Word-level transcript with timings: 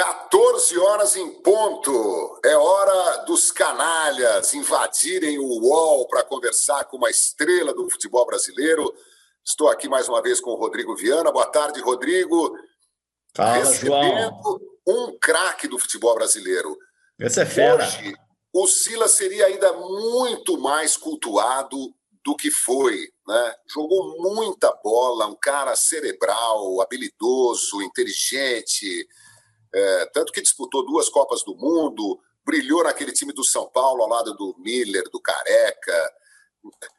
14 0.00 0.78
horas 0.78 1.14
em 1.14 1.30
ponto. 1.42 2.40
É 2.42 2.56
hora 2.56 3.18
dos 3.26 3.52
canalhas 3.52 4.54
invadirem 4.54 5.38
o 5.38 5.44
UOL 5.44 6.08
para 6.08 6.24
conversar 6.24 6.84
com 6.84 6.96
uma 6.96 7.10
estrela 7.10 7.74
do 7.74 7.90
futebol 7.90 8.24
brasileiro. 8.24 8.94
Estou 9.44 9.68
aqui 9.68 9.90
mais 9.90 10.08
uma 10.08 10.22
vez 10.22 10.40
com 10.40 10.52
o 10.52 10.56
Rodrigo 10.56 10.96
Viana. 10.96 11.30
Boa 11.30 11.44
tarde, 11.44 11.82
Rodrigo. 11.82 12.56
Fala, 13.36 13.56
Recebendo 13.56 14.40
João. 14.42 14.60
um 14.86 15.18
craque 15.20 15.68
do 15.68 15.78
futebol 15.78 16.14
brasileiro. 16.14 16.78
Esse 17.18 17.42
é 17.42 17.44
fera. 17.44 17.84
Hoje, 17.84 18.14
o 18.54 18.66
Silas 18.66 19.10
seria 19.10 19.44
ainda 19.44 19.70
muito 19.74 20.58
mais 20.58 20.96
cultuado 20.96 21.76
do 22.24 22.34
que 22.36 22.50
foi. 22.50 23.10
Né? 23.28 23.54
Jogou 23.70 24.16
muita 24.16 24.72
bola, 24.82 25.26
um 25.26 25.36
cara 25.36 25.76
cerebral, 25.76 26.80
habilidoso, 26.80 27.82
inteligente, 27.82 29.06
é, 29.72 30.06
tanto 30.12 30.32
que 30.32 30.42
disputou 30.42 30.84
duas 30.84 31.08
Copas 31.08 31.42
do 31.44 31.54
Mundo, 31.56 32.20
brilhou 32.44 32.84
naquele 32.84 33.12
time 33.12 33.32
do 33.32 33.44
São 33.44 33.68
Paulo 33.70 34.02
ao 34.02 34.08
lado 34.08 34.34
do 34.34 34.54
Miller, 34.58 35.04
do 35.10 35.20
Careca. 35.20 36.14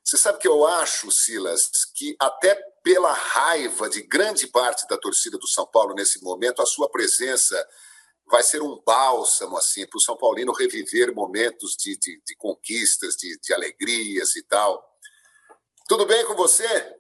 Você 0.04 0.18
sabe 0.18 0.40
que 0.40 0.48
eu 0.48 0.66
acho, 0.66 1.12
Silas, 1.12 1.70
que 1.96 2.16
até 2.20 2.56
pela 2.84 3.12
raiva 3.12 3.90
de 3.90 4.02
grande 4.02 4.48
parte 4.48 4.88
da 4.88 4.98
torcida 4.98 5.38
do 5.38 5.48
São 5.48 5.68
Paulo 5.68 5.94
nesse 5.94 6.24
momento, 6.24 6.62
a 6.62 6.66
sua 6.66 6.90
presença 6.90 7.56
vai 8.30 8.42
ser 8.42 8.62
um 8.62 8.82
bálsamo 8.86 9.58
assim 9.58 9.86
para 9.86 9.98
o 9.98 10.02
São 10.02 10.16
Paulino 10.16 10.54
reviver 10.54 11.14
momentos 11.14 11.76
de, 11.78 11.98
de, 11.98 12.22
de 12.26 12.36
conquistas, 12.38 13.16
de, 13.16 13.38
de 13.40 13.54
alegrias 13.54 14.36
e 14.36 14.44
tal. 14.44 14.82
Tudo 15.88 16.06
bem 16.06 16.26
com 16.26 16.34
você? 16.34 16.96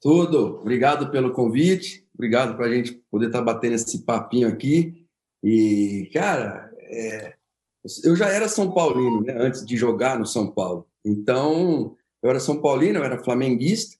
Tudo. 0.00 0.60
Obrigado 0.60 1.10
pelo 1.10 1.32
convite. 1.32 2.01
Obrigado 2.22 2.56
para 2.56 2.66
a 2.66 2.72
gente 2.72 2.92
poder 3.10 3.26
estar 3.26 3.40
tá 3.40 3.44
batendo 3.44 3.74
esse 3.74 4.04
papinho 4.04 4.46
aqui. 4.46 5.04
E, 5.42 6.08
cara, 6.14 6.72
é... 6.78 7.34
eu 8.04 8.14
já 8.14 8.28
era 8.28 8.48
São 8.48 8.70
Paulino, 8.70 9.22
né? 9.22 9.34
Antes 9.36 9.66
de 9.66 9.76
jogar 9.76 10.16
no 10.16 10.24
São 10.24 10.46
Paulo. 10.46 10.86
Então, 11.04 11.96
eu 12.22 12.30
era 12.30 12.38
São 12.38 12.62
Paulino, 12.62 13.00
eu 13.00 13.04
era 13.04 13.18
flamenguista, 13.18 13.96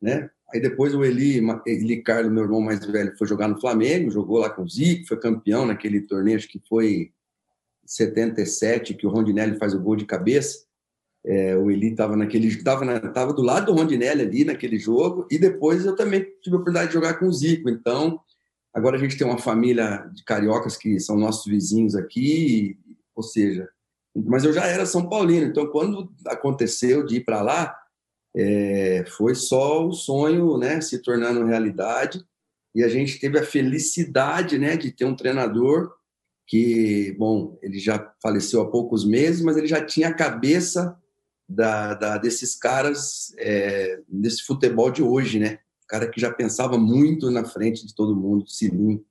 né? 0.00 0.30
Aí 0.54 0.58
depois 0.58 0.94
o 0.94 1.04
Eli, 1.04 1.42
Eli 1.66 2.02
Carlos, 2.02 2.32
meu 2.32 2.44
irmão 2.44 2.62
mais 2.62 2.82
velho, 2.86 3.14
foi 3.18 3.26
jogar 3.26 3.46
no 3.46 3.60
Flamengo, 3.60 4.10
jogou 4.10 4.38
lá 4.38 4.48
com 4.48 4.62
o 4.62 4.68
Zico, 4.68 5.08
foi 5.08 5.20
campeão 5.20 5.66
naquele 5.66 6.00
torneio, 6.00 6.38
acho 6.38 6.48
que 6.48 6.62
foi 6.66 7.12
77, 7.84 8.94
que 8.94 9.06
o 9.06 9.10
Rondinelli 9.10 9.58
faz 9.58 9.74
o 9.74 9.82
gol 9.82 9.96
de 9.96 10.06
cabeça. 10.06 10.64
É, 11.26 11.56
o 11.56 11.70
Eli 11.72 11.90
estava 11.90 12.14
naquele, 12.16 12.46
estava 12.46 13.00
tava 13.10 13.32
do 13.32 13.42
lado 13.42 13.66
do 13.66 13.72
Rondinelli 13.72 14.22
ali 14.22 14.44
naquele 14.44 14.78
jogo 14.78 15.26
e 15.28 15.36
depois 15.36 15.84
eu 15.84 15.96
também 15.96 16.20
tive 16.40 16.54
a 16.54 16.58
oportunidade 16.60 16.88
de 16.88 16.94
jogar 16.94 17.14
com 17.14 17.26
o 17.26 17.32
Zico. 17.32 17.68
Então, 17.68 18.20
agora 18.72 18.96
a 18.96 18.98
gente 19.00 19.18
tem 19.18 19.26
uma 19.26 19.38
família 19.38 20.08
de 20.14 20.22
cariocas 20.22 20.76
que 20.76 21.00
são 21.00 21.18
nossos 21.18 21.44
vizinhos 21.44 21.96
aqui, 21.96 22.78
ou 23.12 23.24
seja, 23.24 23.68
mas 24.14 24.44
eu 24.44 24.52
já 24.52 24.66
era 24.66 24.86
São 24.86 25.08
Paulino. 25.08 25.46
Então, 25.46 25.66
quando 25.66 26.12
aconteceu 26.26 27.04
de 27.04 27.16
ir 27.16 27.24
para 27.24 27.42
lá, 27.42 27.76
é, 28.36 29.04
foi 29.08 29.34
só 29.34 29.84
o 29.84 29.92
sonho, 29.92 30.56
né, 30.56 30.80
se 30.80 31.02
tornando 31.02 31.44
realidade. 31.44 32.24
E 32.72 32.84
a 32.84 32.88
gente 32.88 33.18
teve 33.18 33.38
a 33.38 33.44
felicidade, 33.44 34.58
né, 34.58 34.76
de 34.76 34.92
ter 34.92 35.04
um 35.04 35.16
treinador 35.16 35.92
que, 36.46 37.16
bom, 37.18 37.58
ele 37.60 37.80
já 37.80 38.14
faleceu 38.22 38.60
há 38.60 38.70
poucos 38.70 39.04
meses, 39.04 39.42
mas 39.42 39.56
ele 39.56 39.66
já 39.66 39.84
tinha 39.84 40.08
a 40.08 40.14
cabeça 40.14 40.96
da, 41.48 41.94
da 41.94 42.18
desses 42.18 42.56
caras 42.56 43.32
é, 43.38 44.00
desse 44.08 44.42
futebol 44.42 44.90
de 44.90 45.02
hoje, 45.02 45.38
né? 45.38 45.60
cara 45.86 46.08
que 46.08 46.20
já 46.20 46.32
pensava 46.32 46.76
muito 46.76 47.30
na 47.30 47.44
frente 47.44 47.86
de 47.86 47.94
todo 47.94 48.16
mundo, 48.16 48.48
Cilinho. 48.48 49.04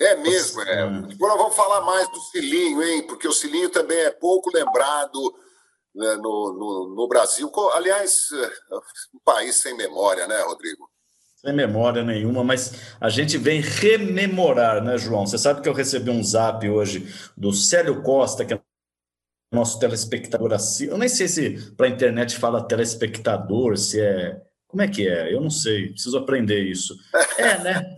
É 0.00 0.16
mesmo, 0.16 0.62
é. 0.62 0.82
Agora 0.82 1.36
vamos 1.36 1.56
falar 1.56 1.80
mais 1.82 2.08
do 2.10 2.20
Cilinho, 2.20 2.82
hein? 2.82 3.06
Porque 3.06 3.26
o 3.26 3.32
Cilinho 3.32 3.68
também 3.68 3.98
é 3.98 4.10
pouco 4.10 4.50
lembrado 4.54 5.34
né, 5.94 6.14
no, 6.16 6.52
no, 6.52 6.94
no, 6.94 7.08
Brasil. 7.08 7.50
Aliás, 7.74 8.28
é, 8.32 8.76
um 9.14 9.18
país 9.24 9.56
sem 9.56 9.76
memória, 9.76 10.26
né, 10.26 10.40
Rodrigo? 10.42 10.88
Sem 11.36 11.52
memória 11.52 12.02
nenhuma, 12.04 12.44
mas 12.44 12.72
a 13.00 13.08
gente 13.08 13.36
vem 13.38 13.60
rememorar, 13.60 14.82
né, 14.82 14.96
João? 14.96 15.26
Você 15.26 15.38
sabe 15.38 15.62
que 15.62 15.68
eu 15.68 15.74
recebi 15.74 16.10
um 16.10 16.22
zap 16.22 16.68
hoje 16.68 17.12
do 17.36 17.52
Célio 17.52 18.02
Costa, 18.02 18.44
que 18.44 18.54
é 18.54 18.60
nosso 19.52 19.78
telespectador 19.78 20.52
assim. 20.52 20.86
Eu 20.86 20.98
nem 20.98 21.08
sei 21.08 21.28
se 21.28 21.72
para 21.76 21.86
a 21.86 21.90
internet 21.90 22.36
fala 22.36 22.66
telespectador, 22.66 23.76
se 23.76 24.00
é. 24.00 24.40
Como 24.66 24.82
é 24.82 24.88
que 24.88 25.08
é? 25.08 25.32
Eu 25.32 25.40
não 25.40 25.48
sei, 25.48 25.88
preciso 25.88 26.18
aprender 26.18 26.62
isso. 26.62 26.94
É, 27.38 27.56
né? 27.62 27.94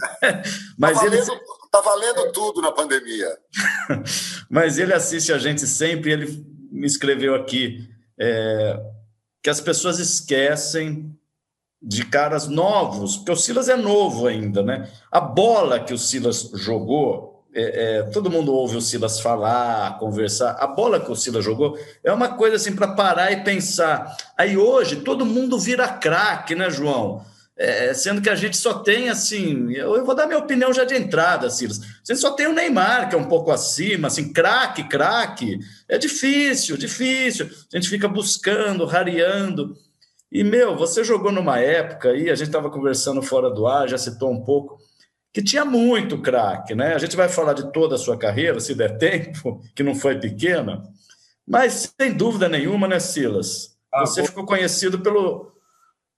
Mas 0.79 0.99
tá 0.99 1.05
valendo, 1.05 1.33
ele. 1.33 1.41
Tá 1.73 1.81
valendo 1.81 2.33
tudo 2.33 2.61
na 2.61 2.71
pandemia. 2.71 3.29
Mas 4.51 4.79
ele 4.79 4.93
assiste 4.93 5.33
a 5.33 5.39
gente 5.39 5.67
sempre, 5.67 6.13
ele 6.13 6.45
me 6.71 6.87
escreveu 6.87 7.35
aqui 7.35 7.89
é, 8.21 8.79
que 9.43 9.49
as 9.49 9.61
pessoas 9.61 9.99
esquecem 9.99 11.19
de 11.83 12.05
caras 12.05 12.47
novos, 12.47 13.17
porque 13.17 13.33
o 13.33 13.37
Silas 13.37 13.69
é 13.71 13.77
novo 13.77 14.27
ainda, 14.27 14.63
né? 14.63 14.91
A 15.11 15.21
bola 15.21 15.81
que 15.81 15.95
o 15.95 15.99
Silas 15.99 16.51
jogou 16.55 17.30
é, 17.53 17.99
é, 17.99 18.03
todo 18.05 18.31
mundo 18.31 18.53
ouve 18.53 18.77
o 18.77 18.81
Silas 18.81 19.21
falar, 19.21 19.99
conversar. 19.99 20.53
A 20.61 20.67
bola 20.67 21.01
que 21.01 21.11
o 21.11 21.17
Silas 21.17 21.45
jogou 21.45 21.79
é 22.05 22.13
uma 22.13 22.29
coisa 22.37 22.57
assim 22.57 22.75
para 22.75 22.89
parar 22.89 23.33
e 23.33 23.43
pensar. 23.43 24.17
Aí 24.39 24.57
hoje 24.57 24.97
todo 24.97 25.27
mundo 25.27 25.59
vira 25.59 25.89
craque, 25.89 26.55
né, 26.55 26.71
João? 26.71 27.25
É, 27.57 27.93
sendo 27.93 28.23
que 28.23 28.31
a 28.31 28.35
gente 28.35 28.57
só 28.57 28.75
tem 28.79 29.11
assim, 29.11 29.71
eu, 29.75 29.95
eu, 29.95 30.05
vou 30.05 30.15
dar 30.15 30.27
minha 30.27 30.39
opinião 30.39 30.73
já 30.73 30.85
de 30.85 30.95
entrada, 30.95 31.51
Silas. 31.51 31.81
Você 32.03 32.17
só 32.17 32.31
tem 32.31 32.47
o 32.47 32.55
Neymar, 32.55 33.09
que 33.09 33.15
é 33.15 33.19
um 33.19 33.29
pouco 33.29 33.51
acima, 33.51 34.09
assim, 34.09 34.33
craque, 34.33 34.85
craque. 34.85 35.59
É 35.87 35.99
difícil, 35.99 36.79
difícil. 36.79 37.51
A 37.71 37.77
gente 37.77 37.91
fica 37.91 38.09
buscando, 38.09 38.87
rareando. 38.87 39.77
E, 40.33 40.43
meu, 40.43 40.75
você 40.75 41.05
jogou 41.05 41.33
numa 41.33 41.59
época 41.59 42.11
aí, 42.11 42.31
a 42.31 42.35
gente 42.35 42.47
estava 42.47 42.71
conversando 42.71 43.21
fora 43.21 43.51
do 43.51 43.67
ar, 43.67 43.89
já 43.89 43.99
citou 43.99 44.31
um 44.31 44.43
pouco 44.43 44.79
que 45.33 45.43
tinha 45.43 45.65
muito 45.65 46.19
craque, 46.19 46.75
né? 46.75 46.95
A 46.95 46.99
gente 46.99 47.17
vai 47.17 47.29
falar 47.29 47.53
de 47.53 47.73
toda 47.73 47.95
a 47.95 47.99
sua 47.99 48.17
carreira, 48.17 48.61
se 48.61 48.75
der 48.75 48.99
tempo, 48.99 49.61
que 49.75 49.83
não 49.83 49.95
foi 49.95 50.19
pequena, 50.19 50.83
mas 51.47 51.93
sem 52.01 52.13
dúvida 52.13 52.49
nenhuma, 52.49 52.89
né, 52.89 52.99
Silas? 53.01 53.77
Ah, 53.93 54.01
Você 54.01 54.25
ficou 54.25 54.45
conhecido 54.45 55.01
pelo, 55.01 55.53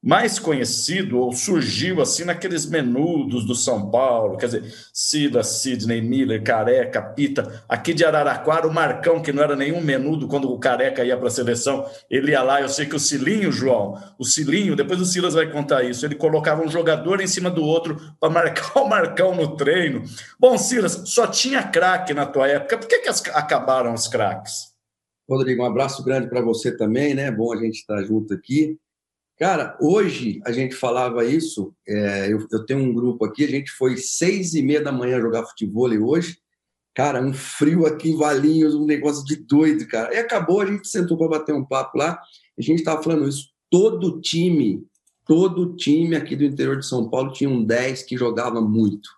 mais 0.02 0.36
conhecido 0.36 1.20
ou 1.20 1.32
surgiu 1.32 2.02
assim 2.02 2.24
naqueles 2.24 2.66
menudos 2.66 3.44
do 3.44 3.54
São 3.54 3.88
Paulo, 3.88 4.36
quer 4.36 4.46
dizer, 4.46 4.74
Cida, 4.92 5.44
Sidney, 5.44 6.02
Miller, 6.02 6.42
Careca, 6.42 7.00
Pita, 7.00 7.62
aqui 7.68 7.94
de 7.94 8.04
Araraquara, 8.04 8.66
o 8.66 8.74
Marcão, 8.74 9.22
que 9.22 9.32
não 9.32 9.44
era 9.44 9.54
nenhum 9.54 9.80
menudo 9.80 10.26
quando 10.26 10.50
o 10.50 10.58
Careca 10.58 11.04
ia 11.04 11.16
para 11.16 11.28
a 11.28 11.30
seleção, 11.30 11.86
ele 12.10 12.32
ia 12.32 12.42
lá, 12.42 12.60
eu 12.60 12.68
sei 12.68 12.86
que 12.86 12.96
o 12.96 12.98
Cilinho, 12.98 13.52
João, 13.52 13.96
o 14.18 14.24
Cilinho, 14.24 14.74
depois 14.74 15.00
o 15.00 15.06
Silas 15.06 15.34
vai 15.34 15.48
contar 15.48 15.84
isso, 15.84 16.04
ele 16.04 16.16
colocava 16.16 16.64
um 16.64 16.68
jogador 16.68 17.20
em 17.20 17.28
cima 17.28 17.48
do 17.48 17.62
outro 17.62 17.96
para 18.18 18.28
marcar 18.28 18.78
o 18.82 18.88
Marcão 18.88 19.36
no 19.36 19.56
treino. 19.56 20.02
Bom, 20.38 20.58
Silas, 20.58 21.02
só 21.06 21.28
tinha 21.28 21.62
craque 21.62 22.12
na 22.12 22.26
tua 22.26 22.48
época, 22.48 22.76
por 22.76 22.88
que, 22.88 22.98
que 22.98 23.08
as, 23.08 23.22
acabaram 23.28 23.94
os 23.94 24.08
craques? 24.08 24.72
Rodrigo, 25.30 25.62
um 25.62 25.66
abraço 25.66 26.02
grande 26.02 26.28
para 26.28 26.42
você 26.42 26.76
também, 26.76 27.14
né? 27.14 27.30
Bom 27.30 27.52
a 27.52 27.56
gente 27.56 27.76
estar 27.76 27.96
tá 27.96 28.02
junto 28.02 28.34
aqui. 28.34 28.76
Cara, 29.38 29.76
hoje 29.80 30.40
a 30.44 30.52
gente 30.52 30.74
falava 30.74 31.24
isso. 31.24 31.74
É, 31.86 32.32
eu, 32.32 32.46
eu, 32.50 32.64
tenho 32.64 32.80
um 32.80 32.92
grupo 32.92 33.24
aqui, 33.24 33.44
a 33.44 33.48
gente 33.48 33.70
foi 33.72 33.96
seis 33.96 34.54
e 34.54 34.62
meia 34.62 34.82
da 34.82 34.92
manhã 34.92 35.20
jogar 35.20 35.46
futebol 35.46 35.90
hoje. 36.04 36.38
Cara, 36.94 37.22
um 37.22 37.32
frio 37.32 37.86
aqui 37.86 38.10
em 38.10 38.16
Valinhos, 38.16 38.74
um 38.74 38.84
negócio 38.84 39.24
de 39.24 39.36
doido, 39.36 39.86
cara. 39.88 40.14
E 40.14 40.18
acabou, 40.18 40.60
a 40.60 40.66
gente 40.66 40.86
sentou 40.86 41.16
para 41.16 41.38
bater 41.38 41.54
um 41.54 41.64
papo 41.64 41.96
lá. 41.96 42.20
A 42.58 42.62
gente 42.62 42.80
estava 42.80 43.02
falando 43.02 43.26
isso. 43.26 43.48
Todo 43.70 44.20
time, 44.20 44.84
todo 45.26 45.74
time 45.74 46.14
aqui 46.14 46.36
do 46.36 46.44
interior 46.44 46.78
de 46.78 46.86
São 46.86 47.08
Paulo 47.08 47.32
tinha 47.32 47.48
um 47.48 47.64
10 47.64 48.02
que 48.02 48.16
jogava 48.16 48.60
muito. 48.60 49.08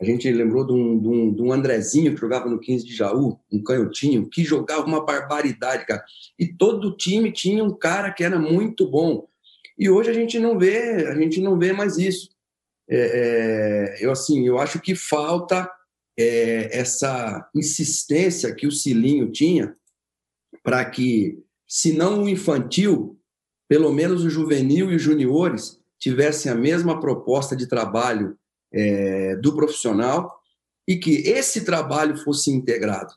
A 0.00 0.04
gente 0.04 0.30
lembrou 0.32 0.66
de 0.66 0.72
um, 0.72 0.98
de, 0.98 1.08
um, 1.08 1.34
de 1.34 1.42
um, 1.42 1.52
Andrezinho 1.52 2.14
que 2.14 2.20
jogava 2.20 2.48
no 2.48 2.58
15 2.58 2.86
de 2.86 2.96
Jaú, 2.96 3.38
um 3.52 3.62
canhotinho, 3.62 4.30
que 4.30 4.42
jogava 4.42 4.86
uma 4.86 5.04
barbaridade, 5.04 5.84
cara. 5.84 6.02
E 6.38 6.46
todo 6.46 6.96
time 6.96 7.30
tinha 7.30 7.62
um 7.62 7.76
cara 7.76 8.10
que 8.10 8.24
era 8.24 8.38
muito 8.38 8.90
bom. 8.90 9.28
E 9.78 9.90
hoje 9.90 10.08
a 10.08 10.14
gente 10.14 10.38
não 10.38 10.58
vê, 10.58 11.06
a 11.06 11.14
gente 11.14 11.38
não 11.40 11.58
vê 11.58 11.74
mais 11.74 11.98
isso. 11.98 12.30
É, 12.88 13.98
é, 13.98 14.04
eu 14.04 14.10
assim, 14.10 14.46
eu 14.46 14.58
acho 14.58 14.80
que 14.80 14.94
falta 14.94 15.70
é, 16.18 16.78
essa 16.78 17.48
insistência 17.54 18.54
que 18.54 18.66
o 18.66 18.72
Cilinho 18.72 19.30
tinha 19.30 19.76
para 20.62 20.82
que, 20.84 21.38
se 21.68 21.92
não 21.92 22.24
o 22.24 22.28
infantil, 22.28 23.20
pelo 23.68 23.92
menos 23.92 24.24
o 24.24 24.30
juvenil 24.30 24.90
e 24.90 24.96
os 24.96 25.02
juniores 25.02 25.78
tivessem 25.98 26.50
a 26.50 26.54
mesma 26.54 26.98
proposta 26.98 27.54
de 27.54 27.66
trabalho 27.66 28.36
é, 28.72 29.36
do 29.36 29.54
profissional 29.54 30.40
e 30.86 30.96
que 30.96 31.28
esse 31.28 31.64
trabalho 31.64 32.16
fosse 32.16 32.50
integrado. 32.50 33.12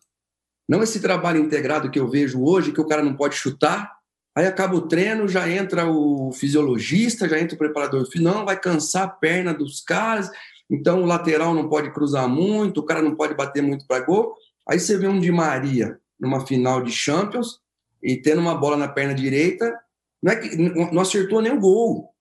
Não 0.67 0.81
esse 0.81 1.01
trabalho 1.01 1.39
integrado 1.39 1.91
que 1.91 1.99
eu 1.99 2.07
vejo 2.07 2.43
hoje, 2.43 2.71
que 2.71 2.81
o 2.81 2.87
cara 2.87 3.03
não 3.03 3.15
pode 3.15 3.35
chutar, 3.35 3.91
Aí 4.35 4.47
acaba 4.47 4.75
o 4.75 4.87
treino, 4.87 5.27
já 5.27 5.47
entra 5.47 5.87
o 5.87 6.31
fisiologista, 6.31 7.29
já 7.29 7.39
entra 7.39 7.53
o 7.53 7.57
preparador 7.57 8.07
não, 8.15 8.45
vai 8.45 8.59
cansar 8.59 9.03
a 9.03 9.07
perna 9.07 9.53
dos 9.53 9.79
caras. 9.81 10.29
então 10.69 11.03
o 11.03 11.05
lateral 11.05 11.53
não 11.53 11.69
pode 11.69 11.93
cruzar 11.93 12.27
muito, 12.27 12.79
o 12.79 12.85
cara 12.85 13.01
não 13.01 13.15
pode 13.15 13.35
bater 13.35 13.61
muito 13.61 13.85
para 13.85 14.03
gol. 14.03 14.33
Aí 14.67 14.79
você 14.79 14.97
vê 14.97 15.07
um 15.07 15.19
Di 15.19 15.31
Maria 15.31 15.99
numa 16.19 16.45
final 16.45 16.81
de 16.81 16.91
Champions 16.91 17.59
e 18.01 18.17
tendo 18.17 18.41
uma 18.41 18.55
bola 18.55 18.75
na 18.75 18.87
perna 18.87 19.13
direita, 19.13 19.71
não, 20.21 20.31
é 20.31 20.35
que, 20.35 20.55
não 20.55 21.01
acertou 21.01 21.41
nem 21.41 21.51
o 21.51 21.59
gol. 21.59 22.12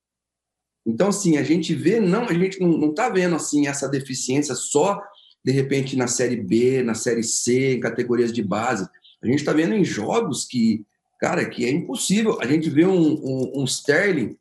Então, 0.86 1.08
assim, 1.08 1.36
a 1.36 1.42
gente 1.42 1.74
vê, 1.74 2.00
não, 2.00 2.24
a 2.24 2.34
gente 2.34 2.60
não 2.60 2.90
está 2.90 3.08
vendo 3.08 3.36
assim 3.36 3.66
essa 3.66 3.88
deficiência 3.88 4.54
só 4.54 5.00
de 5.44 5.52
repente 5.52 5.96
na 5.96 6.06
série 6.06 6.36
B, 6.36 6.82
na 6.82 6.94
série 6.94 7.22
C, 7.22 7.74
em 7.74 7.80
categorias 7.80 8.32
de 8.32 8.42
base. 8.42 8.88
A 9.22 9.26
gente 9.26 9.38
está 9.38 9.52
vendo 9.52 9.74
em 9.74 9.84
jogos 9.84 10.44
que, 10.44 10.84
cara, 11.20 11.44
que 11.44 11.64
é 11.64 11.70
impossível. 11.70 12.40
A 12.40 12.46
gente 12.46 12.70
vê 12.70 12.84
um, 12.84 13.12
um, 13.14 13.52
um 13.60 13.64
Sterling 13.64 14.36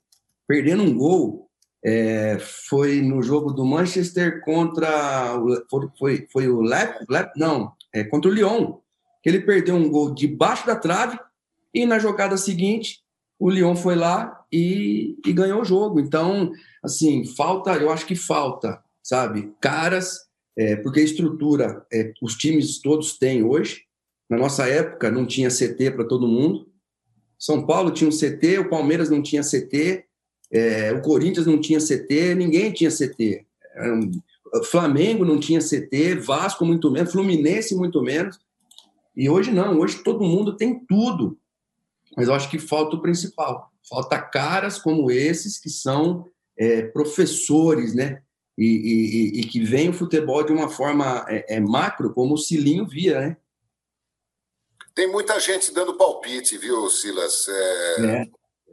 perdendo 0.47 0.83
um 0.83 0.95
gol. 0.95 1.47
É, 1.83 2.37
foi 2.39 3.01
no 3.01 3.23
jogo 3.23 3.51
do 3.51 3.65
Manchester 3.65 4.41
contra 4.41 5.33
foi, 5.67 5.87
foi, 5.97 6.27
foi 6.31 6.47
o 6.47 6.61
Lep, 6.61 7.03
Lep 7.09 7.31
não, 7.35 7.71
é, 7.91 8.03
contra 8.03 8.29
o 8.29 8.33
Lyon, 8.33 8.77
que 9.23 9.27
ele 9.27 9.41
perdeu 9.41 9.73
um 9.73 9.89
gol 9.89 10.13
debaixo 10.13 10.67
da 10.67 10.75
trave 10.75 11.17
e 11.73 11.83
na 11.83 11.97
jogada 11.97 12.37
seguinte 12.37 12.99
o 13.41 13.49
Lyon 13.49 13.75
foi 13.75 13.95
lá 13.95 14.45
e, 14.53 15.17
e 15.25 15.33
ganhou 15.33 15.61
o 15.61 15.65
jogo. 15.65 15.99
Então, 15.99 16.51
assim, 16.83 17.25
falta, 17.25 17.71
eu 17.73 17.89
acho 17.89 18.05
que 18.05 18.15
falta, 18.15 18.79
sabe, 19.01 19.51
caras, 19.59 20.27
é, 20.55 20.75
porque 20.75 20.99
a 20.99 21.03
estrutura 21.03 21.83
é, 21.91 22.13
os 22.21 22.35
times 22.35 22.79
todos 22.79 23.17
têm 23.17 23.43
hoje. 23.43 23.81
Na 24.29 24.37
nossa 24.37 24.67
época 24.67 25.09
não 25.09 25.25
tinha 25.25 25.49
CT 25.49 25.89
para 25.89 26.05
todo 26.05 26.27
mundo. 26.27 26.67
São 27.39 27.65
Paulo 27.65 27.89
tinha 27.89 28.07
um 28.07 28.15
CT, 28.15 28.59
o 28.59 28.69
Palmeiras 28.69 29.09
não 29.09 29.23
tinha 29.23 29.41
CT, 29.41 30.05
é, 30.51 30.93
o 30.93 31.01
Corinthians 31.01 31.47
não 31.47 31.59
tinha 31.59 31.79
CT, 31.79 32.35
ninguém 32.35 32.71
tinha 32.71 32.91
CT. 32.91 33.43
Um, 33.83 34.11
Flamengo 34.65 35.25
não 35.25 35.39
tinha 35.39 35.59
CT, 35.59 36.13
Vasco 36.19 36.63
muito 36.63 36.91
menos, 36.91 37.11
Fluminense 37.11 37.73
muito 37.73 38.03
menos. 38.03 38.39
E 39.15 39.27
hoje 39.27 39.51
não, 39.51 39.79
hoje 39.79 40.03
todo 40.03 40.23
mundo 40.23 40.55
tem 40.55 40.85
tudo. 40.85 41.40
Mas 42.15 42.27
eu 42.27 42.33
acho 42.33 42.49
que 42.49 42.59
falta 42.59 42.95
o 42.95 43.01
principal. 43.01 43.71
Falta 43.87 44.21
caras 44.21 44.77
como 44.79 45.11
esses 45.11 45.59
que 45.59 45.69
são 45.69 46.25
é, 46.57 46.83
professores, 46.83 47.93
né? 47.93 48.21
E, 48.57 48.65
e, 48.65 49.39
e, 49.39 49.43
que 49.45 49.63
veem 49.63 49.89
o 49.89 49.93
futebol 49.93 50.43
de 50.43 50.51
uma 50.51 50.69
forma 50.69 51.25
é, 51.29 51.55
é, 51.55 51.59
macro, 51.59 52.13
como 52.13 52.35
o 52.35 52.37
Cilinho 52.37 52.85
via, 52.85 53.19
né? 53.19 53.37
Tem 54.93 55.09
muita 55.09 55.39
gente 55.39 55.73
dando 55.73 55.97
palpite, 55.97 56.57
viu, 56.57 56.89
Silas? 56.89 57.47
É, 57.47 58.05
é, 58.05 58.27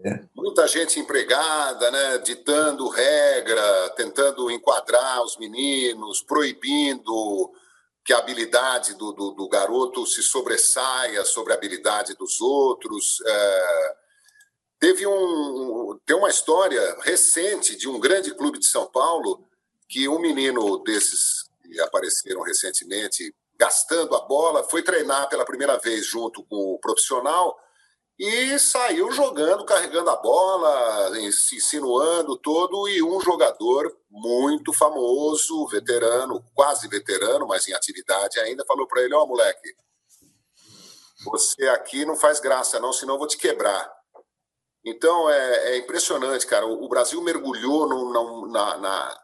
é. 0.05 0.25
Muita 0.35 0.67
gente 0.67 0.99
empregada, 0.99 1.91
né? 1.91 2.19
Ditando 2.19 2.89
regra, 2.89 3.91
tentando 3.97 4.51
enquadrar 4.51 5.23
os 5.23 5.39
meninos, 5.39 6.21
proibindo 6.23 7.53
que 8.09 8.13
a 8.15 8.19
habilidade 8.21 8.95
do, 8.95 9.13
do, 9.13 9.33
do, 9.33 9.49
garoto 9.51 10.07
se 10.07 10.23
sobressaia 10.23 11.27
sobre 11.27 11.53
a 11.53 11.57
habilidade 11.57 12.15
dos 12.15 12.41
outros. 12.41 13.21
É, 13.21 13.97
teve 14.81 15.07
um, 15.07 16.01
tem 16.07 16.17
uma 16.17 16.31
história 16.31 16.97
recente 17.03 17.77
de 17.77 17.87
um 17.87 18.01
grande 18.01 18.35
clube 18.35 18.59
de 18.59 18.65
São 18.65 18.87
Paulo 18.87 19.47
que 19.87 20.09
um 20.09 20.19
menino 20.19 20.79
desses 20.79 21.51
que 21.63 21.79
apareceram 21.81 22.41
recentemente 22.41 23.31
gastando 23.59 24.17
a 24.17 24.23
bola 24.23 24.65
foi 24.65 24.83
treinar 24.83 25.29
pela 25.29 25.45
primeira 25.45 25.77
vez 25.77 26.07
junto 26.07 26.43
com 26.45 26.57
o 26.57 26.79
profissional 26.79 27.61
e 28.19 28.59
saiu 28.59 29.13
jogando, 29.13 29.65
carregando 29.65 30.11
a 30.11 30.17
bola, 30.17 31.13
se 31.31 31.57
insinuando 31.57 32.37
todo, 32.37 32.89
e 32.89 33.01
um 33.01 33.21
jogador 33.21 33.97
muito 34.11 34.73
famoso, 34.73 35.69
veterano, 35.69 36.45
quase 36.53 36.89
veterano, 36.89 37.47
mas 37.47 37.69
em 37.69 37.75
atividade 37.75 38.41
ainda, 38.41 38.65
falou 38.67 38.89
para 38.89 39.03
ele: 39.03 39.15
Ó, 39.15 39.23
oh, 39.23 39.27
moleque, 39.29 39.73
você 41.25 41.69
aqui 41.69 42.05
não 42.05 42.17
faz 42.17 42.41
graça, 42.41 42.81
não, 42.81 42.93
senão 42.93 43.15
eu 43.15 43.19
vou 43.19 43.29
te 43.29 43.39
quebrar. 43.39 43.89
Então 44.85 45.31
é, 45.31 45.75
é 45.75 45.77
impressionante, 45.77 46.47
cara. 46.47 46.67
O, 46.67 46.89
Brasil 46.89 47.21
mergulhou 47.23 47.89
no, 47.89 48.47
na, 48.51 48.79
na, 48.79 49.21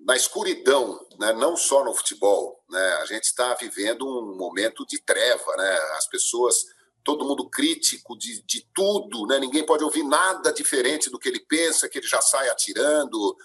na, 0.00 0.16
escuridão, 0.16 0.98
né? 1.18 1.32
não 1.32 1.56
só 1.56 1.84
no 1.84 1.94
futebol. 1.94 2.62
Né? 2.68 2.92
A 3.02 3.06
gente 3.06 3.24
está 3.24 3.54
vivendo 3.54 4.06
um 4.06 4.36
momento 4.36 4.84
de 4.86 4.98
treva, 5.00 5.56
né? 5.56 5.74
As 5.96 6.06
pessoas 6.08 6.64
todo 7.04 7.24
mundo 7.24 7.48
crítico 7.48 8.16
de, 8.16 8.42
de 8.42 8.66
tudo, 8.74 9.26
né? 9.26 9.38
ninguém 9.38 9.64
pode 9.64 9.82
ouvir 9.82 10.04
nada 10.04 10.52
diferente 10.52 11.10
do 11.10 11.18
que 11.18 11.28
ele 11.28 11.40
pensa, 11.40 11.88
que 11.88 11.98
ele 11.98 12.06
já 12.06 12.20
sai 12.20 12.48
atirando. 12.48 13.36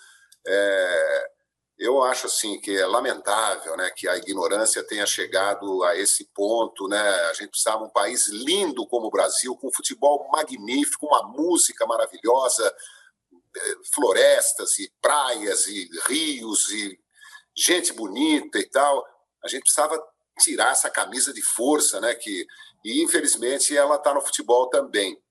É, 0.45 1.31
eu 1.77 2.01
acho 2.03 2.27
assim 2.27 2.59
que 2.59 2.75
é 2.75 2.85
lamentável 2.85 3.77
né, 3.77 3.91
que 3.95 4.07
a 4.07 4.17
ignorância 4.17 4.83
tenha 4.83 5.05
chegado 5.05 5.83
a 5.83 5.95
esse 5.95 6.25
ponto. 6.33 6.87
Né? 6.87 6.99
A 6.99 7.33
gente 7.33 7.49
precisava 7.49 7.83
um 7.83 7.89
país 7.89 8.27
lindo 8.27 8.85
como 8.87 9.07
o 9.07 9.11
Brasil, 9.11 9.55
com 9.55 9.71
futebol 9.71 10.27
magnífico, 10.31 11.07
uma 11.07 11.23
música 11.23 11.85
maravilhosa, 11.85 12.75
é, 13.55 13.75
florestas 13.93 14.79
e 14.79 14.91
praias 15.01 15.67
e 15.67 15.89
rios 16.07 16.69
e 16.71 16.99
gente 17.55 17.93
bonita 17.93 18.59
e 18.59 18.69
tal. 18.69 19.05
A 19.43 19.47
gente 19.47 19.61
precisava 19.61 20.01
tirar 20.39 20.71
essa 20.71 20.89
camisa 20.89 21.33
de 21.33 21.41
força, 21.41 21.99
né? 21.99 22.13
Que 22.13 22.45
e 22.87 23.03
infelizmente 23.03 23.75
ela 23.75 23.95
está 23.95 24.13
no 24.13 24.21
futebol 24.21 24.69
também. 24.69 25.21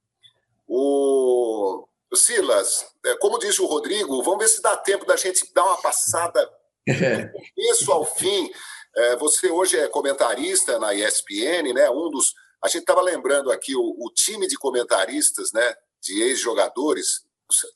O 0.69 1.88
Silas, 2.14 2.87
é, 3.05 3.17
como 3.17 3.38
disse 3.38 3.62
o 3.62 3.67
Rodrigo, 3.67 4.23
vamos 4.23 4.41
ver 4.41 4.49
se 4.49 4.61
dá 4.61 4.76
tempo 4.76 5.06
da 5.06 5.17
gente 5.17 5.50
dar 5.55 5.64
uma 5.64 5.81
passada 5.81 6.44
do 6.87 7.55
começo 7.55 7.93
ao 7.93 8.05
fim. 8.05 8.50
É, 8.94 9.17
você 9.17 9.50
hoje 9.50 9.79
é 9.79 9.88
comentarista 9.88 10.79
na 10.79 10.94
ESPN, 10.94 11.73
né? 11.75 11.88
Um 11.88 12.11
dos, 12.11 12.35
a 12.62 12.69
gente 12.69 12.81
estava 12.81 13.00
lembrando 13.00 13.50
aqui 13.50 13.75
o, 13.75 13.97
o, 13.99 14.11
time 14.12 14.47
de 14.47 14.56
comentaristas, 14.56 15.50
né? 15.52 15.75
De 16.02 16.23
ex-jogadores. 16.23 17.25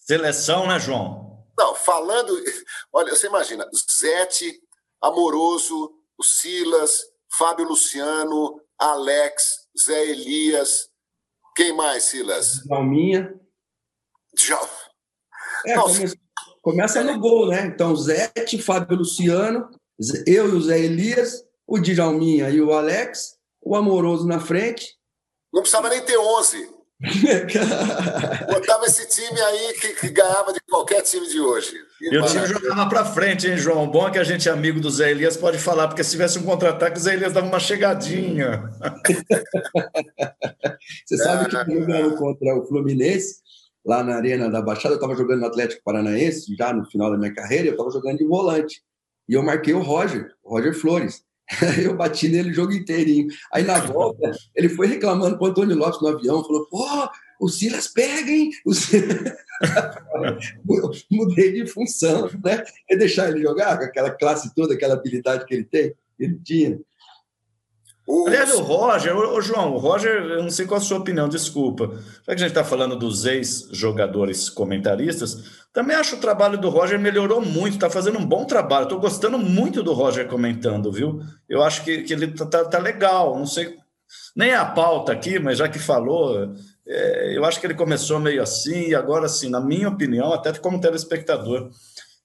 Seleção, 0.00 0.66
né, 0.66 0.78
João? 0.78 1.42
Não, 1.56 1.74
falando, 1.74 2.34
olha, 2.92 3.14
você 3.14 3.28
imagina, 3.28 3.68
Zete, 3.74 4.60
Amoroso, 5.00 5.94
o 6.18 6.22
Silas, 6.22 7.02
Fábio 7.30 7.66
Luciano, 7.66 8.60
Alex, 8.78 9.59
Zé 9.78 10.10
Elias. 10.10 10.88
Quem 11.56 11.74
mais, 11.76 12.04
Silas? 12.04 12.62
Djalminha. 12.64 13.34
Djal... 14.34 14.68
É, 15.66 15.74
começa, 15.74 16.16
começa 16.62 17.04
no 17.04 17.18
gol, 17.18 17.48
né? 17.48 17.66
Então, 17.66 17.94
Zé, 17.94 18.32
Fábio 18.64 18.98
Luciano, 18.98 19.68
eu 20.26 20.48
e 20.48 20.52
o 20.52 20.60
Zé 20.60 20.78
Elias, 20.78 21.44
o 21.66 21.78
Djalminha 21.78 22.48
e 22.48 22.60
o 22.60 22.72
Alex, 22.72 23.36
o 23.60 23.76
Amoroso 23.76 24.26
na 24.26 24.40
frente. 24.40 24.96
Não 25.52 25.62
precisava 25.62 25.88
nem 25.88 26.02
ter 26.04 26.16
11. 26.16 26.80
Botava 28.52 28.86
esse 28.86 29.08
time 29.08 29.40
aí 29.40 29.72
que, 29.74 29.94
que, 29.94 30.08
ganhava 30.10 30.52
de 30.52 30.60
qualquer 30.60 31.02
time 31.02 31.26
de 31.28 31.40
hoje. 31.40 31.74
E 32.00 32.16
o 32.16 32.24
time 32.24 32.46
jogava 32.46 32.88
para 32.88 33.04
frente, 33.04 33.46
hein, 33.46 33.58
João? 33.58 33.86
Bom 33.86 34.08
é 34.08 34.10
que 34.10 34.18
a 34.18 34.24
gente 34.24 34.48
é 34.48 34.52
amigo 34.52 34.80
do 34.80 34.90
Zé 34.90 35.10
Elias, 35.10 35.36
pode 35.36 35.58
falar, 35.58 35.86
porque 35.86 36.02
se 36.02 36.12
tivesse 36.12 36.38
um 36.38 36.42
contra-ataque, 36.42 36.96
o 36.96 37.00
Zé 37.00 37.12
Elias 37.12 37.32
dava 37.32 37.46
uma 37.46 37.60
chegadinha. 37.60 38.70
Você 41.04 41.18
sabe 41.18 41.50
que 41.50 41.56
eu 41.56 41.80
jogando 41.80 42.16
contra 42.16 42.56
o 42.56 42.66
Fluminense, 42.66 43.42
lá 43.84 44.02
na 44.02 44.16
Arena 44.16 44.48
da 44.48 44.62
Baixada, 44.62 44.94
eu 44.94 44.96
estava 44.96 45.14
jogando 45.14 45.40
no 45.40 45.46
Atlético 45.46 45.82
Paranaense, 45.84 46.56
já 46.56 46.72
no 46.72 46.86
final 46.86 47.10
da 47.10 47.18
minha 47.18 47.34
carreira, 47.34 47.68
eu 47.68 47.72
estava 47.72 47.90
jogando 47.90 48.16
de 48.16 48.24
volante. 48.24 48.82
E 49.28 49.34
eu 49.34 49.42
marquei 49.42 49.74
o 49.74 49.82
Roger, 49.82 50.32
o 50.42 50.56
Roger 50.56 50.74
Flores. 50.74 51.22
eu 51.84 51.96
bati 51.96 52.28
nele 52.28 52.50
o 52.50 52.54
jogo 52.54 52.72
inteirinho. 52.72 53.28
Aí 53.52 53.62
na 53.62 53.78
volta, 53.84 54.30
ele 54.54 54.68
foi 54.68 54.86
reclamando 54.86 55.36
com 55.36 55.44
o 55.44 55.48
Antônio 55.48 55.76
Lopes 55.76 56.00
no 56.00 56.08
avião, 56.08 56.42
falou: 56.42 56.66
pô, 56.70 57.10
o 57.40 57.48
Silas 57.48 57.88
pega, 57.88 58.30
hein? 58.30 58.50
O 58.64 58.74
Silas... 58.74 59.32
Mudei 61.10 61.52
de 61.52 61.66
função, 61.66 62.30
né? 62.44 62.62
É 62.88 62.96
deixar 62.96 63.30
ele 63.30 63.42
jogar 63.42 63.78
com 63.78 63.84
aquela 63.84 64.10
classe 64.10 64.54
toda, 64.54 64.74
aquela 64.74 64.94
habilidade 64.94 65.44
que 65.44 65.54
ele 65.54 65.64
tem, 65.64 65.94
ele 66.18 66.38
tinha. 66.44 66.78
Aliás, 68.26 68.52
o 68.54 68.62
Roger, 68.62 69.16
o 69.16 69.40
João, 69.40 69.74
o 69.74 69.78
Roger, 69.78 70.10
eu 70.10 70.42
não 70.42 70.50
sei 70.50 70.66
qual 70.66 70.78
a 70.78 70.82
sua 70.82 70.98
opinião, 70.98 71.28
desculpa. 71.28 71.96
Já 72.26 72.26
que 72.26 72.32
a 72.32 72.36
gente 72.38 72.48
está 72.48 72.64
falando 72.64 72.96
dos 72.96 73.24
ex-jogadores 73.24 74.50
comentaristas, 74.50 75.60
também 75.72 75.96
acho 75.96 76.16
o 76.16 76.20
trabalho 76.20 76.58
do 76.58 76.70
Roger 76.70 76.98
melhorou 76.98 77.40
muito, 77.40 77.74
está 77.74 77.88
fazendo 77.88 78.18
um 78.18 78.26
bom 78.26 78.44
trabalho. 78.44 78.84
Estou 78.84 78.98
gostando 78.98 79.38
muito 79.38 79.82
do 79.82 79.92
Roger 79.92 80.26
comentando, 80.26 80.90
viu? 80.90 81.20
Eu 81.48 81.62
acho 81.62 81.84
que, 81.84 82.02
que 82.02 82.12
ele 82.12 82.26
está 82.26 82.46
tá, 82.46 82.64
tá 82.64 82.78
legal. 82.78 83.38
Não 83.38 83.46
sei, 83.46 83.76
nem 84.34 84.54
a 84.54 84.64
pauta 84.64 85.12
aqui, 85.12 85.38
mas 85.38 85.58
já 85.58 85.68
que 85.68 85.78
falou, 85.78 86.52
é, 86.92 87.36
eu 87.36 87.44
acho 87.44 87.60
que 87.60 87.66
ele 87.66 87.74
começou 87.74 88.18
meio 88.18 88.42
assim, 88.42 88.88
e 88.88 88.94
agora, 88.96 89.26
assim, 89.26 89.48
na 89.48 89.60
minha 89.60 89.88
opinião, 89.88 90.32
até 90.32 90.52
como 90.54 90.80
telespectador, 90.80 91.70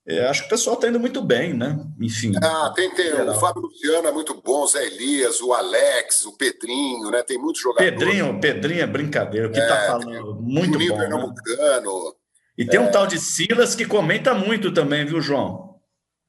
é, 0.04 0.26
acho 0.26 0.42
que 0.42 0.46
o 0.46 0.50
pessoal 0.50 0.74
está 0.74 0.88
indo 0.88 0.98
muito 0.98 1.22
bem, 1.22 1.54
né? 1.54 1.78
Enfim. 2.00 2.32
Ah, 2.42 2.72
tem, 2.74 2.92
tem. 2.94 3.12
O 3.12 3.34
Fábio 3.34 3.62
Luciano 3.62 4.08
é 4.08 4.12
muito 4.12 4.34
bom, 4.40 4.62
o 4.62 4.66
Zé 4.66 4.84
Elias, 4.86 5.40
o 5.40 5.52
Alex, 5.52 6.24
o 6.26 6.36
Pedrinho, 6.36 7.10
né? 7.10 7.22
Tem 7.22 7.38
muitos 7.38 7.62
jogadores. 7.62 7.92
Pedrinho, 7.92 8.40
Pedrinho 8.40 8.82
é 8.82 8.86
brincadeira, 8.86 9.48
o 9.48 9.52
que 9.52 9.58
está 9.58 9.76
é, 9.76 9.86
falando. 9.86 10.34
Muito 10.40 10.78
bom. 10.78 10.96
Pernambucano. 10.96 12.04
Né? 12.04 12.12
E 12.58 12.64
tem 12.64 12.80
um 12.80 12.86
é. 12.86 12.90
tal 12.90 13.06
de 13.06 13.20
Silas 13.20 13.74
que 13.74 13.84
comenta 13.84 14.34
muito 14.34 14.72
também, 14.72 15.04
viu, 15.04 15.20
João? 15.20 15.76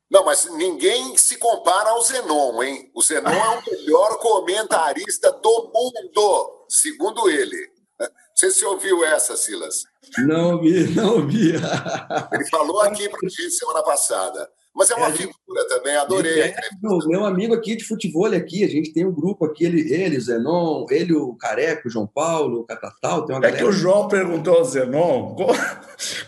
Não, 0.10 0.26
mas 0.26 0.50
ninguém 0.54 1.18
se 1.18 1.38
compara 1.38 1.90
ao 1.90 2.02
Zenon, 2.02 2.64
hein? 2.64 2.92
O 2.94 3.02
Zenon 3.02 3.30
é 3.30 3.58
o 3.58 3.62
melhor 3.72 4.18
comentarista 4.20 5.32
do 5.32 5.72
mundo, 5.74 6.66
segundo 6.68 7.30
ele. 7.30 7.77
Não 8.38 8.40
sei 8.40 8.52
se 8.52 8.60
você 8.60 8.66
ouviu 8.66 9.04
essa, 9.04 9.36
Silas. 9.36 9.86
Não 10.20 10.58
ouvi, 10.58 10.88
não 10.96 11.16
ouvi. 11.16 11.54
Ele 12.32 12.46
falou 12.52 12.82
aqui 12.82 13.10
para 13.10 13.28
gente 13.28 13.50
semana 13.50 13.82
passada. 13.82 14.48
Mas 14.76 14.92
é 14.92 14.96
uma 14.96 15.08
é, 15.08 15.12
figura 15.12 15.68
também, 15.68 15.96
adorei. 15.96 16.42
É, 16.42 16.56
meu 17.08 17.26
amigo 17.26 17.56
aqui 17.56 17.76
de 17.76 17.84
futebol 17.84 18.28
aqui, 18.28 18.64
a 18.64 18.68
gente 18.68 18.94
tem 18.94 19.08
um 19.08 19.12
grupo 19.12 19.44
aqui, 19.44 19.66
ele, 19.66 19.92
ele 19.92 20.20
Zenon, 20.20 20.86
ele, 20.92 21.16
o 21.16 21.34
Careco, 21.34 21.88
o 21.88 21.92
João 21.92 22.06
Paulo, 22.06 22.60
o 22.60 22.64
Catatal, 22.64 23.26
tem 23.26 23.36
uma 23.36 23.40
É 23.40 23.50
galera... 23.50 23.58
que 23.58 23.64
o 23.64 23.72
João 23.72 24.08
perguntou 24.08 24.56
ao 24.56 24.66
Zenon 24.66 25.34
qual, 25.34 25.50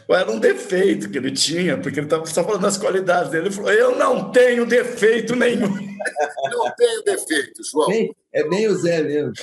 qual, 0.08 0.20
era 0.20 0.32
um 0.32 0.40
defeito 0.40 1.12
que 1.12 1.18
ele 1.20 1.30
tinha, 1.30 1.78
porque 1.78 2.00
ele 2.00 2.08
estava 2.08 2.26
só 2.26 2.44
falando 2.44 2.64
das 2.64 2.76
qualidades 2.76 3.30
dele. 3.30 3.50
Ele 3.50 3.56
falou: 3.56 3.72
Eu 3.72 3.96
não 3.96 4.32
tenho 4.32 4.66
defeito 4.66 5.36
nenhum. 5.36 5.70
não 5.70 6.76
tenho 6.76 7.04
defeito, 7.04 7.62
João. 7.72 7.88
Bem, 7.88 8.16
é 8.34 8.50
bem 8.50 8.68
o 8.68 8.76
Zé 8.76 9.04
mesmo. 9.04 9.34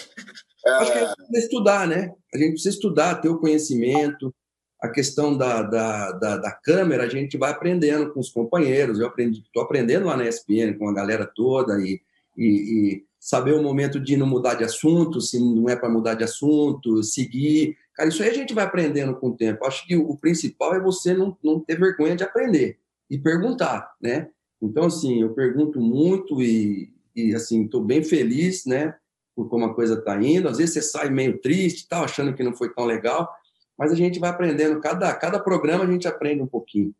Acho 0.67 0.93
que 0.93 0.99
a 0.99 1.07
gente 1.07 1.17
precisa 1.17 1.39
estudar, 1.39 1.87
né? 1.87 2.13
A 2.35 2.39
gente 2.39 2.51
precisa 2.51 2.75
estudar, 2.75 3.15
ter 3.17 3.29
o 3.29 3.39
conhecimento, 3.39 4.35
a 4.81 4.89
questão 4.89 5.37
da, 5.37 5.63
da, 5.63 6.13
da, 6.13 6.37
da, 6.37 6.51
câmera, 6.51 7.05
a 7.05 7.09
gente 7.09 7.37
vai 7.39 7.51
aprendendo 7.51 8.13
com 8.13 8.21
os 8.21 8.31
companheiros. 8.31 8.99
Eu 8.99 9.07
aprendi, 9.07 9.41
estou 9.41 9.63
aprendendo 9.63 10.07
lá 10.07 10.17
na 10.17 10.29
ESPN 10.29 10.77
com 10.79 10.89
a 10.89 10.95
galera 10.95 11.25
toda 11.25 11.79
e, 11.81 12.01
e, 12.37 12.47
e, 12.47 13.05
saber 13.19 13.55
o 13.55 13.63
momento 13.63 13.99
de 13.99 14.17
não 14.17 14.27
mudar 14.27 14.55
de 14.55 14.65
assunto, 14.65 15.21
se 15.21 15.41
não 15.41 15.69
é 15.69 15.75
para 15.75 15.89
mudar 15.89 16.15
de 16.15 16.25
assunto, 16.25 17.03
seguir. 17.03 17.77
Cara, 17.95 18.09
isso 18.09 18.23
aí 18.23 18.29
a 18.29 18.35
gente 18.35 18.55
vai 18.55 18.65
aprendendo 18.65 19.17
com 19.17 19.29
o 19.29 19.37
tempo. 19.37 19.65
Acho 19.67 19.87
que 19.87 19.97
o 19.97 20.17
principal 20.17 20.75
é 20.75 20.81
você 20.81 21.15
não, 21.15 21.37
não 21.43 21.59
ter 21.59 21.79
vergonha 21.79 22.15
de 22.15 22.23
aprender 22.23 22.79
e 23.11 23.19
perguntar, 23.19 23.95
né? 24.01 24.29
Então, 24.61 24.85
assim, 24.85 25.23
eu 25.23 25.35
pergunto 25.35 25.81
muito 25.81 26.43
e, 26.43 26.93
e 27.15 27.35
assim, 27.35 27.65
estou 27.65 27.83
bem 27.83 28.03
feliz, 28.03 28.65
né? 28.65 28.95
Por 29.37 29.49
como 29.49 29.67
a 29.67 29.75
coisa 29.75 29.95
está 29.95 30.17
indo. 30.21 30.49
Às 30.49 30.57
vezes 30.57 30.75
você 30.75 30.83
sai 30.83 31.11
meio 31.11 31.39
triste, 31.41 31.87
tal, 31.87 32.05
achando 32.05 32.35
que 32.35 32.43
não 32.43 32.57
foi 32.57 32.73
tão 32.73 32.87
legal, 32.87 33.31
mas 33.79 33.93
a 33.93 33.95
gente 33.95 34.19
vai 34.19 34.31
aprendendo, 34.31 34.81
cada, 34.81 35.15
cada 35.15 35.39
programa 35.39 35.85
a 35.85 35.87
gente 35.87 36.09
aprende 36.09 36.43
um 36.43 36.47
pouquinho. 36.47 36.95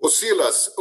Ô 0.00 0.08
Silas, 0.08 0.72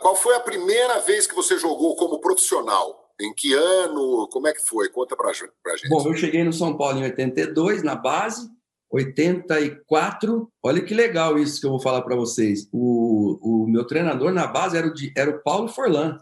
qual 0.00 0.14
foi 0.14 0.34
a 0.34 0.40
primeira 0.40 1.00
vez 1.00 1.26
que 1.26 1.34
você 1.34 1.58
jogou 1.58 1.96
como 1.96 2.20
profissional? 2.20 3.10
Em 3.20 3.34
que 3.34 3.52
ano? 3.52 4.28
Como 4.32 4.48
é 4.48 4.52
que 4.52 4.62
foi? 4.62 4.88
Conta 4.88 5.14
pra, 5.14 5.30
pra 5.62 5.76
gente. 5.76 5.90
Bom, 5.90 6.06
eu 6.06 6.14
cheguei 6.14 6.42
no 6.42 6.52
São 6.52 6.76
Paulo 6.76 6.98
em 6.98 7.04
82, 7.04 7.82
na 7.82 7.94
base. 7.94 8.48
84, 8.90 10.50
olha 10.62 10.82
que 10.82 10.94
legal 10.94 11.38
isso 11.38 11.60
que 11.60 11.66
eu 11.66 11.70
vou 11.70 11.80
falar 11.80 12.02
para 12.02 12.16
vocês. 12.16 12.68
O, 12.72 13.38
o 13.64 13.66
meu 13.68 13.86
treinador 13.86 14.32
na 14.32 14.46
base 14.46 14.76
era 14.76 14.88
o, 14.88 14.92
era 15.16 15.30
o 15.30 15.42
Paulo 15.42 15.68
Forlan, 15.68 16.18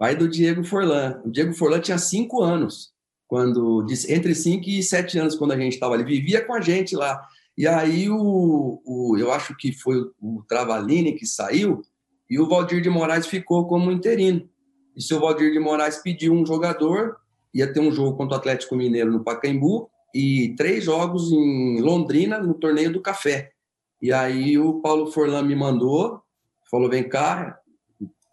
pai 0.00 0.16
do 0.16 0.26
Diego 0.26 0.64
Forlan. 0.64 1.20
O 1.26 1.30
Diego 1.30 1.52
Forlan 1.52 1.78
tinha 1.78 1.98
cinco 1.98 2.42
anos 2.42 2.90
quando 3.28 3.86
entre 4.08 4.34
5 4.34 4.68
e 4.68 4.82
7 4.82 5.18
anos, 5.18 5.36
quando 5.36 5.52
a 5.52 5.56
gente 5.56 5.74
estava 5.74 5.94
ali, 5.94 6.02
vivia 6.02 6.44
com 6.44 6.54
a 6.54 6.60
gente 6.60 6.96
lá. 6.96 7.22
E 7.56 7.64
aí 7.64 8.08
o, 8.08 8.82
o 8.84 9.16
eu 9.18 9.30
acho 9.30 9.54
que 9.56 9.72
foi 9.72 10.00
o 10.18 10.42
Travalini 10.48 11.12
que 11.12 11.26
saiu 11.26 11.82
e 12.28 12.40
o 12.40 12.48
Valdir 12.48 12.80
de 12.80 12.88
Moraes 12.88 13.26
ficou 13.26 13.68
como 13.68 13.92
interino. 13.92 14.48
E 14.96 15.02
se 15.02 15.14
o 15.14 15.20
Valdir 15.20 15.52
de 15.52 15.60
Moraes 15.60 15.98
pediu 15.98 16.32
um 16.32 16.46
jogador, 16.46 17.18
ia 17.54 17.70
ter 17.70 17.80
um 17.80 17.92
jogo 17.92 18.16
contra 18.16 18.36
o 18.36 18.40
Atlético 18.40 18.74
Mineiro 18.74 19.12
no 19.12 19.22
Pacaembu 19.22 19.90
e 20.14 20.54
três 20.56 20.82
jogos 20.82 21.30
em 21.30 21.80
Londrina 21.80 22.38
no 22.38 22.54
torneio 22.54 22.90
do 22.90 23.02
café. 23.02 23.52
E 24.00 24.12
aí 24.12 24.58
o 24.58 24.80
Paulo 24.80 25.12
Forlan 25.12 25.42
me 25.42 25.54
mandou, 25.54 26.22
falou: 26.70 26.88
vem 26.88 27.06
cá, 27.06 27.60
o 27.68 27.69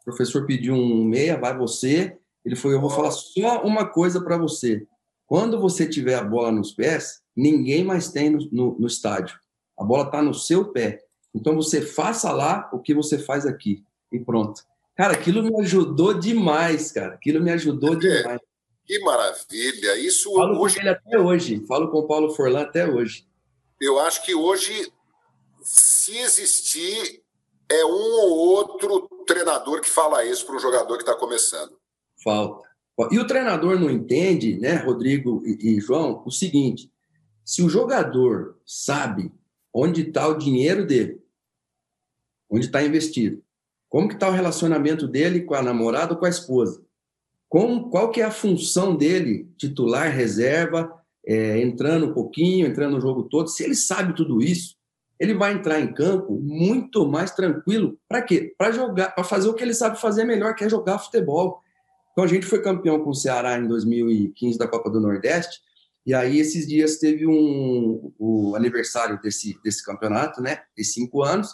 professor 0.08 0.46
pediu 0.46 0.74
um 0.74 1.04
meia, 1.04 1.38
vai 1.38 1.56
você. 1.56 2.18
Ele 2.46 2.56
falou: 2.56 2.78
Eu 2.78 2.82
vou 2.82 2.90
falar 2.90 3.12
só 3.12 3.62
uma 3.64 3.86
coisa 3.86 4.22
para 4.22 4.38
você. 4.38 4.88
Quando 5.26 5.60
você 5.60 5.88
tiver 5.88 6.16
a 6.16 6.24
bola 6.24 6.50
nos 6.50 6.72
pés, 6.72 7.22
ninguém 7.36 7.84
mais 7.84 8.10
tem 8.10 8.30
no, 8.30 8.40
no, 8.50 8.80
no 8.80 8.88
estádio. 8.88 9.38
A 9.78 9.84
bola 9.84 10.06
está 10.06 10.22
no 10.22 10.34
seu 10.34 10.72
pé. 10.72 11.04
Então 11.36 11.56
você 11.56 11.82
faça 11.82 12.32
lá 12.32 12.70
o 12.72 12.80
que 12.80 12.94
você 12.94 13.20
faz 13.20 13.46
aqui. 13.46 13.84
E 14.10 14.18
pronto. 14.18 14.64
Cara, 14.96 15.14
aquilo 15.14 15.44
me 15.44 15.62
ajudou 15.62 16.14
demais, 16.14 16.92
cara. 16.94 17.16
Aquilo 17.16 17.44
me 17.44 17.52
ajudou 17.52 17.94
é, 17.96 17.98
demais. 17.98 18.40
Que 18.86 19.00
maravilha. 19.00 19.98
Isso 19.98 20.34
Falo 20.34 20.62
hoje... 20.62 20.76
com 20.76 20.82
ele 20.82 20.90
até 20.90 21.20
hoje. 21.20 21.66
Falo 21.68 21.92
com 21.92 22.00
o 22.00 22.08
Paulo 22.08 22.34
Forlan 22.34 22.62
até 22.62 22.90
hoje. 22.90 23.28
Eu 23.80 24.00
acho 24.00 24.26
que 24.26 24.34
hoje, 24.34 24.90
se 25.62 26.18
existir, 26.18 27.22
é 27.70 27.86
um 27.86 27.90
ou 27.90 28.38
outro 28.38 29.08
treinador 29.26 29.82
que 29.82 29.90
fala 29.90 30.26
isso 30.26 30.46
para 30.46 30.56
um 30.56 30.60
jogador 30.60 30.96
que 30.96 31.04
está 31.04 31.16
começando 31.16 31.78
falta. 32.24 32.68
E 33.12 33.20
o 33.20 33.28
treinador 33.28 33.80
não 33.80 33.90
entende, 33.90 34.58
né, 34.58 34.76
Rodrigo 34.76 35.44
e, 35.46 35.80
João, 35.80 36.24
o 36.26 36.32
seguinte: 36.32 36.92
se 37.46 37.62
o 37.62 37.70
jogador 37.70 38.58
sabe 38.66 39.32
onde 39.74 40.02
está 40.02 40.28
o 40.28 40.38
dinheiro 40.38 40.86
dele, 40.86 41.22
onde 42.50 42.66
está 42.66 42.82
investido, 42.82 43.44
como 43.88 44.08
que 44.08 44.16
está 44.16 44.28
o 44.28 44.34
relacionamento 44.34 45.08
dele 45.08 45.42
com 45.42 45.54
a 45.54 45.62
namorada 45.62 46.14
ou 46.14 46.20
com 46.20 46.26
a 46.26 46.30
esposa, 46.30 46.84
como, 47.48 47.90
qual 47.90 48.10
que 48.10 48.20
é 48.20 48.26
a 48.26 48.32
função 48.32 48.96
dele, 48.96 49.50
titular, 49.58 50.12
reserva, 50.12 50.92
é, 51.26 51.62
entrando 51.62 52.08
um 52.08 52.14
pouquinho, 52.14 52.66
entrando 52.66 52.96
no 52.96 53.02
jogo 53.02 53.24
todo, 53.24 53.48
se 53.48 53.64
ele 53.64 53.76
sabe 53.76 54.16
tudo 54.16 54.42
isso, 54.42 54.76
ele 55.20 55.34
vai 55.34 55.54
entrar 55.54 55.80
em 55.80 55.94
campo 55.94 56.40
muito 56.40 57.08
mais 57.08 57.32
tranquilo. 57.32 57.98
Para 58.08 58.22
quê? 58.22 58.54
Para 58.58 58.72
jogar, 58.72 59.10
para 59.10 59.24
fazer 59.24 59.50
o 59.50 59.54
que 59.54 59.64
ele 59.64 59.74
sabe 59.74 60.00
fazer 60.00 60.24
melhor, 60.24 60.56
que 60.56 60.64
é 60.64 60.70
jogar 60.70 61.00
futebol. 61.00 61.62
Então 62.12 62.24
a 62.24 62.28
gente 62.28 62.46
foi 62.46 62.62
campeão 62.62 63.00
com 63.04 63.12
o 63.12 63.16
Ceará 63.16 63.58
em 63.58 63.68
2015 63.68 64.58
da 64.58 64.68
Copa 64.68 64.90
do 64.90 65.00
Nordeste, 65.00 65.62
e 66.06 66.14
aí 66.14 66.40
esses 66.40 66.68
dias 66.68 66.98
teve 66.98 67.28
um, 67.28 68.12
o 68.18 68.56
aniversário 68.56 69.20
desse, 69.22 69.60
desse 69.64 69.86
campeonato, 69.86 70.42
né? 70.42 70.62
De 70.76 70.84
cinco 70.84 71.22
anos, 71.22 71.50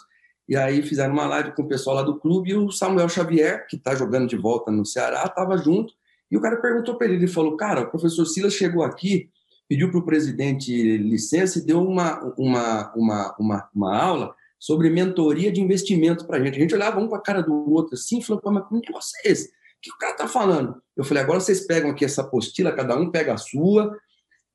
e 0.48 0.56
aí 0.56 0.82
fizeram 0.82 1.12
uma 1.12 1.26
live 1.26 1.52
com 1.52 1.62
o 1.62 1.68
pessoal 1.68 1.96
lá 1.96 2.02
do 2.02 2.18
clube, 2.18 2.50
e 2.50 2.54
o 2.54 2.70
Samuel 2.70 3.08
Xavier, 3.08 3.66
que 3.66 3.76
está 3.76 3.94
jogando 3.94 4.28
de 4.28 4.36
volta 4.36 4.70
no 4.70 4.86
Ceará, 4.86 5.24
estava 5.24 5.56
junto, 5.56 5.92
e 6.30 6.36
o 6.36 6.40
cara 6.40 6.56
perguntou 6.56 6.96
para 6.96 7.06
ele, 7.06 7.16
ele 7.16 7.26
falou, 7.26 7.56
cara, 7.56 7.82
o 7.82 7.90
professor 7.90 8.24
Silas 8.24 8.54
chegou 8.54 8.82
aqui, 8.82 9.28
pediu 9.68 9.90
para 9.90 10.00
o 10.00 10.04
presidente 10.04 10.98
licença 10.98 11.58
e 11.58 11.64
deu 11.64 11.82
uma, 11.82 12.20
uma, 12.38 12.92
uma, 12.94 13.36
uma, 13.38 13.70
uma 13.74 13.96
aula 13.96 14.34
sobre 14.58 14.90
mentoria 14.90 15.52
de 15.52 15.60
investimento 15.60 16.26
para 16.26 16.38
a 16.38 16.44
gente. 16.44 16.56
A 16.56 16.60
gente 16.60 16.74
olhava 16.74 17.00
um 17.00 17.08
para 17.08 17.18
a 17.18 17.22
cara 17.22 17.42
do 17.42 17.70
outro 17.70 17.94
assim, 17.94 18.22
falou, 18.22 18.42
mas 18.46 18.68
que 18.68 18.74
negócio 18.74 19.12
é 19.24 19.30
esse? 19.30 19.50
que 19.84 19.90
o 19.90 19.98
cara 19.98 20.12
está 20.12 20.26
falando? 20.26 20.82
Eu 20.96 21.04
falei, 21.04 21.22
agora 21.22 21.38
vocês 21.38 21.66
pegam 21.66 21.90
aqui 21.90 22.06
essa 22.06 22.22
apostila, 22.22 22.72
cada 22.72 22.96
um 22.96 23.10
pega 23.10 23.34
a 23.34 23.36
sua, 23.36 23.94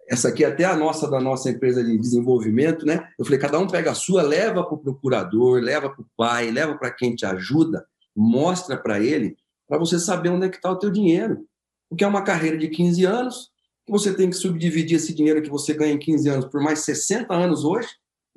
essa 0.09 0.29
aqui 0.29 0.43
é 0.43 0.47
até 0.47 0.65
a 0.65 0.75
nossa, 0.75 1.07
da 1.07 1.19
nossa 1.19 1.51
empresa 1.51 1.83
de 1.83 1.95
desenvolvimento, 1.99 2.83
né? 2.83 3.07
Eu 3.17 3.23
falei, 3.23 3.39
cada 3.39 3.59
um 3.59 3.67
pega 3.67 3.91
a 3.91 3.95
sua, 3.95 4.23
leva 4.23 4.63
para 4.63 4.73
o 4.73 4.79
procurador, 4.79 5.61
leva 5.61 5.87
para 5.87 6.01
o 6.01 6.05
pai, 6.17 6.49
leva 6.49 6.75
para 6.75 6.89
quem 6.89 7.15
te 7.15 7.27
ajuda, 7.27 7.85
mostra 8.15 8.75
para 8.75 8.99
ele, 8.99 9.37
para 9.67 9.77
você 9.77 9.99
saber 9.99 10.29
onde 10.29 10.47
é 10.47 10.49
que 10.49 10.55
está 10.55 10.71
o 10.71 10.79
teu 10.79 10.89
dinheiro. 10.89 11.45
Porque 11.87 12.03
é 12.03 12.07
uma 12.07 12.23
carreira 12.23 12.57
de 12.57 12.67
15 12.67 13.05
anos, 13.05 13.51
que 13.89 13.91
você 13.91 14.13
tem 14.13 14.29
que 14.29 14.35
subdividir 14.35 14.97
esse 14.97 15.13
dinheiro 15.13 15.41
que 15.41 15.49
você 15.49 15.73
ganha 15.73 15.93
em 15.93 15.99
15 15.99 16.29
anos 16.29 16.45
por 16.45 16.61
mais 16.61 16.79
60 16.79 17.33
anos 17.33 17.65
hoje, 17.65 17.89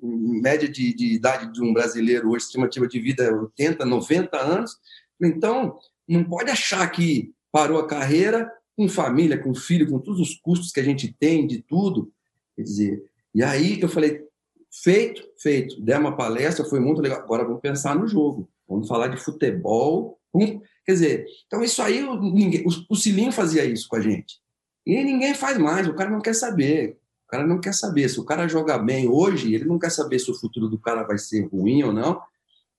em 0.03 0.41
média 0.41 0.69
de, 0.69 0.95
de 0.95 1.15
idade 1.15 1.53
de 1.53 1.63
um 1.63 1.73
brasileiro 1.73 2.31
hoje, 2.31 2.47
estimativa 2.47 2.89
de 2.89 2.99
vida 2.99 3.23
é 3.23 3.33
80, 3.33 3.85
90 3.85 4.37
anos. 4.37 4.77
Então, 5.21 5.79
não 6.09 6.25
pode 6.25 6.51
achar 6.51 6.89
que 6.91 7.33
parou 7.53 7.79
a 7.79 7.87
carreira 7.87 8.51
com 8.77 8.89
família, 8.89 9.39
com 9.39 9.55
filho, 9.55 9.89
com 9.89 9.99
todos 9.99 10.21
os 10.21 10.35
custos 10.35 10.73
que 10.73 10.81
a 10.81 10.83
gente 10.83 11.15
tem 11.21 11.47
de 11.47 11.63
tudo. 11.63 12.11
Quer 12.57 12.63
dizer, 12.63 13.05
e 13.35 13.43
aí 13.43 13.81
eu 13.81 13.89
falei, 13.89 14.25
feito, 14.83 15.23
feito. 15.39 15.81
Der 15.81 16.01
uma 16.01 16.17
palestra, 16.17 16.65
foi 16.65 16.81
muito 16.81 17.01
legal. 17.01 17.21
Agora 17.21 17.45
vamos 17.45 17.61
pensar 17.61 17.95
no 17.95 18.09
jogo. 18.09 18.49
Vamos 18.67 18.89
falar 18.89 19.09
de 19.09 19.19
futebol. 19.19 20.19
Quer 20.85 20.93
dizer, 20.93 21.27
então 21.47 21.63
isso 21.63 21.81
aí, 21.81 22.03
ninguém, 22.21 22.65
o, 22.67 22.71
o 22.89 22.97
Cilinho 22.97 23.31
fazia 23.31 23.65
isso 23.65 23.87
com 23.87 23.97
a 23.97 24.01
gente. 24.01 24.42
E 24.87 25.03
ninguém 25.03 25.35
faz 25.35 25.59
mais, 25.59 25.87
o 25.87 25.95
cara 25.95 26.11
não 26.11 26.21
quer 26.21 26.35
saber. 26.35 26.99
O 27.27 27.31
cara 27.31 27.47
não 27.47 27.61
quer 27.61 27.73
saber. 27.73 28.09
Se 28.09 28.21
o 28.21 28.25
cara 28.25 28.49
jogar 28.49 28.79
bem 28.79 29.09
hoje, 29.09 29.55
ele 29.55 29.65
não 29.65 29.79
quer 29.79 29.91
saber 29.91 30.19
se 30.19 30.31
o 30.31 30.35
futuro 30.35 30.69
do 30.69 30.79
cara 30.79 31.03
vai 31.03 31.19
ser 31.19 31.47
ruim 31.47 31.83
ou 31.83 31.93
não. 31.93 32.21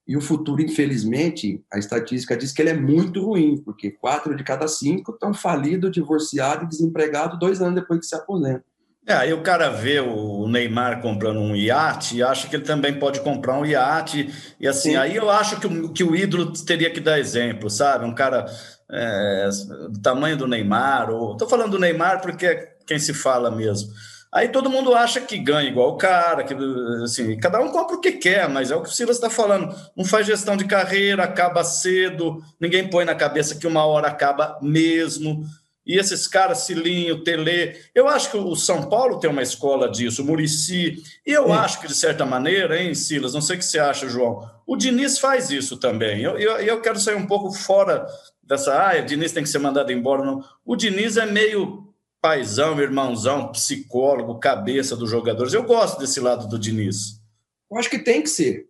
E 0.05 0.17
o 0.17 0.21
futuro, 0.21 0.61
infelizmente, 0.61 1.63
a 1.71 1.79
estatística 1.79 2.35
diz 2.35 2.51
que 2.51 2.61
ele 2.61 2.71
é 2.71 2.77
muito 2.77 3.25
ruim, 3.25 3.57
porque 3.57 3.89
quatro 3.89 4.35
de 4.35 4.43
cada 4.43 4.67
cinco 4.67 5.13
estão 5.13 5.33
falidos, 5.33 5.91
divorciados 5.91 6.65
e 6.65 6.69
desempregados 6.69 7.39
dois 7.39 7.61
anos 7.61 7.75
depois 7.75 8.01
que 8.01 8.05
se 8.05 8.15
aposentam. 8.15 8.63
É, 9.05 9.13
aí 9.13 9.33
o 9.33 9.41
cara 9.41 9.69
vê 9.69 9.99
o 9.99 10.47
Neymar 10.47 11.01
comprando 11.01 11.39
um 11.39 11.53
iate 11.53 12.15
e 12.15 12.23
acha 12.23 12.47
que 12.47 12.55
ele 12.55 12.63
também 12.63 12.97
pode 12.97 13.19
comprar 13.19 13.59
um 13.59 13.65
iate. 13.65 14.33
E 14.59 14.67
assim, 14.67 14.91
Sim. 14.91 14.95
aí 14.95 15.15
eu 15.15 15.29
acho 15.29 15.59
que 15.59 15.67
o, 15.67 15.89
que 15.91 16.03
o 16.03 16.15
ídolo 16.15 16.53
teria 16.53 16.89
que 16.89 17.01
dar 17.01 17.19
exemplo, 17.19 17.69
sabe? 17.69 18.05
Um 18.05 18.15
cara 18.15 18.45
é, 18.89 19.49
do 19.89 20.01
tamanho 20.01 20.37
do 20.37 20.47
Neymar. 20.47 21.09
Ou... 21.09 21.33
Estou 21.33 21.49
falando 21.49 21.71
do 21.71 21.79
Neymar 21.79 22.21
porque 22.21 22.45
é 22.45 22.73
quem 22.87 22.97
se 22.97 23.13
fala 23.13 23.51
mesmo. 23.51 23.91
Aí 24.33 24.49
todo 24.49 24.69
mundo 24.69 24.95
acha 24.95 25.21
que 25.21 25.37
ganha 25.37 25.69
igual 25.69 25.89
o 25.89 25.97
cara, 25.97 26.43
que 26.43 26.55
assim, 27.03 27.37
cada 27.37 27.59
um 27.61 27.69
compra 27.69 27.97
o 27.97 28.01
que 28.01 28.13
quer, 28.13 28.49
mas 28.49 28.71
é 28.71 28.75
o 28.75 28.81
que 28.81 28.89
o 28.89 28.91
Silas 28.91 29.17
está 29.17 29.29
falando. 29.29 29.75
Não 29.95 30.03
faz 30.03 30.25
gestão 30.25 30.57
de 30.57 30.65
carreira, 30.65 31.23
acaba 31.23 31.63
cedo, 31.63 32.41
ninguém 32.59 32.89
põe 32.89 33.05
na 33.05 33.13
cabeça 33.13 33.55
que 33.55 33.67
uma 33.67 33.85
hora 33.85 34.07
acaba 34.07 34.57
mesmo. 34.59 35.45
E 35.85 35.97
esses 35.97 36.27
caras, 36.27 36.59
Cilinho, 36.59 37.23
Tele, 37.23 37.75
eu 37.93 38.07
acho 38.07 38.31
que 38.31 38.37
o 38.37 38.55
São 38.55 38.89
Paulo 38.89 39.19
tem 39.19 39.29
uma 39.29 39.41
escola 39.41 39.89
disso, 39.89 40.21
o 40.21 40.25
Murici, 40.25 41.03
e 41.25 41.31
eu 41.31 41.51
acho 41.51 41.81
que, 41.81 41.87
de 41.87 41.95
certa 41.95 42.25
maneira, 42.25 42.81
hein, 42.81 42.95
Silas, 42.95 43.33
não 43.33 43.41
sei 43.41 43.57
o 43.57 43.59
que 43.59 43.65
você 43.65 43.79
acha, 43.79 44.07
João, 44.07 44.49
o 44.65 44.77
Diniz 44.77 45.19
faz 45.19 45.49
isso 45.49 45.77
também. 45.77 46.21
Eu, 46.21 46.37
eu, 46.39 46.57
eu 46.59 46.81
quero 46.81 46.99
sair 46.99 47.15
um 47.15 47.27
pouco 47.27 47.51
fora 47.51 48.07
dessa, 48.41 48.73
ah, 48.73 49.01
o 49.01 49.05
Diniz 49.05 49.33
tem 49.33 49.43
que 49.43 49.49
ser 49.49 49.59
mandado 49.59 49.91
embora, 49.91 50.23
não. 50.23 50.43
O 50.65 50.75
Diniz 50.75 51.17
é 51.17 51.25
meio 51.25 51.93
paizão, 52.21 52.79
irmãozão, 52.79 53.51
psicólogo, 53.51 54.39
cabeça 54.39 54.95
dos 54.95 55.09
jogadores. 55.09 55.53
Eu 55.53 55.63
gosto 55.63 55.99
desse 55.99 56.21
lado 56.21 56.47
do 56.47 56.57
Diniz. 56.57 57.21
Eu 57.69 57.77
acho 57.77 57.89
que 57.89 57.99
tem 57.99 58.21
que 58.21 58.29
ser. 58.29 58.69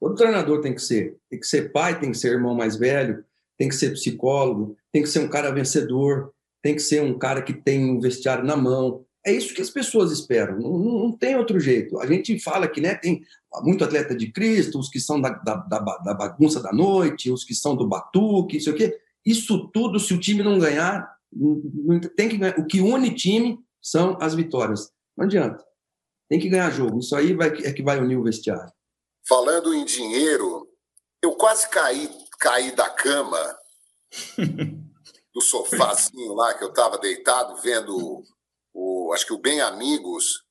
Todo 0.00 0.14
treinador 0.14 0.62
tem 0.62 0.74
que 0.74 0.80
ser. 0.80 1.18
Tem 1.28 1.38
que 1.38 1.46
ser 1.46 1.72
pai, 1.72 2.00
tem 2.00 2.10
que 2.10 2.16
ser 2.16 2.32
irmão 2.32 2.54
mais 2.54 2.76
velho, 2.76 3.22
tem 3.56 3.68
que 3.68 3.74
ser 3.74 3.92
psicólogo, 3.92 4.76
tem 4.92 5.02
que 5.02 5.08
ser 5.08 5.20
um 5.20 5.28
cara 5.28 5.50
vencedor, 5.50 6.32
tem 6.62 6.74
que 6.74 6.82
ser 6.82 7.02
um 7.02 7.18
cara 7.18 7.42
que 7.42 7.52
tem 7.52 7.84
um 7.90 8.00
vestiário 8.00 8.44
na 8.44 8.56
mão. 8.56 9.04
É 9.24 9.32
isso 9.32 9.54
que 9.54 9.62
as 9.62 9.70
pessoas 9.70 10.12
esperam, 10.12 10.58
não, 10.58 10.78
não, 10.78 11.12
tem 11.12 11.36
outro 11.36 11.58
jeito. 11.58 11.98
A 11.98 12.06
gente 12.06 12.38
fala 12.38 12.68
que 12.68 12.80
né, 12.80 12.94
tem 12.94 13.22
muito 13.62 13.84
atleta 13.84 14.14
de 14.14 14.30
Cristo, 14.30 14.78
os 14.78 14.88
que 14.88 15.00
são 15.00 15.20
da, 15.20 15.30
da, 15.30 15.56
da, 15.56 15.78
da 15.78 16.14
bagunça 16.14 16.60
da 16.60 16.72
noite, 16.72 17.30
os 17.30 17.44
que 17.44 17.54
são 17.54 17.74
do 17.74 17.88
batuque, 17.88 18.58
isso 18.58 18.70
aqui. 18.70 18.94
Isso 19.24 19.68
tudo, 19.72 19.98
se 19.98 20.12
o 20.12 20.20
time 20.20 20.42
não 20.42 20.58
ganhar, 20.58 21.10
não, 21.32 22.00
tem 22.00 22.28
que 22.28 22.36
ganhar. 22.36 22.58
O 22.58 22.66
que 22.66 22.80
une 22.80 23.14
time 23.14 23.58
são 23.80 24.18
as 24.20 24.34
vitórias. 24.34 24.92
Não 25.16 25.24
adianta. 25.24 25.64
Tem 26.28 26.38
que 26.38 26.48
ganhar 26.48 26.70
jogo. 26.70 26.98
Isso 26.98 27.16
aí 27.16 27.34
vai, 27.34 27.48
é 27.48 27.72
que 27.72 27.82
vai 27.82 27.98
unir 27.98 28.16
o 28.16 28.22
vestiário. 28.22 28.72
Falando 29.26 29.72
em 29.72 29.84
dinheiro, 29.84 30.68
eu 31.22 31.32
quase 31.32 31.68
caí, 31.70 32.10
caí 32.44 32.72
da 32.72 32.90
cama 32.90 33.58
do 35.32 35.40
sofazinho 35.40 36.34
lá 36.34 36.52
que 36.52 36.62
eu 36.62 36.68
estava 36.68 36.98
deitado 36.98 37.56
vendo 37.56 38.22
o, 38.74 39.12
acho 39.14 39.24
que 39.24 39.32
o 39.32 39.40
Bem 39.40 39.62
Amigos 39.62 40.44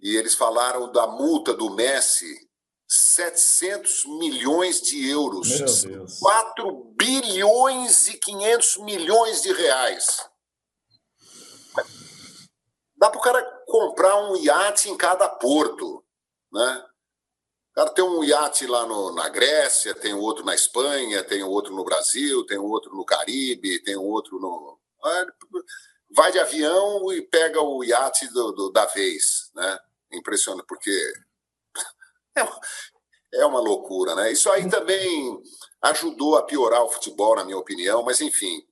e 0.00 0.16
eles 0.16 0.34
falaram 0.34 0.90
da 0.90 1.06
multa 1.06 1.54
do 1.54 1.70
Messi 1.70 2.50
700 2.88 4.04
milhões 4.18 4.82
de 4.82 5.08
euros. 5.08 5.48
4 6.20 6.92
bilhões 6.98 8.08
e 8.08 8.18
500 8.18 8.76
milhões 8.78 9.42
de 9.42 9.52
reais. 9.52 10.28
Dá 12.96 13.08
para 13.08 13.18
o 13.18 13.22
cara 13.22 13.62
comprar 13.66 14.16
um 14.28 14.36
iate 14.36 14.90
em 14.90 14.96
cada 14.96 15.28
porto, 15.28 16.04
né? 16.52 16.84
Cara 17.74 17.90
tem 17.90 18.04
um 18.04 18.22
iate 18.22 18.66
lá 18.66 18.86
no, 18.86 19.14
na 19.14 19.28
Grécia, 19.30 19.94
tem 19.94 20.12
outro 20.12 20.44
na 20.44 20.54
Espanha, 20.54 21.24
tem 21.24 21.42
outro 21.42 21.74
no 21.74 21.84
Brasil, 21.84 22.44
tem 22.44 22.58
outro 22.58 22.94
no 22.94 23.04
Caribe, 23.04 23.82
tem 23.82 23.96
outro 23.96 24.38
no. 24.38 24.78
Ah, 25.02 25.26
vai 26.14 26.30
de 26.30 26.38
avião 26.38 27.10
e 27.12 27.22
pega 27.22 27.60
o 27.62 27.82
iate 27.82 28.28
do, 28.28 28.52
do, 28.52 28.70
da 28.70 28.84
vez, 28.86 29.50
né? 29.54 29.78
Impressionante, 30.12 30.66
porque 30.66 30.90
é, 32.36 32.46
é 33.40 33.46
uma 33.46 33.60
loucura, 33.60 34.14
né? 34.14 34.30
Isso 34.30 34.50
aí 34.50 34.68
também 34.68 35.42
ajudou 35.80 36.36
a 36.36 36.42
piorar 36.42 36.84
o 36.84 36.90
futebol, 36.90 37.36
na 37.36 37.44
minha 37.44 37.58
opinião, 37.58 38.02
mas 38.02 38.20
enfim. 38.20 38.62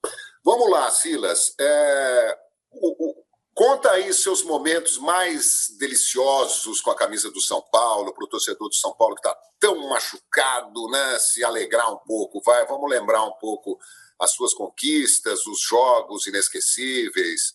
Vamos 0.45 0.71
lá, 0.71 0.91
Silas. 0.91 1.55
É, 1.59 2.39
o, 2.71 3.25
Conta 3.61 3.91
aí 3.91 4.11
seus 4.15 4.43
momentos 4.43 4.97
mais 4.97 5.77
deliciosos 5.79 6.81
com 6.81 6.91
a 6.91 6.97
camisa 6.97 7.31
do 7.31 7.43
São 7.43 7.63
Paulo, 7.71 8.15
para 8.15 8.25
o 8.25 8.27
torcedor 8.27 8.71
do 8.71 8.75
São 8.75 8.97
Paulo 8.97 9.15
que 9.15 9.21
está 9.21 9.37
tão 9.59 9.87
machucado, 9.87 10.89
né? 10.89 11.19
Se 11.19 11.45
alegrar 11.45 11.93
um 11.93 11.99
pouco, 11.99 12.41
vai, 12.43 12.67
vamos 12.67 12.91
lembrar 12.91 13.23
um 13.23 13.35
pouco 13.39 13.79
as 14.19 14.31
suas 14.33 14.55
conquistas, 14.55 15.47
os 15.47 15.61
jogos 15.61 16.27
inesquecíveis. 16.27 17.55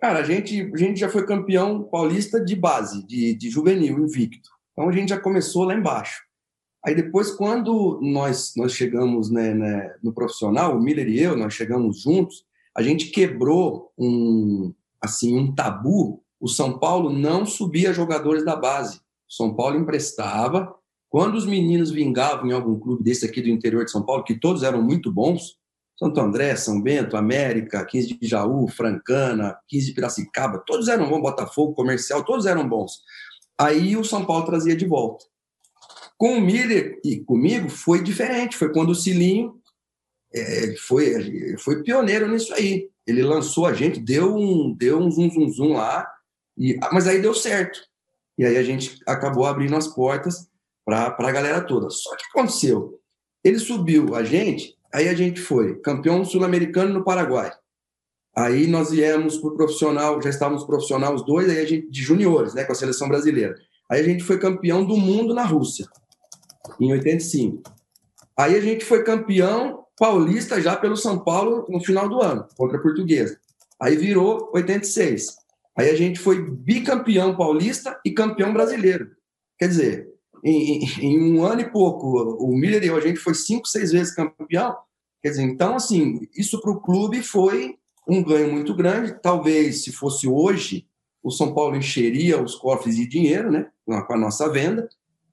Cara, 0.00 0.20
a 0.20 0.22
gente, 0.22 0.62
a 0.72 0.76
gente 0.78 0.98
já 0.98 1.10
foi 1.10 1.26
campeão 1.26 1.82
paulista 1.82 2.42
de 2.42 2.56
base, 2.56 3.06
de, 3.06 3.34
de 3.34 3.50
juvenil, 3.50 3.98
invicto. 3.98 4.48
Então 4.72 4.88
a 4.88 4.92
gente 4.92 5.10
já 5.10 5.20
começou 5.20 5.64
lá 5.64 5.74
embaixo. 5.74 6.22
Aí 6.82 6.94
depois, 6.94 7.32
quando 7.32 8.00
nós, 8.00 8.54
nós 8.56 8.72
chegamos 8.72 9.30
né, 9.30 9.52
né, 9.52 9.94
no 10.02 10.10
profissional, 10.10 10.74
o 10.74 10.80
Miller 10.80 11.06
e 11.06 11.22
eu, 11.22 11.36
nós 11.36 11.52
chegamos 11.52 12.00
juntos, 12.00 12.46
a 12.74 12.82
gente 12.82 13.10
quebrou 13.10 13.92
um, 13.98 14.72
assim 15.02 15.36
um 15.36 15.54
tabu, 15.54 16.22
o 16.40 16.48
São 16.48 16.78
Paulo 16.78 17.10
não 17.10 17.44
subia 17.44 17.92
jogadores 17.92 18.44
da 18.44 18.54
base. 18.54 18.98
O 19.28 19.32
São 19.32 19.54
Paulo 19.54 19.76
emprestava. 19.76 20.74
Quando 21.10 21.36
os 21.36 21.46
meninos 21.46 21.90
vingavam 21.90 22.46
em 22.46 22.52
algum 22.52 22.78
clube 22.78 23.02
desse 23.02 23.24
aqui 23.24 23.40
do 23.40 23.48
interior 23.48 23.84
de 23.84 23.90
São 23.90 24.04
Paulo, 24.04 24.24
que 24.24 24.38
todos 24.38 24.62
eram 24.62 24.82
muito 24.82 25.12
bons, 25.12 25.56
Santo 25.98 26.20
André, 26.20 26.54
São 26.54 26.80
Bento, 26.80 27.16
América, 27.16 27.84
15 27.84 28.18
de 28.18 28.28
Jaú, 28.28 28.68
Francana, 28.68 29.58
15 29.68 29.86
de 29.86 29.92
Piracicaba, 29.94 30.62
todos 30.64 30.86
eram 30.86 31.08
bons, 31.08 31.20
Botafogo, 31.20 31.74
Comercial, 31.74 32.24
todos 32.24 32.46
eram 32.46 32.68
bons. 32.68 33.00
Aí 33.58 33.96
o 33.96 34.04
São 34.04 34.24
Paulo 34.24 34.44
trazia 34.44 34.76
de 34.76 34.86
volta. 34.86 35.24
Com 36.16 36.38
o 36.38 36.40
Miller 36.40 37.00
e 37.04 37.18
comigo 37.20 37.68
foi 37.68 38.02
diferente, 38.02 38.56
foi 38.56 38.72
quando 38.72 38.90
o 38.90 38.94
Cilinho 38.94 39.58
é, 40.34 40.74
foi, 40.76 41.56
foi 41.58 41.82
pioneiro 41.82 42.28
nisso 42.28 42.52
aí. 42.54 42.88
Ele 43.06 43.22
lançou 43.22 43.66
a 43.66 43.72
gente, 43.72 44.00
deu 44.00 44.34
um, 44.34 44.74
deu 44.76 44.98
um 44.98 45.10
zum, 45.10 45.30
zum, 45.30 45.48
zum 45.48 45.72
lá, 45.74 46.06
e, 46.56 46.78
mas 46.92 47.06
aí 47.06 47.20
deu 47.20 47.32
certo. 47.32 47.80
E 48.36 48.44
aí 48.44 48.56
a 48.56 48.62
gente 48.62 49.00
acabou 49.06 49.46
abrindo 49.46 49.74
as 49.74 49.88
portas 49.88 50.48
para 50.84 51.14
a 51.18 51.32
galera 51.32 51.60
toda. 51.60 51.90
Só 51.90 52.14
que 52.16 52.24
aconteceu? 52.30 53.00
Ele 53.42 53.58
subiu 53.58 54.14
a 54.14 54.22
gente, 54.22 54.76
aí 54.92 55.08
a 55.08 55.14
gente 55.14 55.40
foi 55.40 55.78
campeão 55.80 56.24
sul-americano 56.24 56.92
no 56.92 57.04
Paraguai. 57.04 57.52
Aí 58.36 58.66
nós 58.66 58.90
viemos 58.90 59.38
para 59.38 59.48
o 59.50 59.56
profissional, 59.56 60.22
já 60.22 60.30
estávamos 60.30 60.64
profissional 60.64 61.14
os 61.14 61.24
dois, 61.24 61.48
aí 61.48 61.58
a 61.58 61.64
gente, 61.64 61.90
de 61.90 62.02
juniores, 62.02 62.54
né, 62.54 62.64
com 62.64 62.72
a 62.72 62.74
seleção 62.74 63.08
brasileira. 63.08 63.56
Aí 63.90 64.00
a 64.00 64.04
gente 64.04 64.22
foi 64.22 64.38
campeão 64.38 64.84
do 64.84 64.96
mundo 64.96 65.34
na 65.34 65.42
Rússia, 65.42 65.88
em 66.78 66.92
85. 66.92 67.62
Aí 68.36 68.54
a 68.54 68.60
gente 68.60 68.84
foi 68.84 69.02
campeão 69.02 69.84
paulista 69.98 70.60
já 70.60 70.76
pelo 70.76 70.96
São 70.96 71.18
Paulo 71.18 71.66
no 71.68 71.80
final 71.80 72.08
do 72.08 72.22
ano, 72.22 72.46
contra 72.56 72.78
a 72.78 72.80
Portuguesa. 72.80 73.38
Aí 73.80 73.96
virou 73.96 74.50
86. 74.54 75.36
Aí 75.76 75.90
a 75.90 75.94
gente 75.94 76.18
foi 76.18 76.40
bicampeão 76.42 77.36
paulista 77.36 78.00
e 78.04 78.10
campeão 78.10 78.52
brasileiro. 78.52 79.10
Quer 79.58 79.68
dizer, 79.68 80.08
em, 80.44 80.84
em, 81.00 81.32
um 81.32 81.44
ano 81.44 81.60
e 81.60 81.70
pouco, 81.70 82.06
o 82.40 82.56
Miller 82.56 82.82
e 82.82 82.86
eu, 82.86 82.96
a 82.96 83.00
gente 83.00 83.18
foi 83.18 83.34
cinco, 83.34 83.66
seis 83.66 83.92
vezes 83.92 84.14
campeão. 84.14 84.76
Quer 85.22 85.30
dizer, 85.30 85.42
então, 85.42 85.74
assim, 85.74 86.28
isso 86.36 86.60
para 86.60 86.70
o 86.70 86.80
clube 86.80 87.22
foi 87.22 87.76
um 88.08 88.22
ganho 88.22 88.52
muito 88.52 88.74
grande. 88.74 89.20
Talvez, 89.20 89.84
se 89.84 89.92
fosse 89.92 90.26
hoje, 90.26 90.86
o 91.22 91.30
São 91.30 91.52
Paulo 91.52 91.76
encheria 91.76 92.42
os 92.42 92.54
cofres 92.54 92.96
de 92.96 93.06
dinheiro, 93.06 93.50
né, 93.50 93.68
com 93.84 94.12
a 94.12 94.18
nossa 94.18 94.48
venda 94.48 94.88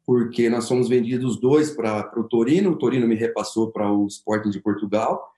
porque 0.06 0.50
nós 0.50 0.68
fomos 0.68 0.88
vendidos 0.88 1.40
dois 1.40 1.72
para 1.72 2.20
o 2.20 2.24
Torino, 2.24 2.72
o 2.72 2.78
Torino 2.78 3.08
me 3.08 3.16
repassou 3.16 3.72
para 3.72 3.92
o 3.92 4.06
Sporting 4.06 4.52
de 4.52 4.62
Portugal. 4.62 5.32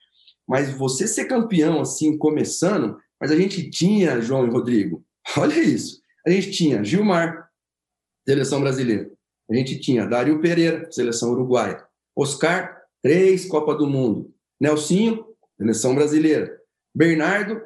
Mas 0.46 0.70
você 0.70 1.06
ser 1.06 1.24
campeão 1.24 1.80
assim, 1.80 2.16
começando, 2.16 2.98
mas 3.20 3.30
a 3.30 3.36
gente 3.36 3.70
tinha, 3.70 4.20
João 4.20 4.46
e 4.46 4.50
Rodrigo, 4.50 5.04
olha 5.36 5.58
isso, 5.58 6.02
a 6.26 6.30
gente 6.30 6.50
tinha 6.50 6.84
Gilmar, 6.84 7.48
seleção 8.26 8.60
brasileira, 8.60 9.10
a 9.50 9.54
gente 9.54 9.78
tinha 9.80 10.06
Dario 10.06 10.40
Pereira, 10.40 10.90
seleção 10.90 11.30
uruguaia, 11.32 11.82
Oscar, 12.14 12.82
três 13.02 13.46
Copa 13.46 13.74
do 13.74 13.86
Mundo, 13.86 14.34
Nelsinho, 14.60 15.24
seleção 15.56 15.94
brasileira, 15.94 16.58
Bernardo, 16.94 17.62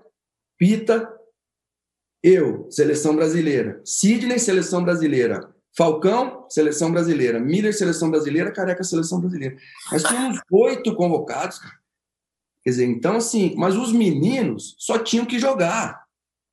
Pita, 0.59 1.12
eu, 2.23 2.71
seleção 2.71 3.17
brasileira, 3.17 3.81
Sidney, 3.85 4.38
seleção 4.38 4.85
brasileira, 4.85 5.52
Falcão, 5.76 6.46
seleção 6.48 6.92
brasileira. 6.92 7.40
Miller, 7.40 7.74
seleção 7.74 8.11
brasileira. 8.11 8.52
Careca, 8.52 8.85
seleção 8.85 9.20
brasileira. 9.20 9.56
Nós 9.90 10.02
tínhamos 10.02 10.40
oito 10.50 10.94
convocados. 10.94 11.61
Quer 12.62 12.70
dizer, 12.70 12.85
então, 12.87 13.16
assim, 13.16 13.54
mas 13.56 13.76
os 13.76 13.92
meninos 13.92 14.76
só 14.78 14.98
tinham 14.98 15.26
que 15.26 15.38
jogar. 15.38 16.02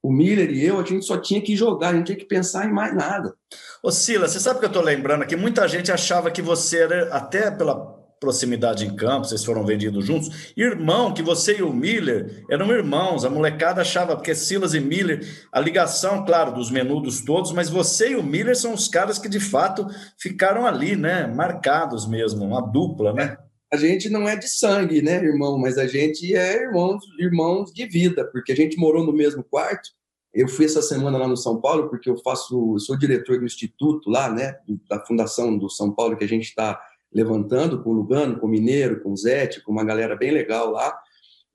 O 0.02 0.12
Miller 0.12 0.50
e 0.50 0.66
eu, 0.66 0.80
a 0.80 0.84
gente 0.84 1.06
só 1.06 1.18
tinha 1.18 1.42
que 1.42 1.58
jogar, 1.58 1.90
a 1.90 1.94
gente 1.94 2.06
tinha 2.06 2.18
que 2.18 2.26
pensar 2.26 2.66
em 2.66 2.72
mais 2.72 2.96
nada. 2.96 3.36
Ô, 3.84 3.92
Sila, 3.92 4.30
você 4.30 4.40
sabe 4.40 4.60
que 4.60 4.66
eu 4.66 4.70
estou 4.70 4.82
lembrando 4.82 5.24
aqui? 5.24 5.36
Muita 5.36 5.68
gente 5.68 5.92
achava 5.92 6.32
que 6.32 6.42
você 6.42 6.84
era, 6.84 7.14
até 7.14 7.52
pela 7.52 7.99
proximidade 8.20 8.86
em 8.86 8.96
campo, 8.96 9.26
vocês 9.26 9.44
foram 9.44 9.66
vendidos 9.66 10.06
juntos. 10.06 10.54
Irmão, 10.56 11.14
que 11.14 11.22
você 11.22 11.58
e 11.58 11.64
o 11.64 11.74
Miller 11.74 12.44
eram 12.50 12.72
irmãos. 12.72 13.24
A 13.24 13.30
molecada 13.30 13.82
achava, 13.82 14.16
porque 14.16 14.36
Silas 14.36 14.74
e 14.74 14.80
Miller, 14.80 15.26
a 15.52 15.60
ligação, 15.60 16.26
claro, 16.26 16.54
dos 16.54 16.70
menudos 16.70 17.22
todos, 17.22 17.52
mas 17.52 17.70
você 17.70 18.12
e 18.12 18.16
o 18.16 18.24
Miller 18.24 18.56
são 18.56 18.74
os 18.74 18.88
caras 18.88 19.18
que 19.18 19.30
de 19.30 19.40
fato 19.40 19.88
ficaram 20.18 20.66
ali, 20.66 20.96
né? 20.96 21.28
Marcados 21.28 22.08
mesmo, 22.08 22.46
uma 22.46 22.62
dupla, 22.62 23.14
né? 23.14 23.38
A 23.72 23.78
gente 23.78 24.10
não 24.10 24.28
é 24.28 24.36
de 24.36 24.48
sangue, 24.48 25.02
né, 25.02 25.24
irmão? 25.24 25.58
Mas 25.58 25.78
a 25.78 25.86
gente 25.86 26.36
é 26.36 26.64
irmãos, 26.64 27.04
irmãos 27.20 27.72
de 27.72 27.86
vida, 27.86 28.26
porque 28.26 28.52
a 28.52 28.56
gente 28.56 28.78
morou 28.78 29.06
no 29.06 29.14
mesmo 29.14 29.44
quarto. 29.44 29.90
Eu 30.34 30.48
fui 30.48 30.66
essa 30.66 30.82
semana 30.82 31.18
lá 31.18 31.28
no 31.28 31.38
São 31.38 31.60
Paulo 31.60 31.90
porque 31.90 32.10
eu 32.10 32.18
faço, 32.18 32.78
sou 32.80 32.98
diretor 32.98 33.40
do 33.40 33.46
instituto 33.46 34.10
lá, 34.10 34.30
né, 34.32 34.56
da 34.90 35.04
fundação 35.06 35.58
do 35.58 35.70
São 35.70 35.92
Paulo 35.92 36.18
que 36.18 36.24
a 36.24 36.28
gente 36.28 36.46
está 36.46 36.80
levantando 37.14 37.82
com 37.84 37.90
o 37.90 37.94
Lugano, 37.94 38.40
com 38.40 38.46
o 38.46 38.50
Mineiro, 38.50 39.02
com 39.02 39.12
o 39.12 39.18
Zete, 39.18 39.62
com 39.64 39.72
uma 39.72 39.84
galera 39.84 40.16
bem 40.16 40.32
legal 40.32 40.72
lá 40.72 40.98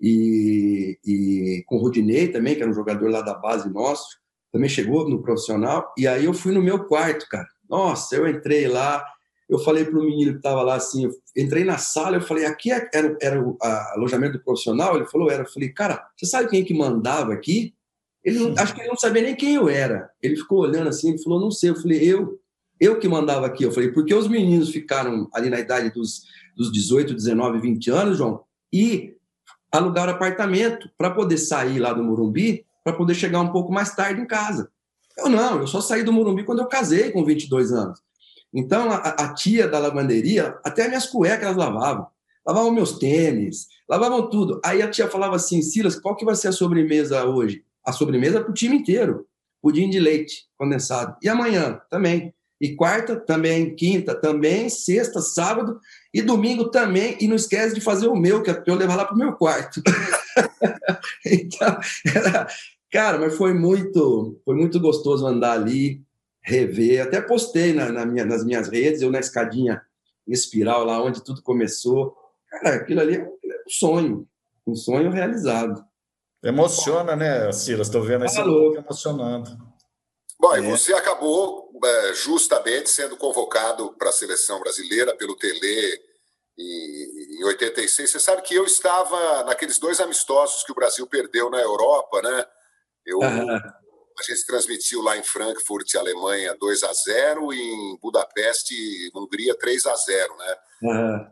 e, 0.01 0.99
e 1.05 1.65
com 1.67 1.77
o 1.77 1.81
Rudinei 1.81 2.29
também, 2.29 2.55
que 2.55 2.63
era 2.63 2.71
um 2.71 2.75
jogador 2.75 3.11
lá 3.11 3.23
da 3.23 3.35
base 3.35 3.73
nosso, 3.73 4.19
também 4.53 4.69
chegou 4.69 5.09
no 5.09 5.23
profissional. 5.23 5.93
E 5.97 6.07
aí 6.07 6.25
eu 6.25 6.35
fui 6.35 6.53
no 6.53 6.63
meu 6.63 6.85
quarto, 6.85 7.27
cara. 7.29 7.49
Nossa, 7.69 8.15
eu 8.15 8.29
entrei 8.29 8.69
lá, 8.69 9.05
eu 9.49 9.59
falei 9.59 9.85
para 9.85 9.99
o 9.99 10.05
menino 10.05 10.33
que 10.33 10.39
estava 10.39 10.63
lá 10.63 10.75
assim, 10.75 11.05
eu 11.05 11.11
entrei 11.37 11.65
na 11.65 11.79
sala, 11.79 12.17
eu 12.17 12.21
falei, 12.21 12.45
aqui 12.45 12.71
é, 12.71 12.89
era, 12.93 13.17
era 13.21 13.43
o 13.43 13.57
alojamento 13.95 14.39
do 14.39 14.45
profissional? 14.45 14.97
Ele 14.97 15.07
falou, 15.07 15.31
era. 15.31 15.43
Eu 15.43 15.49
falei, 15.49 15.71
cara, 15.71 16.07
você 16.17 16.27
sabe 16.27 16.49
quem 16.49 16.63
é 16.63 16.65
que 16.65 16.75
mandava 16.75 17.33
aqui? 17.33 17.75
Ele 18.23 18.39
não, 18.39 18.55
acho 18.57 18.75
que 18.75 18.81
ele 18.81 18.89
não 18.89 18.97
sabia 18.97 19.23
nem 19.23 19.37
quem 19.37 19.55
eu 19.55 19.69
era. 19.69 20.11
Ele 20.23 20.37
ficou 20.37 20.61
olhando 20.61 20.89
assim, 20.89 21.11
ele 21.11 21.23
falou, 21.23 21.41
não 21.41 21.51
sei. 21.51 21.71
Eu 21.71 21.77
falei, 21.77 21.99
eu, 22.03 22.39
eu 22.81 22.99
que 22.99 23.09
mandava 23.09 23.47
aqui. 23.47 23.65
Eu 23.65 23.73
falei, 23.73 23.91
porque 23.91 24.15
os 24.15 24.29
meninos 24.29 24.71
ficaram 24.71 25.29
ali 25.33 25.51
na 25.51 25.61
idade 25.61 25.91
dos, 25.91 26.23
dos 26.57 26.73
18, 26.73 27.15
19, 27.15 27.61
20 27.61 27.91
anos, 27.91 28.19
João, 28.19 28.43
e 28.73 29.15
alugar 29.71 30.09
apartamento 30.09 30.89
para 30.97 31.11
poder 31.11 31.39
sair 31.39 31.79
lá 31.79 31.93
do 31.93 32.03
Morumbi, 32.03 32.65
para 32.83 32.93
poder 32.93 33.15
chegar 33.15 33.41
um 33.41 33.51
pouco 33.51 33.73
mais 33.73 33.95
tarde 33.95 34.21
em 34.21 34.27
casa. 34.27 34.71
Eu 35.17 35.29
não, 35.29 35.61
eu 35.61 35.67
só 35.67 35.81
saí 35.81 36.03
do 36.03 36.13
Morumbi 36.13 36.45
quando 36.45 36.61
eu 36.61 36.67
casei 36.67 37.11
com 37.11 37.25
22 37.25 37.73
anos. 37.73 38.01
Então, 38.53 38.91
a, 38.91 38.97
a 38.97 39.35
tia 39.35 39.67
da 39.67 39.79
lavanderia, 39.79 40.57
até 40.65 40.87
minhas 40.87 41.07
cuecas 41.07 41.45
elas 41.45 41.57
lavavam. 41.57 42.07
Lavavam 42.47 42.71
meus 42.71 42.99
tênis, 42.99 43.67
lavavam 43.89 44.29
tudo. 44.29 44.61
Aí 44.65 44.83
a 44.83 44.91
tia 44.91 45.09
falava 45.09 45.37
assim, 45.37 45.63
Silas, 45.63 45.99
qual 45.99 46.15
que 46.15 46.25
vai 46.25 46.37
ser 46.37 46.49
a 46.49 46.53
sobremesa 46.53 47.25
hoje? 47.25 47.65
A 47.85 47.91
sobremesa 47.91 48.41
para 48.41 48.51
o 48.51 48.55
time 48.55 48.77
inteiro. 48.77 49.27
Pudim 49.63 49.89
de 49.89 49.99
leite 49.99 50.47
condensado. 50.59 51.17
E 51.23 51.29
amanhã 51.29 51.81
também. 51.91 52.35
E 52.61 52.75
quarta 52.77 53.17
também, 53.17 53.75
quinta 53.75 54.15
também, 54.15 54.69
sexta, 54.69 55.21
sábado 55.21 55.79
e 56.13 56.23
domingo 56.23 56.71
também. 56.71 57.17
E 57.21 57.29
não 57.29 57.37
esquece 57.37 57.75
de 57.75 57.81
fazer 57.81 58.07
o 58.07 58.17
meu, 58.17 58.43
que 58.43 58.51
é 58.51 58.55
para 58.55 58.73
eu 58.73 58.79
levar 58.79 58.97
lá 58.97 59.05
para 59.05 59.15
o 59.15 59.19
meu 59.19 59.33
quarto. 59.35 59.83
então, 61.27 61.79
era... 62.15 62.47
cara, 62.91 63.19
mas 63.19 63.37
foi 63.37 63.53
muito, 63.53 64.41
foi 64.45 64.55
muito 64.55 64.79
gostoso 64.79 65.27
andar 65.27 65.53
ali, 65.53 66.01
rever. 66.41 67.03
Até 67.03 67.21
postei 67.21 67.73
na, 67.73 67.91
na 67.91 68.07
minha, 68.07 68.25
nas 68.25 68.45
minhas 68.45 68.69
redes, 68.69 69.03
eu 69.03 69.11
na 69.11 69.19
escadinha 69.19 69.83
espiral, 70.27 70.85
lá 70.85 71.03
onde 71.03 71.25
tudo 71.25 71.43
começou. 71.43 72.17
Cara, 72.49 72.77
aquilo 72.77 73.01
ali 73.01 73.17
é 73.17 73.25
um 73.25 73.31
sonho, 73.69 74.29
um 74.67 74.75
sonho 74.75 75.11
realizado. 75.11 75.85
Emociona, 76.43 77.17
né, 77.17 77.51
Silas? 77.53 77.89
Estou 77.89 78.03
vendo 78.03 78.25
isso 78.27 78.37
tá 78.37 78.81
emocionando. 78.81 79.51
Bom, 80.39 80.57
e 80.57 80.67
é. 80.67 80.71
você 80.71 80.93
acabou 80.93 81.64
é, 81.64 81.64
justamente 82.15 82.91
sendo 82.91 83.17
convocado 83.17 83.93
para 83.95 84.11
a 84.11 84.13
seleção 84.13 84.61
brasileira 84.61 85.15
pelo 85.17 85.37
Tele 85.37 86.01
em, 86.59 87.39
em 87.41 87.45
86. 87.45 88.11
Você 88.11 88.21
sabe 88.21 88.43
que 88.43 88.55
eu 88.55 88.65
estava 88.65 89.45
naqueles 89.45 89.79
dois 89.79 90.01
amistosos 90.01 90.65
que 90.65 90.73
o 90.73 90.75
Brasil 90.75 91.07
perdeu 91.07 91.51
na 91.51 91.61
Europa, 91.61 92.23
né? 92.23 92.47
Eu, 93.05 93.19
uhum. 93.19 93.57
A 94.17 94.23
gente 94.23 94.47
transmitiu 94.47 95.03
lá 95.03 95.17
em 95.17 95.23
Frankfurt, 95.25 95.95
Alemanha, 95.97 96.57
2 96.59 96.85
a 96.85 96.93
0 96.93 97.53
e 97.53 97.61
em 97.61 97.99
Budapeste, 98.01 99.11
Hungria, 99.15 99.57
3 99.59 99.87
a 99.87 99.95
0 99.97 100.37
né? 100.37 100.57
Uhum. 100.83 101.27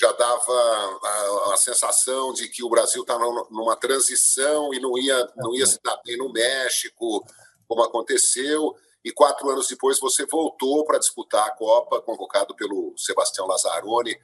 Já 0.00 0.12
dava 0.12 0.52
a, 0.52 1.54
a, 1.54 1.56
sensação 1.56 2.32
de 2.32 2.48
que 2.48 2.62
o 2.62 2.68
Brasil 2.68 3.02
estava 3.02 3.24
numa 3.50 3.74
transição 3.74 4.72
e 4.72 4.78
não 4.78 4.96
ia, 4.96 5.28
não 5.36 5.54
ia 5.54 5.66
se 5.66 5.80
dar 5.82 6.00
bem 6.04 6.16
no 6.16 6.30
México 6.30 7.26
como 7.66 7.82
aconteceu, 7.82 8.74
e 9.04 9.12
quatro 9.12 9.48
anos 9.48 9.68
depois 9.68 9.98
você 10.00 10.26
voltou 10.26 10.84
para 10.84 10.98
disputar 10.98 11.46
a 11.46 11.50
Copa, 11.50 12.02
convocado 12.02 12.54
pelo 12.54 12.94
Sebastião 12.96 13.46
Lazzaroni. 13.46 14.16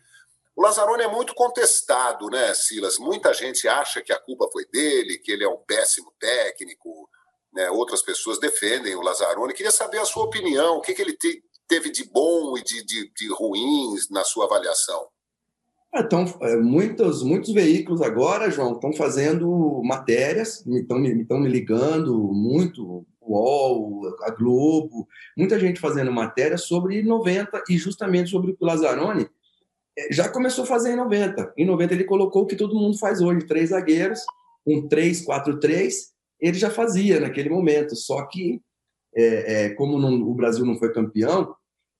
O 0.57 0.63
Lazzaroni 0.63 1.03
é 1.03 1.09
muito 1.09 1.35
contestado, 1.35 2.29
né, 2.29 2.55
Silas? 2.55 2.99
Muita 2.99 3.33
gente 3.33 3.67
acha 3.67 4.03
que 4.03 4.13
a 4.13 4.19
culpa 4.19 4.49
foi 4.53 4.65
dele, 4.67 5.19
que 5.19 5.33
ele 5.33 5.45
é 5.45 5.49
um 5.49 5.59
péssimo 5.59 6.13
técnico. 6.19 7.09
Né? 7.53 7.71
Outras 7.71 8.03
pessoas 8.03 8.39
defendem 8.39 8.95
o 8.95 9.03
Lazzaroni. 9.03 9.55
Queria 9.55 9.73
saber 9.73 9.99
a 9.99 10.05
sua 10.05 10.25
opinião, 10.25 10.77
o 10.77 10.81
que, 10.81 10.95
que 10.95 11.03
ele 11.03 11.17
te, 11.17 11.43
teve 11.67 11.91
de 11.91 12.05
bom 12.05 12.57
e 12.59 12.63
de, 12.63 12.85
de, 12.85 13.13
de 13.15 13.29
ruins 13.33 14.09
na 14.11 14.25
sua 14.25 14.45
avaliação. 14.45 15.09
Então, 15.97 16.25
muitos, 16.61 17.23
muitos 17.23 17.53
veículos 17.53 18.03
agora, 18.03 18.51
João, 18.51 18.73
estão 18.73 18.93
fazendo 18.93 19.81
matérias, 19.85 20.67
estão 20.67 20.99
me, 20.99 21.23
estão 21.23 21.39
me 21.39 21.49
ligando 21.49 22.13
muito, 22.33 23.07
UOL, 23.27 24.17
a 24.23 24.31
Globo, 24.31 25.09
muita 25.37 25.59
gente 25.59 25.81
fazendo 25.81 26.13
matéria 26.13 26.57
sobre 26.57 27.03
90 27.03 27.65
e 27.69 27.77
justamente 27.77 28.31
sobre 28.31 28.57
o 28.59 28.65
Lazzaroni. 28.65 29.29
É, 29.97 30.13
já 30.13 30.29
começou 30.29 30.65
a 30.65 30.67
fazer 30.67 30.93
em 30.93 30.97
90. 30.97 31.55
Em 31.57 31.67
90 31.67 31.95
ele 31.95 32.05
colocou 32.05 32.43
o 32.43 32.47
que 32.47 32.57
todo 32.57 32.75
mundo 32.75 32.99
faz 32.99 33.21
hoje, 33.21 33.47
três 33.47 33.71
zagueiros, 33.71 34.21
um 34.67 34.89
3-4-3, 34.89 35.93
ele 36.41 36.59
já 36.59 36.71
fazia 36.71 37.21
naquele 37.21 37.49
momento. 37.49 37.95
Só 37.97 38.27
que, 38.27 38.61
é, 39.15 39.65
é, 39.65 39.71
como 39.71 39.99
não, 39.99 40.23
o 40.23 40.35
Brasil 40.35 40.65
não 40.65 40.79
foi 40.79 40.93
campeão, 40.93 41.55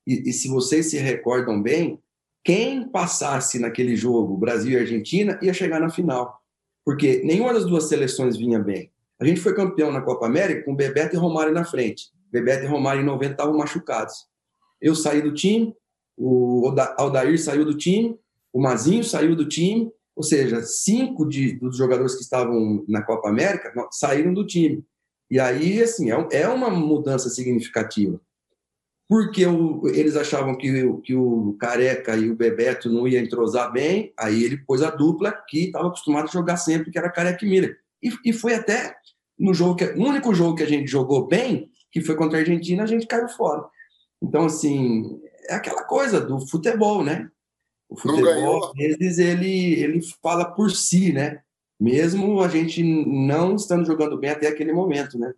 e, 0.07 0.29
e 0.29 0.33
se 0.33 0.49
vocês 0.49 0.91
se 0.91 0.99
recordam 0.99 1.63
bem, 1.63 1.99
quem 2.45 2.87
passasse 2.89 3.59
naquele 3.59 3.97
jogo, 3.97 4.37
Brasil 4.37 4.73
e 4.73 4.81
Argentina, 4.81 5.39
ia 5.41 5.55
chegar 5.55 5.81
na 5.81 5.89
final. 5.89 6.39
Porque 6.85 7.23
nenhuma 7.25 7.55
das 7.55 7.65
duas 7.65 7.89
seleções 7.89 8.37
vinha 8.37 8.59
bem. 8.59 8.93
A 9.21 9.25
gente 9.25 9.41
foi 9.41 9.55
campeão 9.55 9.93
na 9.93 10.01
Copa 10.01 10.27
América 10.27 10.65
com 10.65 10.75
Bebeto 10.75 11.15
e 11.15 11.19
Romário 11.19 11.53
na 11.53 11.65
frente. 11.65 12.11
Bebeto 12.31 12.65
e 12.65 12.69
Romário 12.69 13.03
em 13.03 13.07
90 13.07 13.33
estavam 13.33 13.57
machucados. 13.57 14.27
Eu 14.81 14.95
saí 14.95 15.23
do 15.23 15.33
time, 15.33 15.75
o 16.17 16.73
Aldair 16.97 17.41
saiu 17.41 17.65
do 17.65 17.77
time, 17.77 18.19
o 18.53 18.61
Mazinho 18.61 19.05
saiu 19.05 19.35
do 19.35 19.49
time, 19.49 19.91
ou 20.15 20.23
seja, 20.23 20.63
cinco 20.63 21.29
de, 21.29 21.53
dos 21.59 21.77
jogadores 21.77 22.15
que 22.15 22.23
estavam 22.23 22.85
na 22.89 23.03
Copa 23.03 23.29
América 23.29 23.73
saíram 23.91 24.33
do 24.33 24.47
time. 24.47 24.85
E 25.31 25.41
aí, 25.41 25.83
assim, 25.83 26.11
é, 26.13 26.29
é 26.33 26.49
uma 26.49 26.71
mudança 26.71 27.29
significativa 27.29 28.21
porque 29.09 29.47
o, 29.47 29.87
eles 29.89 30.17
achavam 30.17 30.57
que, 30.57 30.93
que 31.03 31.15
o 31.15 31.57
Careca 31.59 32.17
e 32.17 32.31
o 32.31 32.37
Bebeto 32.37 32.91
não 32.91 33.07
iam 33.07 33.23
entrosar 33.23 33.71
bem, 33.73 34.13
aí 34.19 34.43
ele 34.43 34.57
pôs 34.57 34.83
a 34.83 34.91
dupla 34.91 35.33
que 35.49 35.67
estava 35.67 35.89
acostumado 35.89 36.25
a 36.25 36.33
jogar 36.33 36.57
sempre, 36.57 36.91
que 36.91 36.99
era 36.99 37.11
Careca 37.11 37.45
e 37.45 37.49
Miller. 37.49 37.79
E, 38.03 38.11
e 38.25 38.33
foi 38.33 38.55
até 38.55 38.97
no 39.39 39.53
jogo 39.53 39.77
que, 39.77 39.87
no 39.93 40.07
único 40.07 40.35
jogo 40.35 40.57
que 40.57 40.63
a 40.63 40.69
gente 40.69 40.87
jogou 40.91 41.27
bem, 41.27 41.71
que 41.91 42.01
foi 42.01 42.17
contra 42.17 42.39
a 42.39 42.41
Argentina, 42.41 42.83
a 42.83 42.87
gente 42.87 43.07
caiu 43.07 43.29
fora. 43.29 43.65
Então, 44.23 44.47
assim, 44.47 45.21
é 45.49 45.55
aquela 45.55 45.85
coisa 45.85 46.21
do 46.21 46.41
futebol, 46.47 47.05
né? 47.05 47.29
O 47.89 47.97
futebol, 47.97 48.67
às 48.67 48.73
vezes, 48.73 49.19
ele, 49.19 49.75
ele 49.75 50.01
fala 50.23 50.45
por 50.45 50.71
si, 50.71 51.13
né? 51.13 51.41
Mesmo 51.79 52.41
a 52.41 52.49
gente 52.49 52.83
não 52.83 53.57
estando 53.57 53.87
jogando 53.87 54.19
bem 54.19 54.31
até 54.31 54.49
aquele 54.49 54.73
momento, 54.73 55.19
né? 55.19 55.33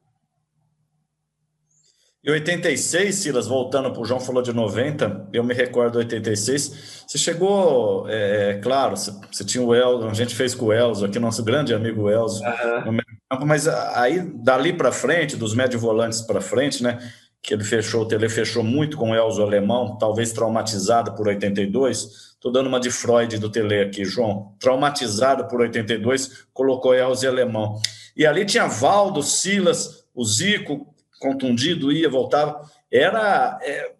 Em 2.26 2.32
86, 2.32 3.14
Silas, 3.14 3.46
voltando 3.46 3.92
para 3.92 4.02
o 4.02 4.04
João 4.04 4.18
falou 4.18 4.42
de 4.42 4.52
90, 4.52 5.28
eu 5.32 5.44
me 5.44 5.54
recordo 5.54 5.92
de 5.92 5.98
86. 5.98 7.04
Você 7.06 7.18
chegou, 7.18 8.04
é, 8.08 8.50
é, 8.50 8.54
claro, 8.54 8.96
você, 8.96 9.12
você, 9.30 9.44
tinha 9.44 9.62
o 9.62 9.72
Elzo, 9.72 10.08
a 10.08 10.12
gente 10.12 10.34
fez 10.34 10.52
com 10.52 10.66
o 10.66 10.72
Elzo, 10.72 11.06
aqui, 11.06 11.20
nosso 11.20 11.44
grande 11.44 11.72
amigo 11.72 12.10
Elzo, 12.10 12.42
uhum. 12.42 12.98
campo, 13.30 13.46
mas 13.46 13.68
aí 13.68 14.28
dali 14.42 14.72
para 14.72 14.90
frente, 14.90 15.36
dos 15.36 15.54
médio 15.54 15.78
volantes 15.78 16.20
para 16.20 16.40
frente, 16.40 16.82
né? 16.82 16.98
Que 17.40 17.54
ele 17.54 17.62
fechou, 17.62 18.02
o 18.02 18.08
Tele 18.08 18.28
fechou 18.28 18.64
muito 18.64 18.96
com 18.96 19.12
o 19.12 19.14
Elzo 19.14 19.40
alemão, 19.40 19.96
talvez 19.96 20.32
traumatizado 20.32 21.14
por 21.14 21.28
82. 21.28 22.32
Estou 22.34 22.50
dando 22.50 22.66
uma 22.66 22.80
de 22.80 22.90
Freud 22.90 23.38
do 23.38 23.48
Tele 23.48 23.82
aqui, 23.82 24.04
João. 24.04 24.52
Traumatizado 24.58 25.46
por 25.46 25.60
82, 25.60 26.48
colocou 26.52 26.92
Elzo 26.92 27.24
e 27.24 27.28
alemão. 27.28 27.80
E 28.16 28.26
ali 28.26 28.44
tinha 28.44 28.66
Valdo, 28.66 29.22
Silas, 29.22 30.06
o 30.12 30.24
Zico, 30.24 30.92
contundido, 31.20 31.92
ia, 31.92 32.08
voltava. 32.08 32.60
Era, 32.90 33.58
é, 33.62 33.92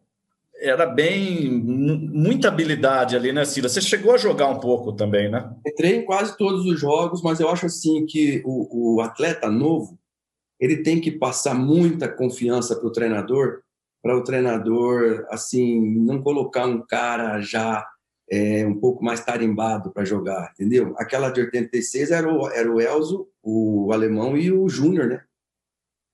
era 0.61 0.87
bem. 0.87 1.51
muita 1.51 2.49
habilidade 2.49 3.17
ali, 3.17 3.33
né, 3.33 3.45
Cida? 3.45 3.69
Você 3.69 3.81
chegou 3.81 4.15
a 4.15 4.19
jogar 4.19 4.49
um 4.49 4.61
pouco 4.61 4.93
também, 4.93 5.31
né? 5.31 5.51
Entrei 5.67 5.97
em 5.97 6.05
quase 6.05 6.37
todos 6.37 6.65
os 6.65 6.79
jogos, 6.79 7.23
mas 7.23 7.41
eu 7.41 7.49
acho 7.49 7.67
assim 7.67 8.07
que 8.07 8.43
o, 8.45 8.97
o 8.97 9.01
atleta 9.01 9.51
novo 9.51 9.99
ele 10.59 10.83
tem 10.83 11.01
que 11.01 11.11
passar 11.11 11.55
muita 11.55 12.09
confiança 12.09 12.75
para 12.75 12.87
o 12.87 12.93
treinador, 12.93 13.61
para 14.03 14.17
o 14.17 14.25
treinador 14.25 15.27
assim 15.31 15.81
não 15.99 16.23
colocar 16.23 16.67
um 16.67 16.81
cara 16.81 17.41
já 17.41 17.87
é, 18.31 18.67
um 18.67 18.79
pouco 18.79 19.05
mais 19.05 19.25
tarimbado 19.25 19.91
para 19.93 20.05
jogar, 20.05 20.53
entendeu? 20.53 20.95
Aquela 20.99 21.31
de 21.31 21.41
86 21.41 22.11
era 22.11 22.33
o, 22.33 22.49
era 22.51 22.71
o 22.71 22.81
Elzo, 22.81 23.29
o 23.43 23.93
alemão 23.93 24.37
e 24.37 24.51
o 24.51 24.69
Júnior, 24.69 25.07
né? 25.07 25.23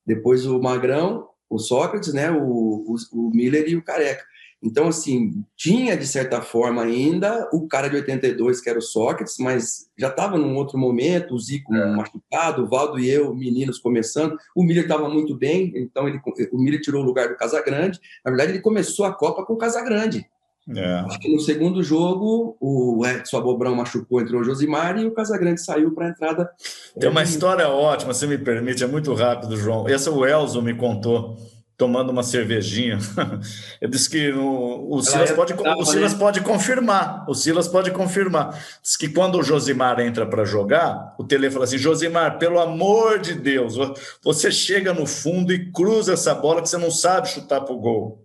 Depois 0.05 0.45
o 0.45 0.59
Magrão, 0.59 1.27
o 1.49 1.59
Sócrates, 1.59 2.13
né? 2.13 2.31
O, 2.31 2.41
o, 2.41 2.95
o 3.13 3.29
Miller 3.33 3.67
e 3.67 3.75
o 3.75 3.83
Careca. 3.83 4.23
Então, 4.63 4.87
assim, 4.87 5.43
tinha 5.57 5.97
de 5.97 6.07
certa 6.07 6.41
forma 6.41 6.81
ainda 6.81 7.49
o 7.51 7.67
cara 7.67 7.89
de 7.89 7.97
82, 7.97 8.61
que 8.61 8.69
era 8.69 8.79
o 8.79 8.81
Sócrates, 8.81 9.35
mas 9.37 9.89
já 9.99 10.07
estava 10.07 10.37
num 10.37 10.55
outro 10.55 10.77
momento, 10.77 11.35
o 11.35 11.39
Zico 11.39 11.75
é. 11.75 11.93
machucado, 11.93 12.63
o 12.63 12.69
Valdo 12.69 12.97
e 12.97 13.09
eu, 13.09 13.35
meninos, 13.35 13.77
começando. 13.77 14.37
O 14.55 14.63
Miller 14.63 14.83
estava 14.83 15.09
muito 15.09 15.35
bem, 15.35 15.73
então 15.75 16.07
ele, 16.07 16.21
o 16.53 16.57
Miller 16.57 16.79
tirou 16.79 17.03
o 17.03 17.05
lugar 17.05 17.27
do 17.27 17.35
Casagrande. 17.35 17.99
Na 18.23 18.31
verdade, 18.31 18.53
ele 18.53 18.61
começou 18.61 19.05
a 19.05 19.13
Copa 19.13 19.45
com 19.45 19.53
o 19.53 19.57
Casagrande. 19.57 20.25
É. 20.69 20.95
Acho 20.99 21.19
que 21.19 21.33
no 21.33 21.39
segundo 21.39 21.83
jogo, 21.83 22.55
o 22.59 23.05
Edson 23.05 23.37
Abobrão 23.37 23.75
machucou, 23.75 24.21
entrou 24.21 24.41
o 24.41 24.43
Josimar 24.43 24.97
e 24.97 25.05
o 25.05 25.11
Casagrande 25.11 25.61
saiu 25.61 25.93
para 25.93 26.07
a 26.07 26.09
entrada. 26.09 26.49
Tem 26.97 27.09
uma 27.09 27.23
história 27.23 27.67
ótima, 27.67 28.13
se 28.13 28.25
me 28.25 28.37
permite, 28.37 28.83
é 28.83 28.87
muito 28.87 29.13
rápido, 29.13 29.57
João. 29.57 29.87
Essa 29.87 30.09
o 30.09 30.25
Elzo 30.25 30.61
me 30.61 30.73
contou 30.73 31.37
tomando 31.77 32.11
uma 32.11 32.23
cervejinha. 32.23 32.97
Eu 33.81 33.89
disse 33.89 34.09
que 34.09 34.31
o, 34.31 34.87
o 34.89 35.01
Silas, 35.01 35.31
é 35.31 35.33
pode, 35.33 35.53
o 35.53 35.85
Silas 35.85 36.13
pode 36.13 36.41
confirmar. 36.41 37.25
O 37.27 37.33
Silas 37.33 37.67
pode 37.67 37.91
confirmar. 37.91 38.57
Diz 38.81 38.95
que 38.95 39.09
quando 39.09 39.37
o 39.37 39.43
Josimar 39.43 39.99
entra 39.99 40.25
para 40.25 40.45
jogar, 40.45 41.13
o 41.17 41.23
Tele 41.23 41.51
fala 41.51 41.65
assim: 41.65 41.77
Josimar, 41.77 42.37
pelo 42.37 42.59
amor 42.59 43.19
de 43.19 43.33
Deus, 43.33 43.75
você 44.23 44.51
chega 44.51 44.93
no 44.93 45.05
fundo 45.05 45.51
e 45.51 45.71
cruza 45.71 46.13
essa 46.13 46.33
bola 46.33 46.61
que 46.61 46.69
você 46.69 46.77
não 46.77 46.91
sabe 46.91 47.27
chutar 47.27 47.61
para 47.61 47.73
o 47.73 47.79
gol. 47.79 48.23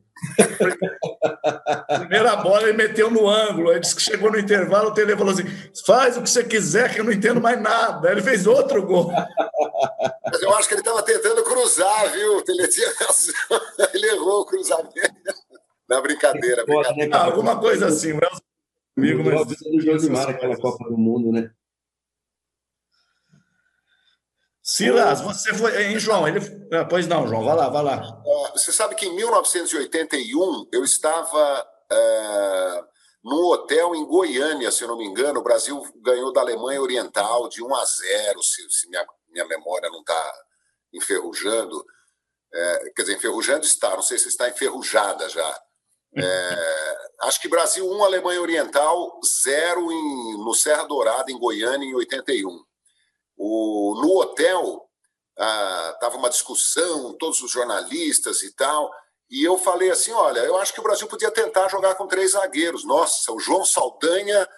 Primeira 1.99 2.37
bola 2.37 2.65
ele 2.65 2.77
meteu 2.77 3.11
no 3.11 3.29
ângulo. 3.29 3.71
Aí 3.71 3.81
disse 3.81 3.97
que 3.97 4.03
chegou 4.03 4.31
no 4.31 4.39
intervalo, 4.39 4.91
o 4.91 4.95
Tele 4.95 5.17
falou 5.17 5.33
assim: 5.33 5.45
faz 5.87 6.17
o 6.17 6.23
que 6.23 6.31
você 6.31 6.45
quiser, 6.45 6.93
que 6.93 7.01
eu 7.01 7.05
não 7.05 7.13
entendo 7.13 7.41
mais 7.41 7.61
nada. 7.61 8.09
Aí 8.09 8.15
ele 8.15 8.23
fez 8.23 8.47
outro 8.47 8.85
gol. 8.85 9.11
Mas 9.11 10.43
eu 10.43 10.55
acho 10.55 10.69
que 10.69 10.75
ele 10.75 10.81
estava 10.81 11.03
tentando 11.03 11.43
cruzar, 11.45 12.13
viu? 12.13 12.43
Ele, 12.47 12.69
tinha... 12.69 12.89
ele 13.95 14.07
errou 14.09 14.41
o 14.41 14.47
cruzamento. 14.47 14.93
Na 15.89 16.01
brincadeira, 16.01 16.65
brincadeira. 16.67 17.17
Ah, 17.17 17.25
alguma 17.25 17.59
coisa 17.59 17.87
assim, 17.87 18.13
o 18.13 18.17
Elcio 18.23 18.43
comigo, 18.95 19.25
mas. 19.25 19.47
do 19.47 19.81
Josimar, 19.81 20.29
aquela 20.29 20.57
Copa 20.57 20.85
do 20.85 20.99
Mundo, 20.99 21.33
né? 21.33 21.51
Silas, 24.69 25.23
você 25.23 25.55
foi. 25.55 25.83
Hein, 25.83 25.99
João? 25.99 26.29
Ele... 26.29 26.41
Ah, 26.71 26.85
pois 26.85 27.07
não, 27.07 27.27
João, 27.27 27.43
vai 27.43 27.57
lá, 27.57 27.71
vai 27.71 27.83
lá. 27.83 28.23
Você 28.53 28.71
sabe 28.71 28.95
que 28.95 29.07
em 29.07 29.17
1981 29.17 30.69
eu 30.71 30.85
estava 30.85 31.67
é, 31.91 32.85
num 33.25 33.47
hotel 33.47 33.95
em 33.95 34.05
Goiânia, 34.05 34.71
se 34.71 34.85
eu 34.85 34.89
não 34.89 34.99
me 34.99 35.07
engano. 35.07 35.41
O 35.41 35.43
Brasil 35.43 35.83
ganhou 36.03 36.35
da 36.35 36.43
Alemanha 36.43 36.83
Oriental 36.83 37.49
de 37.49 37.65
1 37.65 37.75
a 37.75 37.83
0, 37.83 38.43
se, 38.43 38.71
se 38.71 38.91
minha, 38.91 39.07
minha 39.31 39.47
memória 39.47 39.89
não 39.89 40.01
está 40.01 40.35
enferrujando. 40.93 41.83
É, 42.53 42.91
quer 42.95 43.03
dizer, 43.03 43.17
enferrujando 43.17 43.65
está, 43.65 43.93
não 43.93 44.03
sei 44.03 44.19
se 44.19 44.29
está 44.29 44.51
enferrujada 44.51 45.31
já. 45.31 45.63
É, 46.15 46.97
acho 47.25 47.41
que 47.41 47.49
Brasil 47.49 47.91
1, 47.91 48.05
Alemanha 48.05 48.43
Oriental 48.43 49.19
0 49.25 49.91
em, 49.91 50.45
no 50.45 50.53
Serra 50.53 50.85
Dourada, 50.85 51.33
em 51.33 51.39
Goiânia, 51.39 51.87
em 51.87 51.95
81. 51.95 52.68
O, 53.38 53.94
no 54.03 54.18
hotel, 54.18 54.90
estava 55.31 56.16
ah, 56.16 56.18
uma 56.18 56.29
discussão, 56.29 57.14
todos 57.14 57.40
os 57.40 57.51
jornalistas 57.51 58.42
e 58.42 58.53
tal, 58.55 58.90
e 59.31 59.44
eu 59.44 59.57
falei 59.57 59.90
assim: 59.90 60.12
olha, 60.12 60.40
eu 60.40 60.57
acho 60.57 60.72
que 60.72 60.81
o 60.81 60.83
Brasil 60.83 61.07
podia 61.07 61.31
tentar 61.31 61.68
jogar 61.68 61.94
com 61.94 62.09
três 62.09 62.33
zagueiros. 62.33 62.85
Nossa, 62.85 63.33
o 63.33 63.38
João 63.38 63.64
Saldanha. 63.64 64.48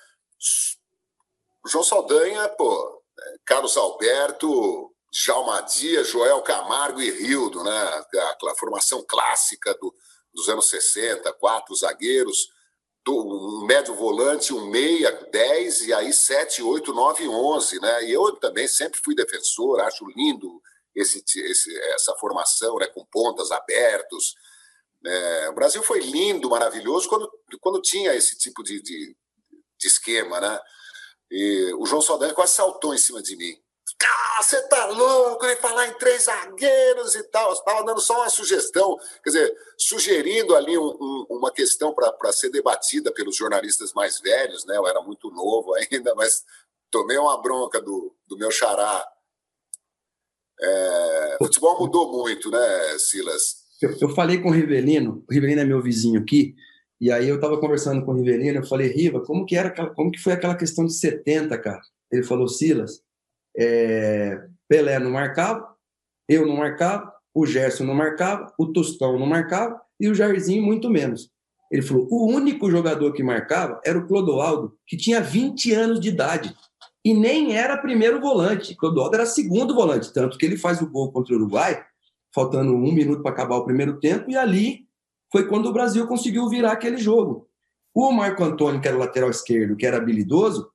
O 1.63 1.69
João 1.69 1.85
Saldanha, 1.85 2.49
pô, 2.51 3.03
é, 3.19 3.37
Carlos 3.45 3.77
Alberto, 3.77 4.91
Jalma 5.13 5.61
Dias, 5.63 6.09
Joel 6.09 6.41
Camargo 6.41 7.03
e 7.03 7.11
Rildo, 7.11 7.63
né? 7.63 8.05
Aquela 8.31 8.55
formação 8.57 9.05
clássica 9.07 9.75
do, 9.75 9.95
dos 10.33 10.49
anos 10.49 10.71
60, 10.71 11.31
quatro 11.35 11.75
zagueiros 11.75 12.49
um 13.11 13.65
médio 13.67 13.95
volante, 13.95 14.53
um 14.53 14.67
meia, 14.67 15.11
10, 15.11 15.87
e 15.89 15.93
aí 15.93 16.13
7, 16.13 16.63
8, 16.63 16.93
9, 16.93 17.29
11, 17.29 17.81
né? 17.81 18.05
E 18.05 18.13
eu 18.13 18.37
também 18.37 18.67
sempre 18.69 19.01
fui 19.03 19.15
defensor, 19.15 19.81
acho 19.81 20.07
lindo 20.17 20.61
esse, 20.95 21.23
esse, 21.43 21.79
essa 21.95 22.15
formação, 22.17 22.77
né? 22.77 22.87
Com 22.87 23.05
pontas 23.07 23.51
abertos. 23.51 24.35
É, 25.05 25.49
o 25.49 25.55
Brasil 25.55 25.83
foi 25.83 26.01
lindo, 26.01 26.51
maravilhoso 26.51 27.09
quando, 27.09 27.31
quando 27.61 27.81
tinha 27.81 28.15
esse 28.15 28.37
tipo 28.39 28.63
de, 28.63 28.83
de, 28.83 29.17
de 29.79 29.87
esquema, 29.87 30.41
né? 30.41 30.61
E 31.31 31.73
o 31.79 31.87
João 31.87 32.03
Saldanha 32.03 32.35
quase 32.35 32.55
saltou 32.55 32.95
em 32.95 32.99
cima 32.99 33.23
de 33.23 33.37
mim. 33.37 33.57
Ah, 34.03 34.43
você 34.43 34.63
tá 34.69 34.87
louco, 34.87 35.45
ele 35.45 35.57
falar 35.57 35.89
em 35.89 35.95
três 35.95 36.25
zagueiros 36.25 37.15
e 37.15 37.23
tal. 37.25 37.53
Estava 37.53 37.85
dando 37.85 38.01
só 38.01 38.21
uma 38.21 38.31
sugestão, 38.31 38.97
quer 39.23 39.31
dizer, 39.31 39.57
sugerindo 39.77 40.55
ali 40.55 40.79
um, 40.79 40.97
um, 41.01 41.27
uma 41.31 41.53
questão 41.53 41.95
para 41.95 42.33
ser 42.33 42.51
debatida 42.51 43.13
pelos 43.13 43.37
jornalistas 43.37 43.93
mais 43.93 44.19
velhos, 44.21 44.65
né? 44.65 44.77
Eu 44.77 44.87
era 44.87 45.03
muito 45.03 45.31
novo 45.31 45.75
ainda, 45.75 46.15
mas 46.17 46.45
tomei 46.91 47.19
uma 47.19 47.41
bronca 47.41 47.81
do, 47.81 48.15
do 48.27 48.39
meu 48.39 48.51
xará. 48.51 49.07
É, 50.63 51.37
futebol 51.39 51.79
mudou 51.79 52.11
muito, 52.13 52.51
né, 52.51 52.99
Silas? 52.99 53.61
Eu, 53.81 53.97
eu 54.01 54.09
falei 54.15 54.41
com 54.41 54.49
o 54.49 54.53
Rivelino, 54.53 55.25
o 55.29 55.33
Rivelino 55.33 55.61
é 55.61 55.65
meu 55.65 55.83
vizinho 55.83 56.21
aqui, 56.21 56.55
e 57.01 57.11
aí 57.11 57.29
eu 57.29 57.37
estava 57.37 57.59
conversando 57.59 58.05
com 58.05 58.13
o 58.13 58.17
Rivelino, 58.17 58.59
eu 58.59 58.67
falei, 58.67 58.89
Riva, 58.89 59.25
como 59.25 59.47
que 59.47 59.57
era, 59.57 59.71
como 59.95 60.11
que 60.11 60.19
foi 60.19 60.35
aquela 60.35 60.55
questão 60.55 60.85
de 60.85 60.93
70, 60.93 61.57
cara? 61.59 61.81
Ele 62.13 62.23
falou, 62.23 62.47
Silas, 62.47 63.01
é, 63.57 64.47
Pelé 64.69 64.99
não 64.99 65.11
marcava, 65.11 65.75
eu 66.29 66.47
não 66.47 66.57
marcava, 66.57 67.13
o 67.35 67.47
Gerson 67.47 67.85
não 67.85 67.95
marcava, 67.95 68.53
o 68.59 68.67
Tostão 68.67 69.19
não 69.19 69.27
marcava 69.27 69.81
e 69.99 70.09
o 70.09 70.15
Jairzinho 70.15 70.63
muito 70.63 70.89
menos. 70.89 71.31
Ele 71.71 71.83
falou: 71.83 72.09
o 72.11 72.27
único 72.27 72.71
jogador 72.71 73.13
que 73.13 73.23
marcava 73.23 73.81
era 73.85 73.99
o 73.99 74.07
Clodoaldo, 74.07 74.77
que 74.87 74.97
tinha 74.97 75.21
20 75.21 75.73
anos 75.73 76.01
de 76.01 76.09
idade 76.09 76.55
e 77.05 77.15
nem 77.15 77.57
era 77.57 77.79
primeiro 77.79 78.21
volante. 78.21 78.75
Clodoaldo 78.75 79.15
era 79.15 79.27
segundo 79.27 79.75
volante, 79.75 80.13
tanto 80.13 80.37
que 80.37 80.45
ele 80.45 80.57
faz 80.57 80.81
o 80.83 80.91
gol 80.91 81.13
contra 81.13 81.35
o 81.35 81.39
Uruguai, 81.39 81.83
faltando 82.35 82.75
um 82.75 82.93
minuto 82.93 83.23
para 83.23 83.33
acabar 83.33 83.57
o 83.57 83.65
primeiro 83.65 83.99
tempo, 83.99 84.31
e 84.31 84.37
ali 84.37 84.87
foi 85.33 85.47
quando 85.47 85.67
o 85.67 85.73
Brasil 85.73 86.07
conseguiu 86.07 86.49
virar 86.49 86.73
aquele 86.73 86.97
jogo. 86.97 87.49
O 87.95 88.13
Marco 88.13 88.45
Antônio, 88.45 88.81
que 88.81 88.89
era 88.89 88.97
lateral 88.97 89.31
esquerdo, 89.31 89.77
que 89.77 89.87
era 89.87 89.97
habilidoso, 89.97 90.71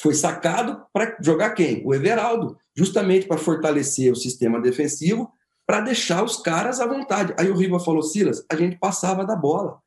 foi 0.00 0.14
sacado 0.14 0.84
para 0.92 1.16
jogar 1.20 1.50
quem? 1.50 1.82
O 1.84 1.92
Everaldo, 1.92 2.56
justamente 2.76 3.26
para 3.26 3.36
fortalecer 3.36 4.12
o 4.12 4.16
sistema 4.16 4.60
defensivo, 4.60 5.30
para 5.66 5.80
deixar 5.80 6.24
os 6.24 6.36
caras 6.36 6.80
à 6.80 6.86
vontade. 6.86 7.34
Aí 7.38 7.50
o 7.50 7.56
Riva 7.56 7.80
falou: 7.80 8.02
Silas, 8.02 8.44
a 8.50 8.56
gente 8.56 8.78
passava 8.78 9.26
da 9.26 9.34
bola. 9.34 9.78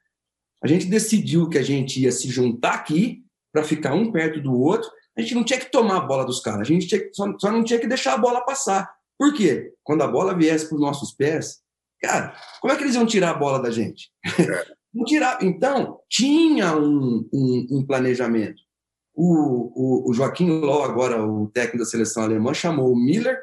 A 0.63 0.67
gente 0.67 0.85
decidiu 0.85 1.49
que 1.49 1.57
a 1.57 1.63
gente 1.63 2.01
ia 2.01 2.11
se 2.11 2.27
juntar 2.29 2.73
aqui 2.73 3.23
para 3.51 3.63
ficar 3.63 3.93
um 3.93 4.11
perto 4.11 4.41
do 4.41 4.53
outro. 4.53 4.89
A 5.17 5.21
gente 5.21 5.33
não 5.33 5.43
tinha 5.43 5.59
que 5.59 5.71
tomar 5.71 5.97
a 5.97 6.01
bola 6.01 6.25
dos 6.25 6.39
caras, 6.39 6.61
a 6.61 6.63
gente 6.63 6.87
tinha, 6.87 7.01
só, 7.11 7.33
só 7.37 7.51
não 7.51 7.63
tinha 7.63 7.79
que 7.79 7.87
deixar 7.87 8.13
a 8.13 8.17
bola 8.17 8.45
passar. 8.45 8.89
Por 9.17 9.33
quê? 9.33 9.73
Quando 9.83 10.03
a 10.03 10.07
bola 10.07 10.37
viesse 10.37 10.67
para 10.67 10.75
os 10.75 10.81
nossos 10.81 11.11
pés, 11.13 11.59
cara, 12.01 12.35
como 12.61 12.73
é 12.73 12.77
que 12.77 12.83
eles 12.83 12.95
iam 12.95 13.05
tirar 13.05 13.31
a 13.31 13.35
bola 13.37 13.61
da 13.61 13.71
gente? 13.71 14.09
não 14.93 15.05
tirar. 15.05 15.39
Então, 15.41 15.99
tinha 16.09 16.75
um, 16.75 17.27
um, 17.33 17.67
um 17.71 17.85
planejamento. 17.85 18.61
O, 19.13 20.05
o, 20.05 20.09
o 20.09 20.13
Joaquim 20.13 20.49
Ló, 20.49 20.83
agora 20.83 21.25
o 21.25 21.47
técnico 21.47 21.79
da 21.79 21.85
seleção 21.85 22.23
alemã, 22.23 22.53
chamou 22.53 22.91
o 22.91 22.95
Miller, 22.95 23.37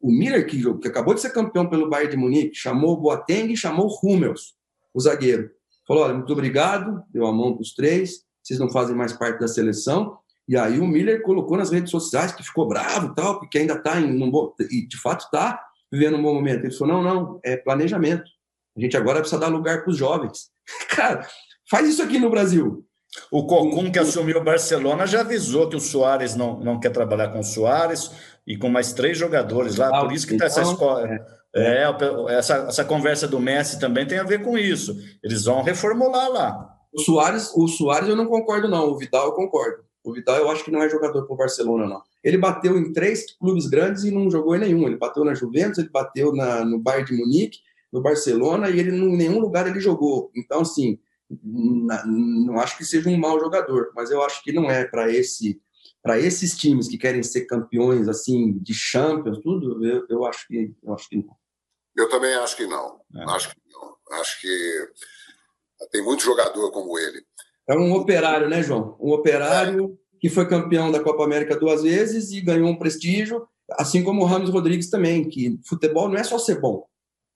o 0.00 0.10
Miller, 0.10 0.46
que, 0.46 0.60
que 0.78 0.88
acabou 0.88 1.14
de 1.14 1.20
ser 1.20 1.30
campeão 1.30 1.68
pelo 1.68 1.88
Bayern 1.88 2.10
de 2.10 2.16
Munique, 2.16 2.56
chamou 2.56 2.94
o 2.94 3.00
Boateng 3.00 3.52
e 3.52 3.56
chamou 3.56 3.86
o 3.86 3.98
Hummels, 4.02 4.54
o 4.92 5.00
zagueiro. 5.00 5.48
Falou: 5.86 6.02
olha, 6.04 6.14
muito 6.14 6.32
obrigado, 6.32 7.02
deu 7.10 7.24
a 7.26 7.32
mão 7.32 7.54
para 7.54 7.62
os 7.62 7.72
três, 7.72 8.24
vocês 8.42 8.58
não 8.58 8.68
fazem 8.68 8.96
mais 8.96 9.12
parte 9.12 9.38
da 9.38 9.46
seleção. 9.46 10.18
E 10.48 10.56
aí 10.56 10.80
o 10.80 10.86
Miller 10.86 11.22
colocou 11.22 11.56
nas 11.56 11.70
redes 11.70 11.90
sociais 11.90 12.32
que 12.32 12.42
ficou 12.42 12.66
bravo 12.66 13.14
tal, 13.14 13.38
porque 13.38 13.58
ainda 13.58 13.74
está 13.74 14.00
em 14.00 14.20
um 14.20 14.30
bom, 14.30 14.52
e 14.58 14.86
de 14.86 15.00
fato 15.00 15.24
está 15.24 15.60
vivendo 15.90 16.16
um 16.16 16.22
bom 16.22 16.34
momento. 16.34 16.64
Ele 16.64 16.74
falou: 16.74 16.94
não, 16.94 17.02
não, 17.02 17.40
é 17.44 17.56
planejamento. 17.56 18.28
A 18.76 18.80
gente 18.80 18.96
agora 18.96 19.20
precisa 19.20 19.40
dar 19.40 19.48
lugar 19.48 19.82
para 19.82 19.90
os 19.90 19.96
jovens. 19.96 20.50
Cara, 20.90 21.26
faz 21.70 21.88
isso 21.88 22.02
aqui 22.02 22.18
no 22.18 22.30
Brasil. 22.30 22.84
O 23.30 23.46
Cocum, 23.46 23.90
que 23.90 23.98
assumiu 23.98 24.38
o 24.38 24.44
Barcelona, 24.44 25.06
já 25.06 25.20
avisou 25.20 25.68
que 25.68 25.76
o 25.76 25.80
Soares 25.80 26.34
não, 26.34 26.58
não 26.60 26.80
quer 26.80 26.90
trabalhar 26.90 27.28
com 27.28 27.40
o 27.40 27.44
Soares 27.44 28.10
e 28.46 28.56
com 28.56 28.68
mais 28.68 28.92
três 28.92 29.18
jogadores 29.18 29.76
lá. 29.76 30.00
Por 30.00 30.12
isso 30.12 30.26
que 30.26 30.34
está 30.34 30.46
essa 30.46 30.62
escola. 30.62 31.08
É, 31.54 31.84
é, 31.84 31.94
essa, 32.30 32.56
essa 32.68 32.84
conversa 32.84 33.28
do 33.28 33.38
Messi 33.38 33.78
também 33.78 34.06
tem 34.06 34.18
a 34.18 34.24
ver 34.24 34.42
com 34.42 34.56
isso. 34.56 34.96
Eles 35.22 35.44
vão 35.44 35.62
reformular 35.62 36.30
lá. 36.30 36.68
O 36.94 37.00
Soares, 37.00 37.52
o 37.54 37.68
Soares 37.68 38.08
eu 38.08 38.16
não 38.16 38.26
concordo, 38.26 38.68
não. 38.68 38.90
O 38.90 38.96
Vidal 38.96 39.26
eu 39.26 39.32
concordo. 39.32 39.84
O 40.04 40.12
Vidal 40.12 40.36
eu 40.36 40.50
acho 40.50 40.64
que 40.64 40.70
não 40.70 40.82
é 40.82 40.88
jogador 40.88 41.24
para 41.26 41.34
o 41.34 41.36
Barcelona, 41.36 41.86
não. 41.86 42.02
Ele 42.24 42.38
bateu 42.38 42.78
em 42.78 42.92
três 42.92 43.36
clubes 43.36 43.66
grandes 43.66 44.04
e 44.04 44.10
não 44.10 44.30
jogou 44.30 44.56
em 44.56 44.60
nenhum. 44.60 44.86
Ele 44.86 44.96
bateu 44.96 45.24
na 45.24 45.34
Juventus, 45.34 45.78
ele 45.78 45.90
bateu 45.90 46.34
na, 46.34 46.64
no 46.64 46.78
Bayern 46.78 47.06
de 47.06 47.16
Munique, 47.16 47.58
no 47.92 48.00
Barcelona, 48.00 48.70
e 48.70 48.78
ele 48.78 48.96
em 48.96 49.16
nenhum 49.16 49.38
lugar 49.38 49.66
ele 49.66 49.80
jogou. 49.80 50.30
Então, 50.34 50.60
assim, 50.60 50.98
não 51.42 52.58
acho 52.60 52.76
que 52.76 52.84
seja 52.84 53.08
um 53.08 53.16
mau 53.16 53.38
jogador, 53.38 53.92
mas 53.94 54.10
eu 54.10 54.22
acho 54.22 54.42
que 54.42 54.52
não 54.52 54.70
é 54.70 54.84
para 54.84 55.10
esse 55.10 55.60
para 56.02 56.18
esses 56.18 56.56
times 56.56 56.88
que 56.88 56.98
querem 56.98 57.22
ser 57.22 57.46
campeões 57.46 58.08
assim 58.08 58.58
de 58.58 58.74
Champions, 58.74 59.38
tudo, 59.38 59.86
eu, 59.86 60.04
eu 60.08 60.24
acho 60.24 60.46
que 60.48 60.74
eu 60.82 60.94
acho 60.94 61.08
que 61.08 61.16
não. 61.16 61.36
Eu 61.96 62.08
também 62.08 62.34
acho 62.34 62.56
que 62.56 62.66
não. 62.66 63.00
É. 63.14 63.24
Acho 63.30 63.50
que 63.50 63.60
não. 63.70 64.18
Acho 64.18 64.40
que 64.40 64.88
Tem 65.90 66.02
muito 66.02 66.22
jogador 66.22 66.70
como 66.72 66.98
ele. 66.98 67.24
É 67.68 67.74
um 67.76 67.92
operário, 67.92 68.48
né, 68.48 68.62
João? 68.62 68.96
Um 69.00 69.12
operário 69.12 69.96
é. 70.14 70.18
que 70.20 70.28
foi 70.28 70.48
campeão 70.48 70.90
da 70.90 71.02
Copa 71.02 71.24
América 71.24 71.56
duas 71.56 71.82
vezes 71.82 72.32
e 72.32 72.40
ganhou 72.40 72.68
um 72.68 72.78
prestígio, 72.78 73.46
assim 73.72 74.02
como 74.02 74.22
o 74.22 74.24
Ramos 74.24 74.50
Rodrigues 74.50 74.90
também, 74.90 75.28
que 75.28 75.60
futebol 75.64 76.08
não 76.08 76.16
é 76.16 76.24
só 76.24 76.38
ser 76.38 76.60
bom. 76.60 76.86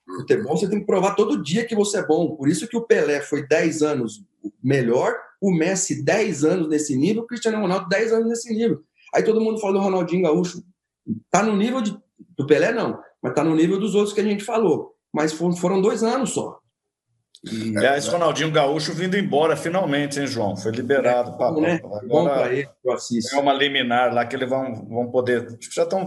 Futebol 0.07 0.57
você 0.57 0.69
tem 0.69 0.81
que 0.81 0.87
provar 0.87 1.14
todo 1.14 1.42
dia 1.42 1.64
que 1.64 1.75
você 1.75 1.99
é 1.99 2.07
bom. 2.07 2.37
Por 2.37 2.49
isso 2.49 2.69
que 2.69 2.77
o 2.77 2.83
Pelé 2.83 3.21
foi 3.21 3.47
10 3.47 3.83
anos 3.83 4.25
melhor, 4.62 5.14
o 5.40 5.53
Messi 5.53 6.05
10 6.05 6.45
anos 6.45 6.69
nesse 6.69 6.97
nível, 6.97 7.23
o 7.23 7.27
Cristiano 7.27 7.61
Ronaldo 7.61 7.88
10 7.88 8.12
anos 8.12 8.29
nesse 8.29 8.55
nível. 8.55 8.83
Aí 9.14 9.23
todo 9.23 9.40
mundo 9.40 9.61
fala 9.61 9.75
do 9.75 9.81
Ronaldinho 9.81 10.23
Gaúcho. 10.23 10.62
Tá 11.31 11.42
no 11.42 11.57
nível 11.57 11.81
de, 11.81 11.97
do 12.37 12.47
Pelé, 12.47 12.73
não, 12.73 13.01
mas 13.23 13.35
tá 13.35 13.42
no 13.42 13.55
nível 13.55 13.79
dos 13.79 13.95
outros 13.95 14.14
que 14.14 14.21
a 14.21 14.25
gente 14.25 14.45
falou. 14.45 14.95
Mas 15.12 15.33
foram 15.33 15.81
dois 15.81 16.03
anos 16.03 16.31
só. 16.31 16.61
E, 17.45 17.77
Aliás, 17.77 18.07
Ronaldinho 18.09 18.51
Gaúcho 18.51 18.92
vindo 18.92 19.16
embora 19.16 19.57
finalmente, 19.57 20.19
hein, 20.19 20.27
João? 20.27 20.57
Foi 20.57 20.73
liberado. 20.73 21.31
É, 21.31 21.37
bom, 21.37 21.61
né? 21.61 21.81
bom 22.09 22.25
para 22.25 22.53
ele, 22.53 22.69
É 23.33 23.37
uma 23.38 23.53
liminar 23.53 24.12
lá 24.12 24.27
que 24.27 24.35
eles 24.35 24.49
vão, 24.49 24.87
vão 24.88 25.11
poder. 25.11 25.47
Já 25.73 25.85
estão 25.85 26.07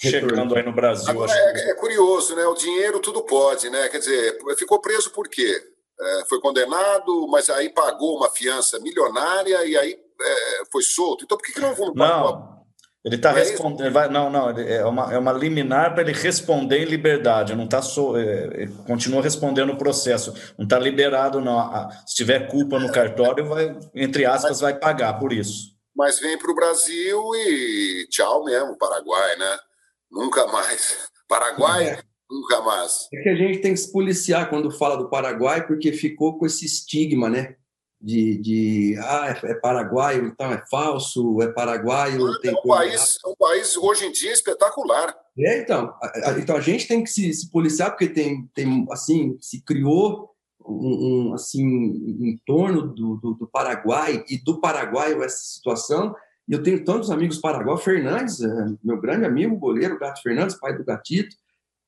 chegando 0.00 0.56
aí 0.56 0.62
no 0.62 0.72
Brasil. 0.72 1.10
Agora, 1.10 1.32
é, 1.32 1.70
é, 1.70 1.74
curioso, 1.74 2.34
né? 2.34 2.44
O 2.46 2.54
dinheiro 2.54 3.00
tudo 3.00 3.22
pode, 3.22 3.68
né? 3.68 3.88
Quer 3.88 3.98
dizer, 3.98 4.38
ficou 4.56 4.80
preso 4.80 5.10
por 5.10 5.28
quê? 5.28 5.62
É, 6.00 6.24
foi 6.28 6.40
condenado, 6.40 7.28
mas 7.28 7.50
aí 7.50 7.68
pagou 7.68 8.16
uma 8.16 8.30
fiança 8.30 8.78
milionária 8.80 9.64
e 9.66 9.76
aí 9.76 9.92
é, 9.92 10.62
foi 10.72 10.82
solto. 10.82 11.24
Então 11.24 11.36
por 11.36 11.44
que, 11.44 11.52
que 11.52 11.60
não 11.60 11.74
vão 11.74 11.92
Não. 11.94 12.60
Ele 13.02 13.16
está 13.16 13.30
é 13.30 13.34
respondendo. 13.34 13.92
Vai, 13.92 14.08
não, 14.10 14.28
não, 14.28 14.50
é 14.50 14.84
uma, 14.84 15.14
é 15.14 15.18
uma 15.18 15.32
liminar 15.32 15.94
para 15.94 16.02
ele 16.02 16.12
responder 16.12 16.78
em 16.78 16.84
liberdade. 16.84 17.54
Não 17.54 17.64
está 17.64 17.80
so, 17.80 18.14
é, 18.16 18.66
continua 18.86 19.22
respondendo 19.22 19.72
o 19.72 19.78
processo. 19.78 20.34
Não 20.58 20.64
está 20.64 20.78
liberado, 20.78 21.40
não. 21.40 21.90
Se 22.06 22.14
tiver 22.14 22.48
culpa 22.48 22.78
no 22.78 22.92
cartório, 22.92 23.46
vai, 23.46 23.74
entre 23.94 24.26
aspas, 24.26 24.60
vai 24.60 24.78
pagar 24.78 25.18
por 25.18 25.32
isso. 25.32 25.70
Mas 25.96 26.20
vem 26.20 26.38
para 26.38 26.50
o 26.50 26.54
Brasil 26.54 27.22
e 27.34 28.06
tchau 28.10 28.44
mesmo, 28.44 28.76
Paraguai, 28.76 29.36
né? 29.36 29.58
Nunca 30.10 30.46
mais. 30.48 31.08
Paraguai, 31.28 31.88
é. 31.88 32.02
nunca 32.28 32.60
mais. 32.62 33.08
É 33.14 33.22
que 33.22 33.28
a 33.28 33.34
gente 33.36 33.60
tem 33.60 33.72
que 33.72 33.80
se 33.80 33.92
policiar 33.92 34.50
quando 34.50 34.70
fala 34.70 34.96
do 34.96 35.08
Paraguai, 35.08 35.66
porque 35.66 35.92
ficou 35.92 36.38
com 36.38 36.46
esse 36.46 36.66
estigma, 36.66 37.30
né? 37.30 37.56
De, 38.02 38.38
de 38.38 38.96
ah, 38.98 39.38
é, 39.42 39.50
é 39.50 39.54
paraguaio, 39.54 40.26
então 40.26 40.50
é 40.50 40.64
falso, 40.70 41.40
é 41.42 41.48
paraguaio. 41.48 42.34
É, 42.34 42.40
tem 42.40 42.54
um 42.54 42.62
país, 42.62 43.18
é 43.24 43.28
um 43.28 43.36
país 43.38 43.76
hoje 43.76 44.06
em 44.06 44.12
dia 44.12 44.32
espetacular. 44.32 45.14
É, 45.38 45.58
então. 45.60 45.94
A, 46.02 46.30
a, 46.30 46.38
então 46.38 46.56
a 46.56 46.60
gente 46.60 46.88
tem 46.88 47.04
que 47.04 47.10
se, 47.10 47.32
se 47.34 47.50
policiar, 47.50 47.90
porque 47.90 48.08
tem, 48.08 48.48
tem 48.54 48.86
assim, 48.90 49.36
se 49.38 49.62
criou 49.62 50.30
um, 50.66 51.28
um, 51.28 51.34
assim 51.34 51.62
em 51.62 52.40
torno 52.46 52.88
do, 52.88 53.16
do, 53.16 53.34
do, 53.34 53.46
Paraguai 53.46 54.24
e 54.28 54.38
do 54.38 54.60
Paraguai 54.60 55.12
essa 55.22 55.44
situação 55.44 56.14
e 56.50 56.52
eu 56.52 56.60
tenho 56.60 56.84
tantos 56.84 57.12
amigos 57.12 57.38
paraguaios, 57.38 57.84
Fernandes, 57.84 58.42
é, 58.42 58.48
meu 58.82 59.00
grande 59.00 59.24
amigo, 59.24 59.56
goleiro, 59.56 59.96
Gato 59.96 60.20
Fernandes, 60.20 60.58
pai 60.58 60.76
do 60.76 60.84
Gatito, 60.84 61.36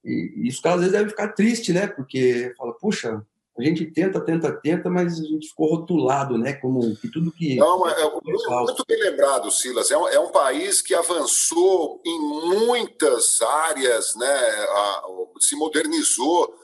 e, 0.04 0.34
e 0.36 0.48
os 0.48 0.60
caras 0.60 0.76
às 0.76 0.80
vezes 0.82 0.92
devem 0.92 1.08
ficar 1.08 1.32
tristes, 1.32 1.74
né? 1.74 1.88
Porque 1.88 2.54
fala, 2.56 2.72
puxa, 2.74 3.26
a 3.58 3.62
gente 3.62 3.84
tenta, 3.86 4.20
tenta, 4.20 4.52
tenta, 4.52 4.88
mas 4.88 5.18
a 5.18 5.24
gente 5.24 5.48
ficou 5.48 5.68
rotulado, 5.68 6.38
né? 6.38 6.52
Como 6.52 6.94
que 6.94 7.08
tudo 7.08 7.32
que. 7.32 7.56
Não, 7.56 7.88
é, 7.88 8.04
muito, 8.04 8.50
muito, 8.50 8.84
bem 8.86 9.00
lembrado, 9.00 9.50
Silas. 9.50 9.90
É 9.90 9.98
um, 9.98 10.06
é 10.06 10.20
um, 10.20 10.30
país 10.30 10.80
que 10.80 10.94
avançou 10.94 12.00
em 12.06 12.20
muitas 12.20 13.42
áreas, 13.42 14.14
né? 14.14 14.26
A, 14.26 15.02
se 15.40 15.56
modernizou. 15.56 16.54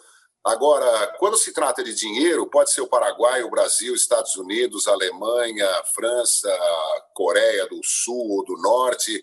Agora, 0.45 1.15
quando 1.19 1.37
se 1.37 1.53
trata 1.53 1.83
de 1.83 1.95
dinheiro, 1.95 2.49
pode 2.49 2.73
ser 2.73 2.81
o 2.81 2.87
Paraguai, 2.87 3.43
o 3.43 3.51
Brasil, 3.51 3.95
Estados 3.95 4.37
Unidos, 4.37 4.87
Alemanha, 4.87 5.69
França, 5.95 6.49
Coreia 7.13 7.67
do 7.67 7.81
Sul 7.83 8.31
ou 8.31 8.45
do 8.45 8.57
Norte. 8.63 9.23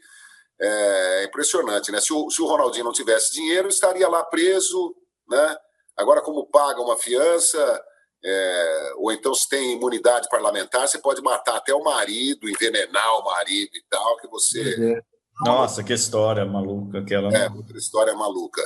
É 0.62 1.24
impressionante, 1.26 1.92
né? 1.92 2.00
Se 2.00 2.14
o, 2.14 2.30
se 2.30 2.42
o 2.42 2.46
Ronaldinho 2.46 2.86
não 2.86 2.94
tivesse 2.94 3.34
dinheiro, 3.34 3.68
estaria 3.68 4.08
lá 4.08 4.24
preso, 4.24 4.96
né? 5.28 5.58
Agora, 5.98 6.22
como 6.22 6.46
paga 6.46 6.82
uma 6.82 6.98
fiança, 6.98 7.84
é, 8.24 8.94
ou 8.98 9.12
então 9.12 9.34
se 9.34 9.48
tem 9.48 9.74
imunidade 9.74 10.28
parlamentar, 10.30 10.88
você 10.88 10.98
pode 10.98 11.22
matar 11.22 11.58
até 11.58 11.74
o 11.74 11.84
marido, 11.84 12.50
envenenar 12.50 13.20
o 13.20 13.24
marido 13.24 13.72
e 13.76 13.84
tal, 13.90 14.18
que 14.18 14.28
você. 14.28 15.02
Nossa, 15.42 15.84
que 15.84 15.94
história 15.94 16.46
maluca 16.46 17.00
aquela. 17.00 17.30
Né? 17.30 17.46
É, 17.46 17.50
outra 17.50 17.78
história 17.78 18.14
maluca. 18.16 18.62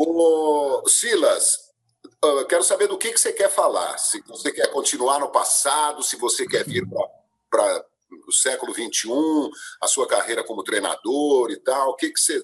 O 0.00 0.88
Silas, 0.88 1.58
quero 2.48 2.62
saber 2.62 2.86
do 2.86 2.96
que, 2.96 3.12
que 3.12 3.18
você 3.18 3.32
quer 3.32 3.50
falar. 3.50 3.98
Se 3.98 4.22
você 4.28 4.52
quer 4.52 4.70
continuar 4.70 5.18
no 5.18 5.32
passado, 5.32 6.04
se 6.04 6.14
você 6.14 6.46
quer 6.46 6.64
vir 6.64 6.84
para 7.50 7.84
o 8.28 8.32
século 8.32 8.72
XXI, 8.72 9.10
a 9.82 9.88
sua 9.88 10.06
carreira 10.06 10.44
como 10.44 10.62
treinador 10.62 11.50
e 11.50 11.56
tal. 11.56 11.90
O 11.90 11.96
que, 11.96 12.10
que 12.10 12.20
você 12.20 12.40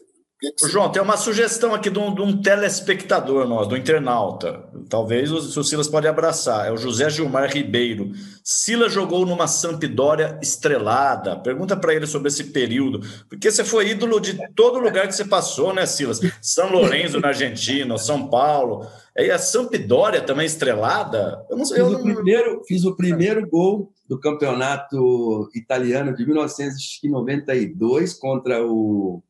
que 0.53 0.65
que 0.65 0.69
João, 0.69 0.91
tem 0.91 1.01
uma 1.01 1.17
sugestão 1.17 1.75
aqui 1.75 1.89
de 1.89 1.99
um, 1.99 2.15
de 2.15 2.21
um, 2.21 2.41
telespectador 2.41 3.47
nosso, 3.47 3.71
do 3.71 3.77
internauta. 3.77 4.65
Talvez 4.89 5.31
o, 5.33 5.37
o 5.37 5.65
Silas 5.65 5.89
pode 5.89 6.07
abraçar. 6.07 6.67
É 6.69 6.73
o 6.73 6.77
José 6.77 7.09
Gilmar 7.09 7.51
Ribeiro. 7.51 8.13
Silas 8.43 8.93
jogou 8.93 9.25
numa 9.25 9.47
Sampdoria 9.47 10.39
estrelada. 10.43 11.37
Pergunta 11.37 11.77
para 11.77 11.95
ele 11.95 12.07
sobre 12.07 12.29
esse 12.29 12.45
período. 12.45 13.01
Porque 13.29 13.51
você 13.51 13.65
foi 13.65 13.91
ídolo 13.91 14.21
de 14.21 14.39
todo 14.55 14.79
lugar 14.79 15.07
que 15.07 15.15
você 15.15 15.25
passou, 15.25 15.73
né, 15.73 15.87
Silas? 15.87 16.21
São 16.43 16.71
Lourenço 16.71 17.21
na 17.21 17.29
Argentina, 17.29 17.97
São 17.97 18.29
Paulo. 18.29 18.87
E 19.17 19.31
a 19.31 19.39
Sampdoria 19.39 20.21
também 20.21 20.47
estrelada? 20.47 21.45
Eu 21.49 21.57
não 21.57 21.65
sei. 21.65 21.83
Fiz, 21.83 21.93
eu 21.93 21.99
o, 21.99 22.03
Primeiro, 22.03 22.63
fiz 22.67 22.85
o 22.85 22.97
primeiro 22.97 23.49
gol 23.49 23.93
do 24.09 24.19
campeonato 24.21 25.49
italiano 25.55 26.15
de 26.15 26.27
1992 26.27 28.15
contra 28.15 28.65
o 28.65 29.23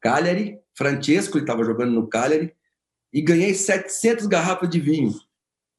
Cagliari, 0.00 0.58
Francesco, 0.76 1.36
ele 1.36 1.44
estava 1.44 1.64
jogando 1.64 1.92
no 1.92 2.08
Cagliari, 2.08 2.52
e 3.12 3.20
ganhei 3.20 3.54
700 3.54 4.26
garrafas 4.26 4.68
de 4.68 4.80
vinho. 4.80 5.14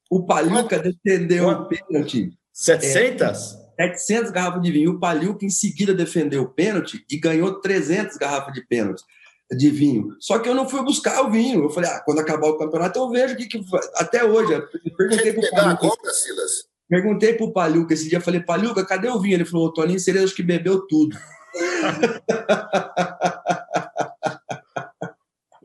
O 0.10 0.26
Paliuca 0.26 0.78
defendeu 0.78 1.48
o 1.48 1.68
pênalti. 1.68 2.32
700? 2.54 3.58
É, 3.80 3.96
700 3.96 4.32
garrafas 4.32 4.62
de 4.62 4.72
vinho. 4.72 4.92
O 4.92 5.00
Paliuca 5.00 5.44
em 5.44 5.50
seguida 5.50 5.94
defendeu 5.94 6.44
o 6.44 6.50
pênalti 6.50 7.04
e 7.10 7.18
ganhou 7.18 7.60
300 7.60 8.18
garrafas 8.18 8.54
de 8.54 8.62
pênalti 8.68 9.04
de 9.52 9.70
vinho. 9.70 10.16
Só 10.20 10.40
que 10.40 10.48
eu 10.48 10.54
não 10.54 10.70
fui 10.70 10.84
buscar 10.84 11.24
o 11.24 11.32
vinho. 11.32 11.64
Eu 11.64 11.70
falei, 11.70 11.90
ah, 11.90 12.02
quando 12.06 12.20
acabar 12.20 12.48
o 12.48 12.58
campeonato 12.58 13.00
eu 13.00 13.10
vejo 13.10 13.34
o 13.34 13.38
que, 13.38 13.48
que 13.48 13.62
até 13.96 14.24
hoje. 14.24 14.54
Eu 14.54 14.68
perguntei 14.96 15.34
para 15.34 15.48
o 15.48 15.52
Paliuca. 15.52 16.12
Silas? 16.12 16.52
Perguntei 16.88 17.34
para 17.34 17.46
o 17.46 17.52
Paliuca 17.52 17.94
esse 17.94 18.10
dia, 18.10 18.22
falei, 18.22 18.42
Paliuca, 18.42 18.86
cadê 18.86 19.10
o 19.10 19.20
vinho? 19.20 19.36
Ele 19.36 19.46
falou, 19.46 19.68
o 19.68 19.74
Toninho 19.74 20.00
Cerezo 20.00 20.36
que 20.36 20.44
bebeu 20.44 20.86
tudo. 20.86 21.18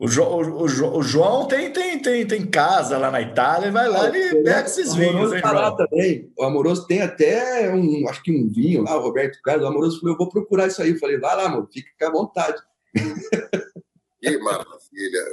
O, 0.09 0.11
jo, 0.11 0.23
o, 0.23 0.67
jo, 0.67 0.91
o, 0.91 1.03
João 1.03 1.47
tem, 1.47 1.71
tem, 1.71 1.99
tem, 1.99 2.25
tem 2.25 2.43
casa 2.47 2.97
lá 2.97 3.11
na 3.11 3.21
Itália, 3.21 3.71
vai 3.71 3.87
lá 3.87 4.09
e 4.09 4.43
pega 4.43 4.65
esses 4.65 4.95
vinhos. 4.95 5.31
Hein, 5.31 5.39
tá 5.39 5.51
lá 5.51 5.75
também. 5.75 6.33
O 6.35 6.43
Amoroso 6.43 6.87
tem 6.87 7.03
até 7.03 7.71
um, 7.71 8.09
acho 8.09 8.23
que 8.23 8.31
um 8.31 8.49
vinho 8.49 8.81
lá, 8.81 8.97
o 8.97 9.01
Roberto 9.01 9.39
Carlos. 9.43 9.65
O 9.65 9.67
Amoroso 9.67 9.99
falou: 9.99 10.15
Eu 10.15 10.17
vou 10.17 10.27
procurar 10.27 10.65
isso 10.65 10.81
aí. 10.81 10.89
Eu 10.89 10.97
falei: 10.97 11.19
Vai 11.19 11.35
lá, 11.35 11.45
amor, 11.45 11.69
fica 11.71 12.07
à 12.07 12.11
vontade. 12.11 12.59
Que 14.21 14.37
maravilha. 14.39 15.23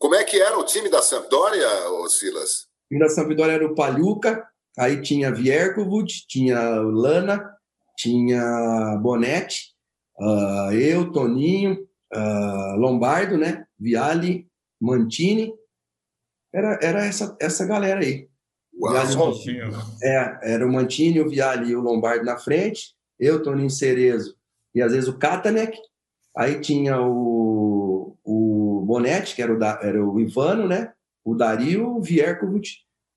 Como 0.00 0.16
é 0.16 0.24
que 0.24 0.36
era 0.36 0.58
o 0.58 0.64
time 0.64 0.88
da 0.88 1.00
Sampdoria, 1.00 1.68
Silas? 2.08 2.62
O 2.62 2.88
time 2.88 2.98
da 2.98 3.08
Sampdoria 3.08 3.52
era 3.52 3.64
o 3.64 3.72
Paluca, 3.76 4.44
aí 4.76 5.00
tinha 5.00 5.32
Vierkovic, 5.32 6.26
tinha 6.26 6.58
Lana, 6.80 7.48
tinha 7.96 8.98
Bonetti, 9.00 9.76
uh, 10.18 10.72
eu, 10.72 11.12
Toninho, 11.12 11.86
uh, 12.14 12.76
Lombardo, 12.76 13.36
né? 13.36 13.64
Viali, 13.78 14.46
Mantini, 14.80 15.52
era, 16.52 16.78
era 16.82 17.04
essa, 17.04 17.36
essa 17.40 17.66
galera 17.66 18.00
aí. 18.00 18.28
Uau, 18.74 18.94
é, 20.02 20.54
era 20.54 20.66
o 20.66 20.72
Mantini, 20.72 21.20
o 21.20 21.28
Viali 21.28 21.70
e 21.70 21.76
o 21.76 21.80
Lombardo 21.80 22.24
na 22.24 22.38
frente, 22.38 22.94
eu, 23.18 23.42
Toninho 23.42 23.70
Cerezo, 23.70 24.36
e 24.74 24.82
às 24.82 24.92
vezes 24.92 25.08
o 25.08 25.18
Katanek, 25.18 25.78
aí 26.36 26.60
tinha 26.60 27.00
o, 27.00 28.16
o 28.24 28.82
Bonetti, 28.86 29.34
que 29.34 29.42
era 29.42 29.52
o, 29.52 29.58
da, 29.58 29.78
era 29.82 30.04
o 30.04 30.18
Ivano, 30.18 30.66
né? 30.66 30.92
O 31.24 31.34
Dario, 31.34 31.96
o 31.96 32.02
Vierkovic, 32.02 32.70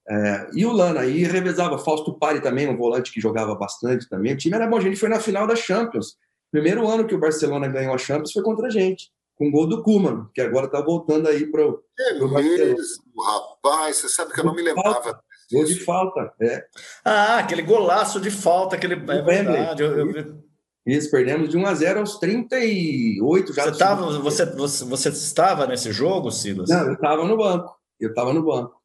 é, 0.07 0.47
e 0.53 0.65
o 0.65 0.71
Lana, 0.71 1.01
aí 1.01 1.23
revezava 1.23 1.79
Fausto 1.79 2.13
Pari 2.13 2.39
também, 2.39 2.69
um 2.69 2.77
volante 2.77 3.11
que 3.11 3.19
jogava 3.19 3.55
bastante 3.55 4.07
também. 4.07 4.33
O 4.33 4.37
time 4.37 4.55
era 4.55 4.67
bom, 4.67 4.77
a 4.77 4.81
gente 4.81 4.97
foi 4.97 5.09
na 5.09 5.19
final 5.19 5.47
da 5.47 5.55
Champions. 5.55 6.15
Primeiro 6.51 6.87
ano 6.87 7.05
que 7.05 7.15
o 7.15 7.19
Barcelona 7.19 7.67
ganhou 7.67 7.93
a 7.93 7.97
Champions 7.97 8.31
foi 8.31 8.43
contra 8.43 8.67
a 8.67 8.69
gente 8.69 9.11
com 9.35 9.51
gol 9.51 9.67
do 9.67 9.83
Kuman, 9.83 10.27
que 10.33 10.41
agora 10.41 10.65
está 10.65 10.81
voltando 10.81 11.27
aí 11.27 11.45
para 11.45 11.67
o 11.67 11.83
é 11.99 12.13
mesmo, 12.41 13.03
rapaz, 13.21 13.97
você 13.97 14.09
sabe 14.09 14.33
que 14.33 14.39
eu 14.39 14.45
não 14.45 14.55
me 14.55 14.61
lembrava. 14.61 15.21
Gol 15.51 15.63
de 15.63 15.79
falta, 15.83 16.33
é. 16.41 16.65
Ah, 17.03 17.37
aquele 17.37 17.61
golaço 17.61 18.19
de 18.19 18.31
falta, 18.31 18.75
aquele. 18.75 18.95
É 18.95 19.21
verdade. 19.21 19.83
Eu, 19.83 20.11
eu... 20.11 20.43
Isso, 20.85 21.11
perdemos 21.11 21.49
de 21.49 21.57
1 21.57 21.65
a 21.65 21.73
0 21.73 21.99
aos 21.99 22.17
38 22.17 23.53
já. 23.53 23.63
Você, 23.65 23.77
tava, 23.77 24.19
você, 24.19 24.45
você, 24.45 24.85
você 24.85 25.09
estava 25.09 25.67
nesse 25.67 25.91
jogo, 25.91 26.31
Silas? 26.31 26.69
Não, 26.69 26.87
eu 26.87 26.93
estava 26.93 27.25
no 27.25 27.37
banco. 27.37 27.75
Eu 27.99 28.09
estava 28.09 28.33
no 28.33 28.43
banco. 28.43 28.75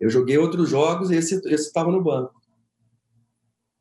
Eu 0.00 0.10
joguei 0.10 0.38
outros 0.38 0.68
jogos 0.68 1.10
e 1.10 1.16
esse 1.16 1.40
estava 1.48 1.90
no 1.90 2.02
banco. 2.02 2.34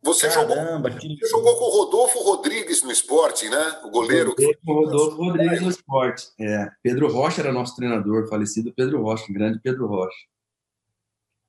Você 0.04 0.30
Caramba, 0.30 0.90
jogou, 0.90 1.00
que... 1.00 1.18
você 1.20 1.28
jogou 1.28 1.56
com 1.58 1.66
o 1.66 1.70
Rodolfo 1.70 2.20
Rodrigues 2.20 2.84
no 2.84 2.92
esporte, 2.92 3.50
né? 3.50 3.82
O 3.84 3.90
goleiro. 3.90 4.36
Com 4.36 4.72
o 4.72 4.86
Rodolfo 4.86 5.18
Rodrigues 5.18 5.62
no 5.62 5.70
esporte. 5.70 6.28
É. 6.40 6.70
Pedro 6.84 7.12
Rocha 7.12 7.42
era 7.42 7.52
nosso 7.52 7.76
treinador, 7.76 8.28
falecido 8.28 8.74
Pedro 8.74 9.02
Rocha, 9.02 9.26
grande 9.32 9.60
Pedro 9.60 9.88
Rocha. 9.88 10.18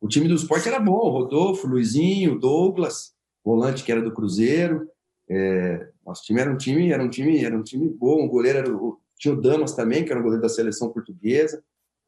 O 0.01 0.09
time 0.09 0.29
do 0.29 0.35
esporte 0.35 0.69
era 0.69 0.79
bom, 0.79 1.11
Rodolfo, 1.11 1.67
Luizinho, 1.67 2.39
Douglas, 2.39 3.13
volante 3.45 3.85
que 3.85 3.93
era 3.93 4.01
do 4.01 4.13
Cruzeiro. 4.13 4.89
É, 5.29 5.91
nosso 6.07 6.23
time 6.23 6.41
era 6.41 6.51
um 6.51 6.57
time, 6.57 6.93
era 6.93 7.03
um 7.03 7.11
time, 7.11 7.45
era 7.45 7.57
um 7.57 7.63
time 7.63 7.89
bom. 7.89 8.25
O 8.25 8.29
goleiro 8.29 8.59
era 8.59 8.75
o, 8.75 8.99
tinha 9.19 9.35
o 9.35 9.41
Damas 9.41 9.75
também, 9.75 10.05
que 10.05 10.11
era 10.11 10.21
o 10.21 10.23
goleiro 10.23 10.43
da 10.43 10.49
seleção 10.49 10.91
portuguesa. 10.91 11.63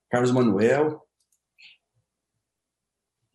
Carlos 0.08 0.32
Manuel. 0.32 1.04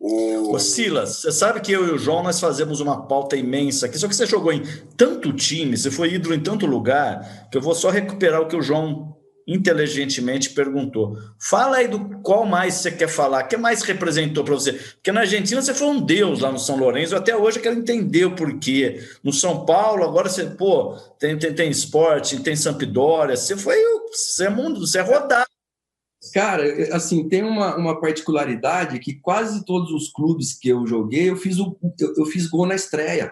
Ô, 0.08 0.60
Silas, 0.60 1.22
você 1.22 1.32
sabe 1.32 1.60
que 1.62 1.72
eu 1.72 1.88
e 1.88 1.92
o 1.92 1.98
João 1.98 2.22
nós 2.22 2.40
fazemos 2.40 2.80
uma 2.80 3.08
pauta 3.08 3.36
imensa 3.36 3.88
aqui, 3.88 3.98
só 3.98 4.08
que 4.08 4.16
você 4.16 4.28
jogou 4.28 4.54
em 4.54 4.62
tanto 4.96 5.34
time, 5.34 5.76
você 5.76 5.90
foi 5.90 6.14
ídolo 6.14 6.36
em 6.36 6.40
tanto 6.40 6.68
lugar, 6.68 7.50
que 7.50 7.58
eu 7.58 7.62
vou 7.62 7.74
só 7.74 7.90
recuperar 7.90 8.40
o 8.42 8.48
que 8.48 8.56
o 8.56 8.62
João 8.62 9.16
inteligentemente 9.48 10.52
perguntou. 10.52 11.18
Fala 11.40 11.78
aí 11.78 11.88
do 11.88 12.22
qual 12.22 12.46
mais 12.46 12.76
você 12.76 12.92
quer 12.92 13.08
falar, 13.08 13.44
que 13.46 13.58
mais 13.58 13.82
representou 13.82 14.44
para 14.44 14.54
você? 14.54 14.74
Porque 14.74 15.12
na 15.12 15.22
Argentina 15.22 15.60
você 15.60 15.74
foi 15.74 15.88
um 15.88 16.00
deus 16.00 16.40
lá 16.40 16.52
no 16.52 16.60
São 16.60 16.78
Lourenço, 16.78 17.16
até 17.16 17.36
hoje 17.36 17.58
eu 17.58 17.64
quero 17.64 17.80
entender 17.80 18.26
o 18.26 18.36
porquê. 18.36 19.04
No 19.24 19.34
São 19.34 19.66
Paulo, 19.66 20.04
agora 20.04 20.30
você, 20.30 20.46
pô, 20.46 20.96
tem, 21.20 21.36
tem, 21.38 21.54
tem 21.54 21.70
esporte, 21.72 22.42
tem 22.42 22.56
Sampdoria, 22.56 23.36
você 23.36 23.58
foi, 23.58 23.78
você 24.12 24.46
é 24.46 24.50
mundo, 24.50 24.86
você 24.86 25.00
é 25.00 25.02
rodado. 25.02 25.55
Cara, 26.36 26.66
assim, 26.94 27.30
tem 27.30 27.44
uma, 27.44 27.78
uma 27.78 28.02
particularidade 28.02 29.00
que 29.00 29.14
quase 29.14 29.64
todos 29.64 29.90
os 29.94 30.12
clubes 30.12 30.54
que 30.54 30.68
eu 30.68 30.86
joguei, 30.86 31.30
eu 31.30 31.38
fiz, 31.38 31.58
o, 31.60 31.78
eu, 32.18 32.26
fiz 32.26 32.46
gol 32.48 32.66
na 32.66 32.76
estreia. 32.76 33.32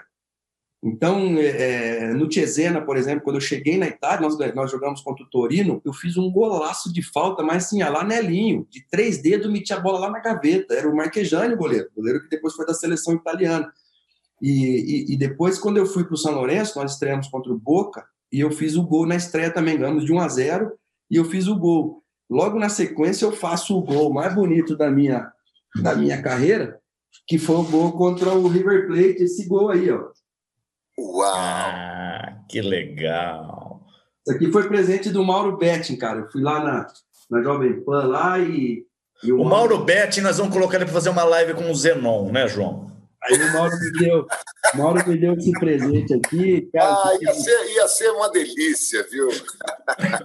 Então, 0.81 1.37
é, 1.37 1.47
é, 1.47 2.13
no 2.13 2.31
Cesena, 2.31 2.79
por 2.79 2.95
exemplo, 2.95 3.25
quando 3.25 3.35
eu 3.35 3.41
cheguei 3.41 3.77
na 3.77 3.87
Itália, 3.87 4.21
nós, 4.21 4.37
nós 4.55 4.71
jogamos 4.71 5.01
contra 5.01 5.21
o 5.21 5.29
Torino, 5.29 5.81
eu 5.83 5.91
fiz 5.91 6.15
um 6.15 6.31
golaço 6.31 6.93
de 6.93 7.03
falta, 7.03 7.43
mas 7.43 7.65
assim, 7.65 7.83
lá 7.83 8.05
Nelinho, 8.05 8.65
de 8.69 8.87
três 8.89 9.21
dedos, 9.21 9.51
metia 9.51 9.75
a 9.75 9.81
bola 9.81 9.99
lá 9.99 10.09
na 10.09 10.21
gaveta. 10.21 10.73
Era 10.73 10.89
o 10.89 10.95
Marquejani 10.95 11.55
o 11.55 11.57
goleiro, 11.57 11.89
goleiro 11.93 12.23
que 12.23 12.29
depois 12.29 12.53
foi 12.53 12.65
da 12.65 12.73
seleção 12.73 13.15
italiana. 13.15 13.69
E, 14.41 15.09
e, 15.09 15.13
e 15.13 15.17
depois, 15.17 15.59
quando 15.59 15.75
eu 15.75 15.85
fui 15.85 16.05
para 16.05 16.13
o 16.13 16.17
São 16.17 16.35
Lourenço, 16.35 16.79
nós 16.79 16.93
estreamos 16.93 17.27
contra 17.27 17.51
o 17.51 17.59
Boca, 17.59 18.05
e 18.31 18.39
eu 18.39 18.49
fiz 18.49 18.77
o 18.77 18.83
gol 18.83 19.05
na 19.05 19.17
estreia 19.17 19.51
também, 19.51 19.77
ganhamos 19.77 20.05
de 20.05 20.13
1 20.13 20.19
a 20.21 20.27
0 20.29 20.71
e 21.11 21.17
eu 21.17 21.25
fiz 21.25 21.47
o 21.47 21.55
gol. 21.57 22.02
Logo 22.29 22.57
na 22.57 22.69
sequência, 22.69 23.25
eu 23.25 23.31
faço 23.31 23.77
o 23.77 23.81
gol 23.81 24.13
mais 24.13 24.33
bonito 24.33 24.75
da 24.75 24.89
minha, 24.89 25.31
da 25.81 25.95
minha 25.95 26.21
carreira, 26.21 26.79
que 27.27 27.37
foi 27.37 27.57
o 27.57 27.63
gol 27.63 27.91
contra 27.93 28.31
o 28.33 28.47
River 28.47 28.87
Plate, 28.87 29.23
esse 29.23 29.47
gol 29.47 29.69
aí, 29.69 29.91
ó. 29.91 30.09
Uau! 30.97 31.25
Ah, 31.25 32.43
que 32.49 32.61
legal! 32.61 33.81
Isso 34.25 34.35
aqui 34.35 34.51
foi 34.51 34.67
presente 34.67 35.09
do 35.09 35.23
Mauro 35.23 35.57
Betting, 35.57 35.97
cara. 35.97 36.21
Eu 36.21 36.31
fui 36.31 36.41
lá 36.41 36.63
na, 36.63 36.87
na 37.29 37.43
Jovem 37.43 37.83
Pan 37.83 38.05
lá 38.07 38.39
e. 38.39 38.85
e 39.23 39.31
o, 39.31 39.41
o 39.41 39.45
Mauro, 39.45 39.75
Mauro 39.75 39.85
Betting, 39.85 40.21
nós 40.21 40.37
vamos 40.37 40.53
colocar 40.53 40.77
ele 40.77 40.85
para 40.85 40.93
fazer 40.93 41.09
uma 41.09 41.23
live 41.23 41.53
com 41.55 41.69
o 41.69 41.75
Zenon, 41.75 42.31
né, 42.31 42.47
João? 42.47 42.92
Aí 43.23 43.41
o 43.41 43.53
Mauro 43.53 43.79
me 43.79 43.91
deu, 43.93 44.27
Mauro 44.75 45.09
me 45.09 45.17
deu 45.17 45.33
esse 45.33 45.51
presente 45.51 46.13
aqui. 46.13 46.69
Cara, 46.73 46.93
ah, 46.93 47.17
ia, 47.21 47.33
ser, 47.33 47.73
ia 47.73 47.87
ser 47.87 48.09
uma 48.09 48.29
delícia, 48.29 49.05
viu? 49.09 49.29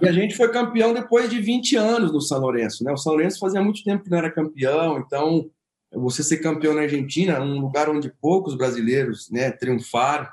E 0.01 0.07
a 0.07 0.11
gente 0.11 0.35
foi 0.35 0.51
campeão 0.51 0.93
depois 0.93 1.29
de 1.29 1.39
20 1.39 1.75
anos 1.77 2.11
no 2.11 2.21
São 2.21 2.39
Lourenço, 2.39 2.83
né? 2.83 2.91
O 2.91 2.97
São 2.97 3.13
Lourenço 3.13 3.39
fazia 3.39 3.61
muito 3.61 3.83
tempo 3.83 4.03
que 4.03 4.09
não 4.09 4.17
era 4.17 4.31
campeão, 4.31 4.99
então 4.99 5.49
você 5.91 6.23
ser 6.23 6.37
campeão 6.37 6.73
na 6.73 6.81
Argentina, 6.81 7.41
um 7.41 7.59
lugar 7.59 7.89
onde 7.89 8.13
poucos 8.21 8.55
brasileiros 8.55 9.29
né, 9.31 9.49
triunfaram, 9.49 10.27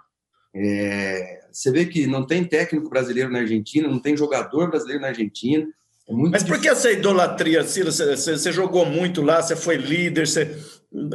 é, 0.54 1.40
você 1.52 1.70
vê 1.70 1.84
que 1.84 2.06
não 2.06 2.26
tem 2.26 2.44
técnico 2.44 2.88
brasileiro 2.88 3.30
na 3.30 3.40
Argentina, 3.40 3.88
não 3.88 3.98
tem 3.98 4.16
jogador 4.16 4.68
brasileiro 4.70 5.02
na 5.02 5.08
Argentina. 5.08 5.66
É 6.08 6.12
Mas 6.12 6.42
por 6.42 6.60
que 6.60 6.68
essa 6.68 6.90
idolatria, 6.90 7.62
Ciro? 7.64 7.92
Você, 7.92 8.16
você, 8.16 8.38
você, 8.38 8.52
jogou 8.52 8.86
muito 8.86 9.20
lá, 9.22 9.42
você 9.42 9.54
foi 9.54 9.76
líder, 9.76 10.26
você... 10.26 10.56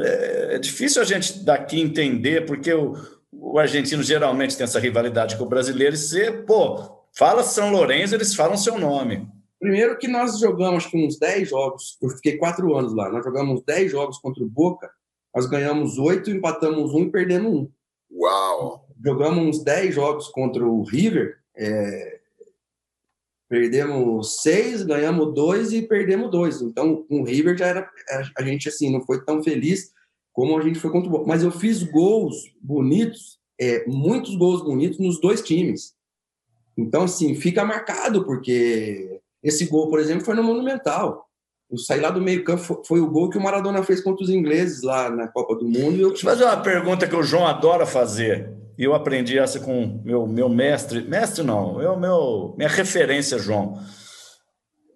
É, 0.00 0.54
é 0.54 0.58
difícil 0.58 1.02
a 1.02 1.04
gente 1.04 1.40
daqui 1.44 1.80
entender, 1.80 2.46
porque 2.46 2.72
o, 2.72 2.94
o 3.32 3.58
argentino 3.58 4.02
geralmente 4.02 4.56
tem 4.56 4.64
essa 4.64 4.78
rivalidade 4.78 5.36
com 5.36 5.44
o 5.44 5.48
brasileiro, 5.48 5.94
e 5.94 5.98
você, 5.98 6.30
pô, 6.30 7.04
fala 7.16 7.42
São 7.42 7.70
Lourenço, 7.70 8.14
eles 8.14 8.34
falam 8.34 8.56
seu 8.56 8.78
nome. 8.78 9.26
Primeiro 9.58 9.98
que 9.98 10.08
nós 10.08 10.38
jogamos 10.38 10.86
com 10.86 11.06
uns 11.06 11.18
10 11.18 11.48
jogos, 11.48 11.96
eu 12.02 12.10
fiquei 12.10 12.36
quatro 12.36 12.76
anos 12.76 12.94
lá, 12.94 13.10
nós 13.10 13.24
jogamos 13.24 13.62
10 13.64 13.90
jogos 13.90 14.18
contra 14.18 14.42
o 14.42 14.48
Boca, 14.48 14.90
nós 15.34 15.46
ganhamos 15.46 15.98
oito, 15.98 16.30
empatamos 16.30 16.92
um 16.92 17.04
e 17.04 17.10
perdemos 17.10 17.52
um. 17.52 17.68
Uau! 18.10 18.82
jogamos 19.04 19.44
uns 19.44 19.64
10 19.64 19.94
jogos 19.94 20.28
contra 20.28 20.64
o 20.64 20.82
River, 20.82 21.36
é, 21.56 22.20
perdemos 23.52 24.40
seis, 24.40 24.82
ganhamos 24.82 25.34
dois 25.34 25.74
e 25.74 25.82
perdemos 25.82 26.30
dois. 26.30 26.62
Então, 26.62 27.04
com 27.04 27.20
o 27.20 27.22
River 27.22 27.54
já 27.54 27.66
era 27.66 27.86
a 28.34 28.42
gente 28.42 28.66
assim 28.66 28.90
não 28.90 29.04
foi 29.04 29.22
tão 29.26 29.42
feliz 29.42 29.92
como 30.32 30.58
a 30.58 30.62
gente 30.62 30.78
foi 30.78 30.90
contra 30.90 31.10
o 31.10 31.12
Boca. 31.12 31.26
Mas 31.26 31.42
eu 31.42 31.50
fiz 31.50 31.82
gols 31.82 32.34
bonitos, 32.62 33.38
é, 33.60 33.84
muitos 33.86 34.36
gols 34.36 34.64
bonitos 34.64 34.98
nos 34.98 35.20
dois 35.20 35.42
times. 35.42 35.92
Então, 36.78 37.02
assim, 37.02 37.34
fica 37.34 37.62
marcado 37.62 38.24
porque 38.24 39.20
esse 39.42 39.66
gol, 39.66 39.90
por 39.90 40.00
exemplo, 40.00 40.24
foi 40.24 40.34
no 40.34 40.42
Monumental. 40.42 41.28
Eu 41.70 41.76
saí 41.76 42.00
lá 42.00 42.08
do 42.08 42.22
meio 42.22 42.44
campo, 42.44 42.82
foi, 42.86 43.00
o 43.00 43.10
gol 43.10 43.28
que 43.28 43.36
o 43.36 43.42
Maradona 43.42 43.82
fez 43.82 44.00
contra 44.00 44.24
os 44.24 44.30
ingleses 44.30 44.82
lá 44.82 45.10
na 45.10 45.28
Copa 45.28 45.56
do 45.56 45.68
Mundo. 45.68 46.00
eu... 46.00 46.08
Deixa 46.08 46.26
eu 46.26 46.30
fazer 46.30 46.44
uma 46.44 46.62
pergunta 46.62 47.06
que 47.06 47.16
o 47.16 47.22
João 47.22 47.46
adora 47.46 47.84
fazer. 47.84 48.50
Eu 48.78 48.94
aprendi 48.94 49.38
essa 49.38 49.60
com 49.60 50.00
meu, 50.04 50.26
meu 50.26 50.48
mestre. 50.48 51.02
Mestre 51.02 51.42
não, 51.42 51.80
eu, 51.80 51.98
meu, 51.98 52.54
minha 52.56 52.68
referência, 52.68 53.38
João. 53.38 53.78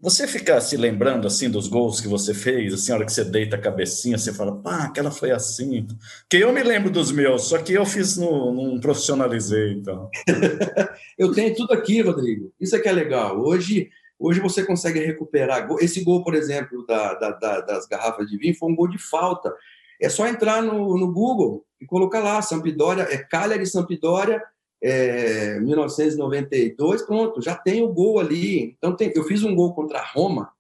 Você 0.01 0.29
fica 0.29 0.61
se 0.61 0.77
lembrando 0.77 1.27
assim 1.27 1.49
dos 1.51 1.67
gols 1.69 2.01
que 2.01 2.07
você 2.07 2.35
fez, 2.35 2.75
assim, 2.75 2.93
a 2.93 2.97
hora 2.97 3.07
que 3.07 3.13
você 3.13 3.25
deita 3.25 3.57
a 3.57 3.61
cabecinha, 3.61 4.19
você 4.19 4.33
fala, 4.33 4.61
pá, 4.61 4.85
aquela 4.85 5.11
foi 5.11 5.31
assim. 5.31 5.87
Que 6.29 6.37
eu 6.37 6.53
me 6.53 6.63
lembro 6.63 6.91
dos 6.91 7.11
meus, 7.11 7.49
só 7.49 7.59
que 7.59 7.73
eu 7.73 7.85
fiz 7.87 8.17
no, 8.17 8.53
não 8.53 8.79
profissionalizei, 8.79 9.73
então. 9.73 10.11
eu 11.19 11.33
tenho 11.33 11.55
tudo 11.55 11.73
aqui, 11.73 12.03
Rodrigo. 12.03 12.53
Isso 12.61 12.77
é 12.77 12.79
que 12.79 12.89
é 12.89 12.93
legal. 12.93 13.41
Hoje 13.41 13.91
Hoje 14.19 14.41
você 14.41 14.65
consegue 14.65 14.99
recuperar. 15.01 15.69
Esse 15.81 16.03
gol, 16.03 16.25
por 16.25 16.35
exemplo, 16.35 16.87
da, 16.87 17.15
da, 17.15 17.31
da, 17.33 17.61
das 17.61 17.87
garrafas 17.87 18.29
de 18.29 18.39
vinho 18.39 18.57
foi 18.57 18.71
um 18.71 18.75
gol 18.75 18.89
de 18.89 18.99
falta. 18.99 19.55
É 20.01 20.09
só 20.09 20.27
entrar 20.27 20.63
no, 20.63 20.97
no 20.99 21.13
Google 21.13 21.66
e 21.81 21.87
colocar 21.87 22.21
lá, 22.21 22.41
Sampdoria, 22.43 23.05
é 23.05 23.19
Cagliari 23.19 23.67
Sampdoria, 23.67 24.43
é, 24.83 25.59
1992, 25.61 27.03
pronto, 27.03 27.41
já 27.41 27.55
tem 27.55 27.83
o 27.83 27.93
gol 27.93 28.21
ali. 28.21 28.75
Então, 28.77 28.95
tem, 28.95 29.13
eu 29.15 29.25
fiz 29.25 29.43
um 29.43 29.55
gol 29.55 29.75
contra 29.75 29.99
a 29.99 30.05
Roma, 30.05 30.51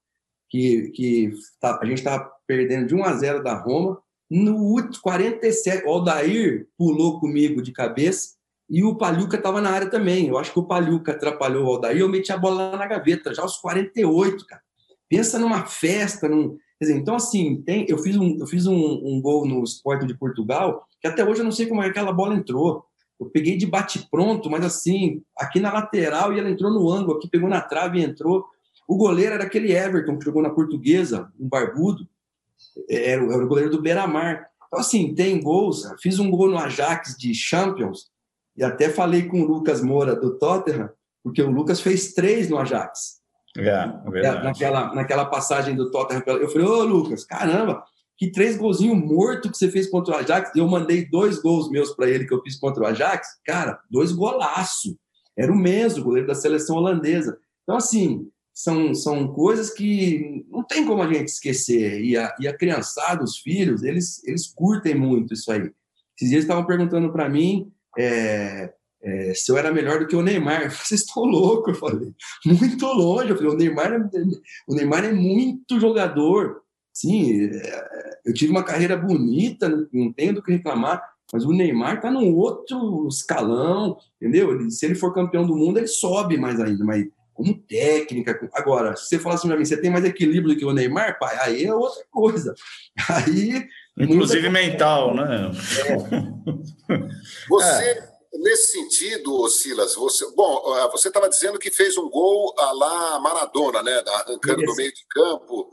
que, 0.49 0.91
que 0.91 1.33
tá, 1.61 1.79
a 1.81 1.87
gente 1.87 1.99
estava 1.99 2.31
perdendo 2.47 2.87
de 2.87 2.95
1 2.95 3.05
a 3.05 3.12
0 3.14 3.43
da 3.43 3.55
Roma. 3.55 4.01
No 4.29 4.77
47, 5.03 5.87
o 5.87 5.91
Aldair 5.91 6.67
pulou 6.77 7.21
comigo 7.21 7.62
de 7.62 7.73
cabeça 7.73 8.37
e 8.69 8.83
o 8.83 8.97
Paluca 8.97 9.37
estava 9.37 9.61
na 9.61 9.71
área 9.71 9.89
também. 9.89 10.29
Eu 10.29 10.39
acho 10.39 10.53
que 10.53 10.59
o 10.59 10.67
Paluca 10.67 11.12
atrapalhou 11.12 11.64
o 11.64 11.69
Aldair. 11.69 11.99
Eu 11.99 12.09
meti 12.09 12.33
a 12.33 12.37
bola 12.37 12.71
lá 12.71 12.77
na 12.77 12.87
gaveta, 12.87 13.33
já 13.33 13.43
aos 13.43 13.59
48, 13.59 14.45
cara. 14.47 14.62
Pensa 15.09 15.39
numa 15.39 15.67
festa. 15.67 16.29
Num... 16.29 16.57
Dizer, 16.81 16.97
então, 16.97 17.16
assim, 17.16 17.62
tem... 17.62 17.87
eu 17.89 17.99
fiz, 17.99 18.16
um, 18.16 18.37
eu 18.39 18.47
fiz 18.47 18.66
um, 18.66 18.74
um 18.74 19.20
gol 19.20 19.47
no 19.47 19.62
Sport 19.64 20.05
de 20.05 20.14
Portugal, 20.14 20.87
que 21.01 21.09
até 21.09 21.24
hoje 21.24 21.41
eu 21.41 21.45
não 21.45 21.53
sei 21.53 21.66
como 21.66 21.81
é 21.81 21.85
que 21.85 21.91
aquela 21.91 22.12
bola 22.12 22.35
entrou. 22.35 22.85
Eu 23.18 23.31
peguei 23.31 23.57
de 23.57 23.66
bate-pronto, 23.66 24.51
mas 24.51 24.64
assim, 24.64 25.22
aqui 25.37 25.59
na 25.59 25.72
lateral 25.72 26.33
e 26.33 26.39
ela 26.39 26.51
entrou 26.51 26.70
no 26.70 26.91
ângulo, 26.91 27.16
aqui 27.16 27.29
pegou 27.29 27.49
na 27.49 27.62
trave 27.62 27.99
e 27.99 28.05
entrou. 28.05 28.45
O 28.87 28.97
goleiro 28.97 29.35
era 29.35 29.45
aquele 29.45 29.72
Everton 29.72 30.18
que 30.18 30.24
jogou 30.24 30.43
na 30.43 30.51
portuguesa, 30.51 31.33
um 31.41 31.49
barbudo. 31.49 32.07
Era, 32.89 33.22
era 33.22 33.45
o 33.45 33.49
goleiro 33.49 33.70
do 33.70 33.81
Beira-Mar. 33.81 34.47
Então, 34.66 34.81
assim, 34.81 35.14
tem 35.14 35.41
gols. 35.41 35.83
Fiz 36.01 36.18
um 36.18 36.31
gol 36.31 36.51
no 36.51 36.59
Ajax 36.59 37.16
de 37.16 37.35
Champions 37.35 38.11
e 38.57 38.62
até 38.62 38.91
falei 38.91 39.27
com 39.27 39.43
o 39.43 39.47
Lucas 39.47 39.83
Moura 39.83 40.14
do 40.14 40.39
Tottenham, 40.39 40.91
porque 41.22 41.43
o 41.43 41.51
Lucas 41.51 41.81
fez 41.81 42.12
três 42.12 42.49
no 42.49 42.59
Ajax. 42.59 43.16
É. 43.59 44.43
Naquela, 44.43 44.95
naquela 44.95 45.25
passagem 45.25 45.75
do 45.75 45.91
Tottenham. 45.91 46.23
Eu 46.27 46.49
falei, 46.49 46.67
ô 46.67 46.83
Lucas, 46.83 47.25
caramba, 47.25 47.83
que 48.17 48.31
três 48.31 48.57
golzinhos 48.57 48.99
morto 48.99 49.51
que 49.51 49.57
você 49.57 49.71
fez 49.71 49.89
contra 49.89 50.15
o 50.15 50.19
Ajax. 50.19 50.51
Eu 50.57 50.67
mandei 50.67 51.05
dois 51.05 51.39
gols 51.39 51.71
meus 51.71 51.93
para 51.93 52.09
ele 52.09 52.27
que 52.27 52.35
eu 52.35 52.43
fiz 52.43 52.57
contra 52.59 52.83
o 52.83 52.87
Ajax. 52.87 53.29
Cara, 53.45 53.79
dois 53.91 54.13
golaço. 54.13 54.99
Era 55.37 55.53
o 55.53 55.57
mesmo, 55.57 56.05
goleiro 56.05 56.27
da 56.27 56.35
seleção 56.35 56.77
holandesa. 56.77 57.39
Então, 57.63 57.77
assim, 57.77 58.29
são, 58.55 58.95
são 58.95 59.29
coisas 59.29 59.71
que 59.71 60.47
não 60.49 60.63
tem 60.63 60.87
como 60.87 61.03
a 61.03 61.13
gente 61.13 61.29
esquecer. 61.29 62.03
E 62.03 62.17
a, 62.17 62.35
e 62.41 62.49
a 62.49 62.57
criançada, 62.57 63.23
os 63.23 63.39
filhos, 63.39 63.83
eles, 63.83 64.25
eles 64.25 64.47
curtem 64.47 64.95
muito 64.95 65.35
isso 65.35 65.53
aí. 65.53 65.71
Esses 66.17 66.31
dias 66.31 66.45
estavam 66.45 66.65
perguntando 66.65 67.13
para 67.13 67.29
mim 67.29 67.71
é, 67.99 68.73
é, 69.07 69.35
se 69.35 69.53
eu 69.53 69.57
era 69.57 69.73
melhor 69.73 70.01
do 70.01 70.07
que 70.09 70.17
o 70.17 70.23
Neymar. 70.23 70.69
Vocês 70.75 71.03
estão 71.03 71.23
loucos, 71.23 71.75
eu 71.75 71.81
falei. 71.81 72.13
Muito 72.45 72.87
longe. 72.87 73.31
Eu 73.31 73.37
falei, 73.37 73.53
o 73.53 73.57
Neymar 73.57 73.93
é, 73.93 73.99
o 74.67 74.75
Neymar 74.75 75.05
é 75.05 75.13
muito 75.13 75.79
jogador. 75.79 76.63
Sim, 76.93 77.45
é, 77.45 78.19
eu 78.27 78.35
tive 78.35 78.51
uma 78.51 78.65
carreira 78.65 78.97
bonita, 78.97 79.69
não 79.93 80.13
tenho 80.13 80.35
do 80.35 80.43
que 80.43 80.51
reclamar. 80.51 81.01
Mas 81.33 81.45
o 81.45 81.53
Neymar 81.53 82.01
tá 82.01 82.11
num 82.11 82.35
outro 82.35 83.07
escalão, 83.09 83.97
entendeu? 84.21 84.53
Ele, 84.53 84.71
se 84.71 84.87
ele 84.87 84.95
for 84.95 85.15
campeão 85.15 85.47
do 85.47 85.57
mundo, 85.57 85.79
ele 85.79 85.89
sobe 85.89 86.37
mais 86.37 86.61
ainda, 86.61 86.85
mas 86.85 87.05
como 87.35 87.55
técnica. 87.55 88.49
Agora, 88.55 88.97
se 88.97 89.09
você 89.09 89.19
falar 89.19 89.35
assim 89.35 89.49
para 89.49 89.57
mim, 89.57 89.65
você 89.65 89.77
tem 89.77 89.91
mais 89.91 90.05
equilíbrio 90.05 90.55
do 90.55 90.59
que 90.59 90.65
o 90.65 90.73
Neymar, 90.73 91.19
pai, 91.19 91.37
aí 91.41 91.65
é 91.65 91.75
outra 91.75 92.05
coisa. 92.11 92.55
Aí. 93.09 93.67
Inclusive 93.99 94.49
mental, 94.51 95.15
né? 95.15 95.51
É. 95.87 96.99
Você. 97.49 97.85
É. 97.85 98.16
Nesse 98.39 98.72
sentido, 98.72 99.49
Silas, 99.49 99.95
você, 99.95 100.30
bom, 100.32 100.62
você 100.91 101.09
estava 101.09 101.28
dizendo 101.28 101.59
que 101.59 101.70
fez 101.70 101.97
um 101.97 102.09
gol 102.09 102.55
lá 102.57 103.18
Maradona, 103.20 103.82
né? 103.82 104.03
Arrancando 104.07 104.62
no 104.62 104.74
meio 104.74 104.93
de 104.93 105.05
campo. 105.09 105.70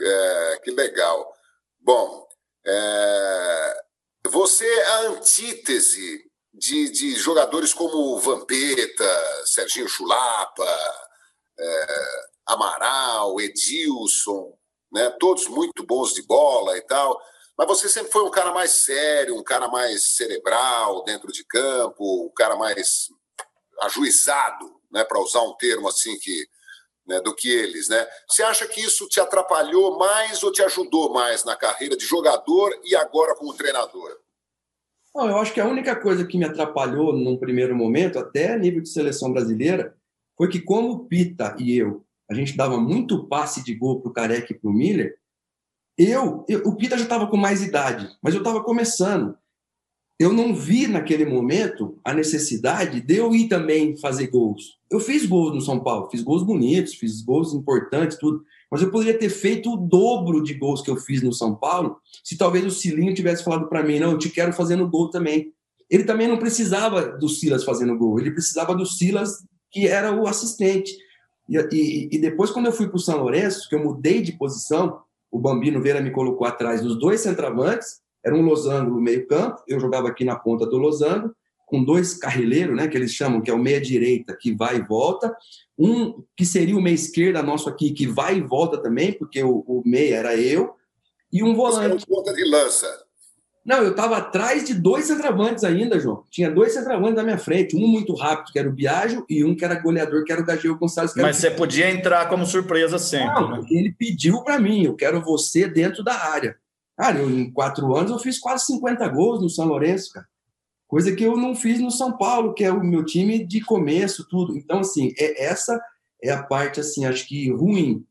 É, 0.00 0.60
que 0.62 0.70
legal. 0.70 1.32
Bom, 1.80 2.26
é, 2.64 3.82
você 4.28 4.66
é 4.66 4.86
a 4.86 5.00
antítese 5.08 6.24
de, 6.52 6.90
de 6.90 7.14
jogadores 7.16 7.72
como 7.72 8.18
Vampeta, 8.18 9.46
Serginho 9.46 9.88
Chulapa, 9.88 10.98
é, 11.58 12.26
Amaral, 12.46 13.40
Edilson, 13.40 14.56
né? 14.92 15.10
todos 15.18 15.48
muito 15.48 15.84
bons 15.84 16.12
de 16.14 16.22
bola 16.22 16.76
e 16.76 16.82
tal. 16.82 17.20
Mas 17.56 17.68
você 17.68 17.88
sempre 17.88 18.10
foi 18.10 18.24
um 18.24 18.30
cara 18.30 18.52
mais 18.52 18.70
sério, 18.70 19.36
um 19.36 19.42
cara 19.42 19.68
mais 19.68 20.16
cerebral 20.16 21.04
dentro 21.04 21.30
de 21.30 21.44
campo, 21.44 22.26
um 22.26 22.32
cara 22.34 22.56
mais 22.56 23.08
ajuizado, 23.82 24.80
né? 24.90 25.04
para 25.04 25.20
usar 25.20 25.42
um 25.42 25.54
termo 25.56 25.88
assim 25.88 26.18
que 26.18 26.46
né, 27.06 27.20
do 27.20 27.34
que 27.34 27.48
eles, 27.48 27.88
né? 27.88 28.06
Você 28.28 28.42
acha 28.42 28.66
que 28.66 28.80
isso 28.80 29.08
te 29.08 29.20
atrapalhou 29.20 29.98
mais 29.98 30.42
ou 30.42 30.52
te 30.52 30.62
ajudou 30.62 31.12
mais 31.12 31.44
na 31.44 31.56
carreira 31.56 31.96
de 31.96 32.04
jogador 32.04 32.72
e 32.84 32.94
agora 32.94 33.34
como 33.34 33.54
treinador? 33.54 34.16
Não, 35.14 35.28
eu 35.28 35.36
acho 35.36 35.52
que 35.52 35.60
a 35.60 35.66
única 35.66 35.94
coisa 35.94 36.24
que 36.24 36.38
me 36.38 36.44
atrapalhou 36.44 37.12
num 37.12 37.36
primeiro 37.36 37.74
momento, 37.74 38.18
até 38.18 38.52
a 38.52 38.58
nível 38.58 38.80
de 38.80 38.88
seleção 38.88 39.32
brasileira, 39.32 39.94
foi 40.36 40.48
que 40.48 40.60
como 40.60 40.90
o 40.90 41.06
Pita 41.06 41.54
e 41.58 41.76
eu, 41.76 42.04
a 42.30 42.34
gente 42.34 42.56
dava 42.56 42.78
muito 42.78 43.26
passe 43.28 43.62
de 43.62 43.74
gol 43.74 44.00
para 44.00 44.10
o 44.10 44.12
Careca 44.12 44.52
e 44.52 44.58
para 44.58 44.70
o 44.70 44.72
Miller, 44.72 45.18
eu, 46.04 46.44
eu, 46.48 46.60
o 46.64 46.76
Pita 46.76 46.96
já 46.96 47.04
estava 47.04 47.26
com 47.26 47.36
mais 47.36 47.62
idade, 47.62 48.08
mas 48.22 48.34
eu 48.34 48.40
estava 48.40 48.62
começando. 48.62 49.36
Eu 50.18 50.32
não 50.32 50.54
vi 50.54 50.86
naquele 50.86 51.24
momento 51.24 51.98
a 52.04 52.14
necessidade 52.14 53.00
de 53.00 53.16
eu 53.16 53.34
ir 53.34 53.48
também 53.48 53.96
fazer 53.96 54.28
gols. 54.28 54.78
Eu 54.90 55.00
fiz 55.00 55.26
gols 55.26 55.54
no 55.54 55.60
São 55.60 55.80
Paulo, 55.80 56.08
fiz 56.10 56.22
gols 56.22 56.42
bonitos, 56.42 56.94
fiz 56.94 57.22
gols 57.22 57.52
importantes, 57.52 58.18
tudo 58.18 58.44
mas 58.72 58.80
eu 58.80 58.90
poderia 58.90 59.18
ter 59.18 59.28
feito 59.28 59.70
o 59.70 59.76
dobro 59.76 60.42
de 60.42 60.54
gols 60.54 60.80
que 60.80 60.90
eu 60.90 60.96
fiz 60.96 61.20
no 61.20 61.30
São 61.30 61.54
Paulo 61.54 61.98
se 62.24 62.38
talvez 62.38 62.64
o 62.64 62.70
Cilinho 62.70 63.12
tivesse 63.12 63.44
falado 63.44 63.68
para 63.68 63.82
mim: 63.82 63.98
não, 63.98 64.12
eu 64.12 64.18
te 64.18 64.30
quero 64.30 64.50
fazendo 64.54 64.88
gol 64.88 65.10
também. 65.10 65.52
Ele 65.90 66.04
também 66.04 66.26
não 66.26 66.38
precisava 66.38 67.18
do 67.18 67.28
Silas 67.28 67.64
fazendo 67.64 67.98
gol, 67.98 68.18
ele 68.18 68.30
precisava 68.30 68.74
do 68.74 68.86
Silas, 68.86 69.44
que 69.70 69.86
era 69.86 70.10
o 70.18 70.26
assistente. 70.26 70.90
E, 71.46 71.58
e, 71.70 72.08
e 72.12 72.18
depois, 72.18 72.50
quando 72.50 72.64
eu 72.64 72.72
fui 72.72 72.88
para 72.88 72.96
o 72.96 73.00
São 73.00 73.18
Lourenço, 73.18 73.68
que 73.68 73.74
eu 73.74 73.84
mudei 73.84 74.22
de 74.22 74.32
posição, 74.32 75.00
o 75.32 75.38
Bambino 75.38 75.80
Veira 75.80 76.00
me 76.00 76.10
colocou 76.10 76.46
atrás 76.46 76.82
dos 76.82 76.98
dois 76.98 77.22
centravantes, 77.22 78.02
era 78.22 78.36
um 78.36 78.42
losango 78.42 78.90
no 78.90 79.00
meio-campo, 79.00 79.62
eu 79.66 79.80
jogava 79.80 80.08
aqui 80.08 80.24
na 80.24 80.36
ponta 80.36 80.66
do 80.66 80.76
losango, 80.76 81.34
com 81.66 81.82
dois 81.82 82.12
carrileiros, 82.12 82.76
né, 82.76 82.86
que 82.86 82.96
eles 82.96 83.12
chamam, 83.12 83.40
que 83.40 83.50
é 83.50 83.54
o 83.54 83.58
meia-direita, 83.58 84.36
que 84.38 84.54
vai 84.54 84.76
e 84.76 84.82
volta, 84.82 85.34
um 85.78 86.22
que 86.36 86.44
seria 86.44 86.76
o 86.76 86.82
meia-esquerda 86.82 87.42
nosso 87.42 87.66
aqui, 87.66 87.92
que 87.92 88.06
vai 88.06 88.36
e 88.36 88.42
volta 88.42 88.76
também, 88.76 89.14
porque 89.14 89.42
o, 89.42 89.64
o 89.66 89.82
meia 89.86 90.16
era 90.16 90.36
eu, 90.36 90.74
e 91.32 91.42
um 91.42 91.54
volante. 91.54 92.04
Você 92.04 92.06
ponta 92.06 92.34
de 92.34 92.44
lança. 92.44 92.86
Não, 93.64 93.78
eu 93.78 93.90
estava 93.92 94.16
atrás 94.16 94.64
de 94.64 94.74
dois 94.74 95.06
centravantes 95.06 95.62
ainda, 95.62 95.98
João. 95.98 96.24
Tinha 96.30 96.50
dois 96.50 96.74
centravantes 96.74 97.14
na 97.14 97.22
minha 97.22 97.38
frente. 97.38 97.76
Um 97.76 97.86
muito 97.86 98.14
rápido, 98.14 98.52
que 98.52 98.58
era 98.58 98.68
o 98.68 98.72
Biagio, 98.72 99.24
e 99.28 99.44
um 99.44 99.54
que 99.54 99.64
era 99.64 99.80
goleador, 99.80 100.24
que 100.24 100.32
era 100.32 100.42
o 100.42 100.44
Gageu 100.44 100.76
Gonçalves. 100.76 101.14
Mas 101.16 101.36
você 101.36 101.50
podia 101.50 101.90
entrar 101.90 102.28
como 102.28 102.44
surpresa 102.44 102.98
sempre. 102.98 103.40
Não, 103.40 103.50
né? 103.50 103.66
Ele 103.70 103.94
pediu 103.96 104.42
para 104.42 104.58
mim, 104.58 104.84
eu 104.84 104.96
quero 104.96 105.22
você 105.22 105.68
dentro 105.68 106.02
da 106.02 106.14
área. 106.14 106.56
Cara, 106.96 107.18
eu, 107.18 107.30
em 107.30 107.50
quatro 107.52 107.94
anos 107.94 108.10
eu 108.10 108.18
fiz 108.18 108.38
quase 108.38 108.66
50 108.66 109.06
gols 109.08 109.40
no 109.40 109.48
São 109.48 109.66
Lourenço, 109.66 110.12
cara 110.12 110.26
coisa 110.92 111.16
que 111.16 111.24
eu 111.24 111.38
não 111.38 111.54
fiz 111.54 111.80
no 111.80 111.90
São 111.90 112.18
Paulo, 112.18 112.52
que 112.52 112.62
é 112.62 112.70
o 112.70 112.84
meu 112.84 113.02
time 113.02 113.42
de 113.46 113.62
começo, 113.62 114.28
tudo. 114.28 114.54
Então, 114.54 114.80
assim, 114.80 115.10
é, 115.18 115.46
essa 115.46 115.80
é 116.22 116.30
a 116.30 116.42
parte, 116.42 116.80
assim, 116.80 117.06
acho 117.06 117.26
que 117.26 117.50
ruim. 117.50 118.04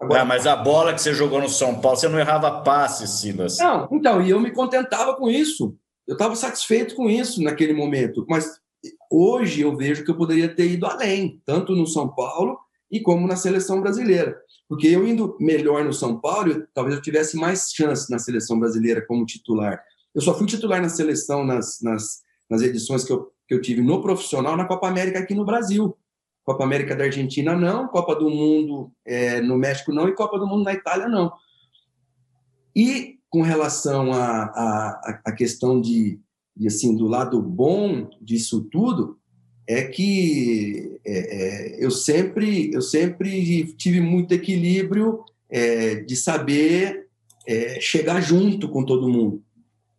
Agora, 0.00 0.22
ah, 0.22 0.24
mas 0.24 0.46
a 0.46 0.54
bola 0.54 0.94
que 0.94 1.02
você 1.02 1.12
jogou 1.12 1.40
no 1.40 1.48
São 1.48 1.80
Paulo, 1.80 1.96
você 1.96 2.08
não 2.08 2.18
errava 2.18 2.62
passe, 2.62 3.06
Silas. 3.08 3.58
Não, 3.58 3.88
então, 3.90 4.22
e 4.22 4.30
eu 4.30 4.38
me 4.38 4.52
contentava 4.52 5.14
com 5.16 5.28
isso. 5.28 5.76
Eu 6.06 6.12
estava 6.12 6.36
satisfeito 6.36 6.94
com 6.94 7.10
isso 7.10 7.42
naquele 7.42 7.72
momento. 7.72 8.24
Mas 8.28 8.60
hoje 9.10 9.62
eu 9.62 9.76
vejo 9.76 10.04
que 10.04 10.10
eu 10.10 10.16
poderia 10.16 10.54
ter 10.54 10.70
ido 10.70 10.86
além, 10.86 11.42
tanto 11.44 11.74
no 11.74 11.86
São 11.86 12.08
Paulo 12.08 12.56
e 12.90 13.00
como 13.00 13.26
na 13.26 13.36
seleção 13.36 13.80
brasileira. 13.80 14.38
Porque 14.68 14.86
eu 14.86 15.06
indo 15.06 15.36
melhor 15.40 15.84
no 15.84 15.92
São 15.92 16.20
Paulo, 16.20 16.52
eu, 16.52 16.66
talvez 16.72 16.96
eu 16.96 17.02
tivesse 17.02 17.36
mais 17.36 17.70
chance 17.74 18.10
na 18.10 18.18
seleção 18.18 18.58
brasileira 18.58 19.04
como 19.04 19.26
titular. 19.26 19.82
Eu 20.14 20.22
só 20.22 20.32
fui 20.32 20.46
titular 20.46 20.80
na 20.80 20.88
seleção 20.88 21.44
nas, 21.44 21.80
nas 21.82 22.22
nas 22.48 22.62
edições 22.62 23.04
que 23.04 23.12
eu, 23.12 23.30
que 23.46 23.54
eu 23.54 23.60
tive 23.60 23.82
no 23.82 24.00
profissional 24.00 24.56
na 24.56 24.64
Copa 24.64 24.88
América 24.88 25.18
aqui 25.18 25.34
no 25.34 25.44
Brasil. 25.44 25.96
Copa 26.48 26.64
América 26.64 26.96
da 26.96 27.04
Argentina 27.04 27.54
não, 27.54 27.88
Copa 27.88 28.14
do 28.14 28.30
Mundo 28.30 28.90
é, 29.04 29.38
no 29.42 29.58
México 29.58 29.92
não 29.92 30.08
e 30.08 30.14
Copa 30.14 30.38
do 30.38 30.46
Mundo 30.46 30.64
na 30.64 30.72
Itália 30.72 31.06
não. 31.06 31.30
E 32.74 33.18
com 33.28 33.42
relação 33.42 34.14
à 34.14 34.44
a, 34.44 34.88
a, 35.04 35.20
a, 35.26 35.32
questão 35.32 35.78
de, 35.78 36.18
de, 36.56 36.66
assim 36.66 36.96
do 36.96 37.06
lado 37.06 37.42
bom 37.42 38.08
disso 38.18 38.66
tudo 38.72 39.18
é 39.66 39.82
que 39.82 40.98
é, 41.04 41.18
é, 41.18 41.84
eu 41.84 41.90
sempre 41.90 42.72
eu 42.72 42.80
sempre 42.80 43.70
tive 43.74 44.00
muito 44.00 44.32
equilíbrio 44.32 45.22
é, 45.50 45.96
de 45.96 46.16
saber 46.16 47.08
é, 47.46 47.78
chegar 47.78 48.22
junto 48.22 48.70
com 48.70 48.86
todo 48.86 49.06
mundo 49.06 49.44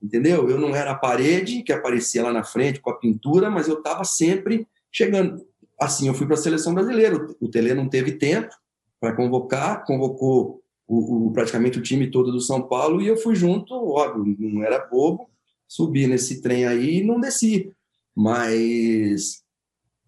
entendeu? 0.02 0.50
Eu 0.50 0.60
não 0.60 0.76
era 0.76 0.91
a 0.91 0.95
parede 0.95 1.62
que 1.62 1.72
aparecia 1.72 2.24
lá 2.24 2.34
na 2.34 2.43
frente 2.43 2.80
com 2.80 2.89
a 2.89 2.97
pintura, 2.97 3.52
mas 3.52 3.68
eu 3.68 3.78
estava 3.78 4.04
sempre 4.04 4.66
chegando. 4.91 5.45
Assim, 5.80 6.08
eu 6.08 6.14
fui 6.14 6.26
para 6.26 6.36
a 6.36 6.38
seleção 6.38 6.74
brasileira. 6.74 7.16
O 7.40 7.48
Tele 7.48 7.74
não 7.74 7.88
teve 7.88 8.14
tempo 8.14 8.54
para 9.00 9.16
convocar, 9.16 9.86
convocou 9.86 10.62
o, 10.88 11.28
o, 11.28 11.32
praticamente 11.32 11.80
o 11.80 11.82
time 11.82 12.10
todo 12.10 12.32
do 12.32 12.42
São 12.42 12.68
Paulo 12.68 13.02
e 13.02 13.08
eu 13.08 13.18
fui 13.18 13.36
junto, 13.36 13.74
óbvio, 13.74 14.36
não 14.40 14.64
era 14.64 14.86
bobo, 14.88 15.30
subi 15.68 16.08
nesse 16.08 16.42
trem 16.42 16.66
aí 16.66 16.98
e 16.98 17.04
não 17.04 17.20
desci. 17.20 17.72
Mas, 18.16 19.44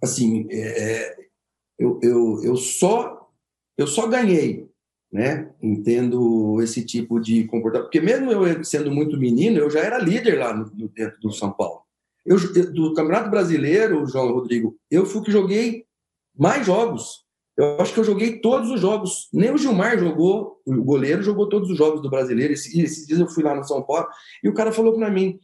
assim, 0.03 0.47
é, 0.49 0.57
é 0.59 1.17
eu, 1.79 1.99
eu, 2.03 2.43
eu, 2.43 2.57
só, 2.57 3.29
eu 3.77 3.87
só 3.87 4.07
ganhei 4.07 4.71
né? 5.11 5.51
Entendo 5.61 6.61
esse 6.61 6.85
tipo 6.85 7.19
de 7.19 7.43
comportamento, 7.45 7.87
porque 7.87 7.99
mesmo 7.99 8.31
eu 8.31 8.63
sendo 8.63 8.89
muito 8.89 9.17
menino, 9.17 9.57
eu 9.57 9.69
já 9.69 9.81
era 9.81 9.97
líder 9.97 10.39
lá 10.39 10.55
no, 10.55 10.87
dentro 10.87 11.19
do 11.19 11.31
São 11.31 11.51
Paulo. 11.51 11.81
Eu, 12.25 12.37
do 12.71 12.93
Campeonato 12.93 13.29
Brasileiro, 13.29 14.05
João 14.05 14.31
Rodrigo, 14.31 14.77
eu 14.89 15.05
fui 15.05 15.21
que 15.23 15.31
joguei 15.31 15.85
mais 16.37 16.65
jogos. 16.65 17.25
Eu 17.57 17.81
acho 17.81 17.93
que 17.93 17.99
eu 17.99 18.03
joguei 18.03 18.39
todos 18.39 18.69
os 18.69 18.79
jogos. 18.79 19.27
Nem 19.33 19.51
o 19.51 19.57
Gilmar 19.57 19.97
jogou, 19.99 20.61
o 20.65 20.83
goleiro 20.83 21.21
jogou 21.21 21.49
todos 21.49 21.69
os 21.69 21.77
jogos 21.77 22.01
do 22.01 22.09
brasileiro. 22.09 22.53
Esses, 22.53 22.73
esses 22.75 23.07
dias 23.07 23.19
eu 23.19 23.27
fui 23.27 23.43
lá 23.43 23.55
no 23.55 23.63
São 23.63 23.81
Paulo 23.83 24.07
e 24.43 24.49
o 24.49 24.53
cara 24.53 24.71
falou 24.71 24.93
para 24.93 25.09
mim: 25.09 25.39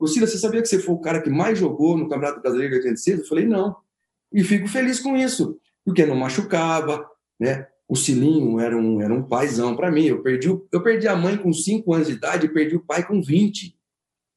Lucila, 0.00 0.26
você 0.26 0.38
sabia 0.38 0.62
que 0.62 0.68
você 0.68 0.78
foi 0.78 0.94
o 0.94 1.00
cara 1.00 1.20
que 1.20 1.30
mais 1.30 1.58
jogou 1.58 1.96
no 1.96 2.08
Campeonato 2.08 2.40
Brasileiro 2.40 2.72
de 2.72 2.78
86? 2.78 3.20
Eu 3.20 3.26
falei: 3.26 3.46
não. 3.46 3.76
E 4.32 4.44
fico 4.44 4.68
feliz 4.68 5.00
com 5.00 5.16
isso, 5.16 5.58
porque 5.84 6.06
não 6.06 6.14
machucava, 6.14 7.04
né? 7.38 7.66
o 7.90 7.96
Cilinho 7.96 8.60
era 8.60 8.76
um, 8.76 9.02
era 9.02 9.12
um 9.12 9.20
paizão 9.20 9.74
para 9.74 9.90
mim. 9.90 10.04
Eu 10.04 10.22
perdi, 10.22 10.48
eu 10.48 10.80
perdi 10.80 11.08
a 11.08 11.16
mãe 11.16 11.36
com 11.36 11.52
5 11.52 11.92
anos 11.92 12.06
de 12.06 12.12
idade 12.12 12.46
e 12.46 12.48
perdi 12.48 12.76
o 12.76 12.86
pai 12.86 13.04
com 13.04 13.20
20. 13.20 13.76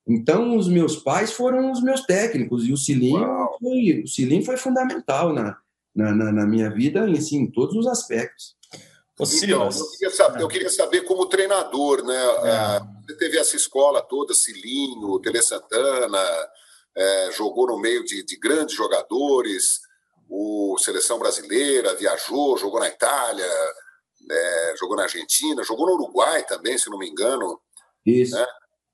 Então, 0.07 0.57
os 0.57 0.67
meus 0.67 0.97
pais 0.97 1.31
foram 1.31 1.71
os 1.71 1.81
meus 1.81 2.01
técnicos 2.01 2.67
e 2.67 2.73
o 2.73 2.77
Cilinho, 2.77 3.49
foi, 3.59 4.01
o 4.03 4.07
Cilinho 4.07 4.43
foi 4.43 4.57
fundamental 4.57 5.33
na, 5.33 5.57
na, 5.95 6.13
na, 6.13 6.31
na 6.31 6.45
minha 6.45 6.69
vida 6.69 7.05
assim, 7.05 7.37
em 7.37 7.51
todos 7.51 7.75
os 7.75 7.87
aspectos. 7.87 8.55
Então, 9.19 9.69
eu, 9.69 9.91
queria 9.91 10.09
saber, 10.09 10.41
eu 10.41 10.47
queria 10.47 10.69
saber 10.69 11.01
como 11.03 11.27
treinador, 11.27 12.03
né? 12.03 12.15
É. 12.15 12.49
é. 12.49 12.81
Você 13.05 13.17
teve 13.17 13.37
essa 13.37 13.55
escola 13.55 14.01
toda, 14.01 14.33
Cilinho, 14.33 15.19
Tele 15.19 15.41
Santana, 15.41 16.19
é, 16.95 17.31
jogou 17.31 17.67
no 17.67 17.79
meio 17.79 18.03
de, 18.03 18.23
de 18.23 18.35
grandes 18.37 18.75
jogadores 18.75 19.81
o 20.29 20.77
seleção 20.79 21.19
brasileira, 21.19 21.95
viajou, 21.95 22.57
jogou 22.57 22.79
na 22.79 22.87
Itália, 22.87 23.45
é, 24.31 24.73
jogou 24.79 24.95
na 24.97 25.03
Argentina, 25.03 25.63
jogou 25.63 25.85
no 25.85 25.93
Uruguai 25.93 26.43
também, 26.45 26.77
se 26.77 26.89
não 26.89 26.97
me 26.97 27.07
engano. 27.07 27.59
Isso. 28.05 28.35
Né? 28.35 28.45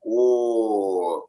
O... 0.02 1.28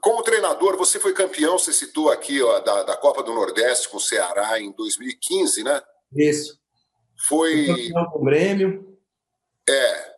Como 0.00 0.22
treinador, 0.22 0.76
você 0.76 0.98
foi 1.00 1.14
campeão, 1.14 1.58
você 1.58 1.72
citou 1.72 2.10
aqui 2.10 2.42
ó, 2.42 2.60
da, 2.60 2.82
da 2.82 2.96
Copa 2.96 3.22
do 3.22 3.32
Nordeste 3.32 3.88
com 3.88 3.96
o 3.96 4.00
Ceará 4.00 4.60
em 4.60 4.70
2015, 4.72 5.62
né? 5.62 5.80
Isso. 6.14 6.58
Foi. 7.28 7.90
Com 8.12 8.20
o 8.20 8.24
Grêmio. 8.24 8.98
É. 9.68 10.14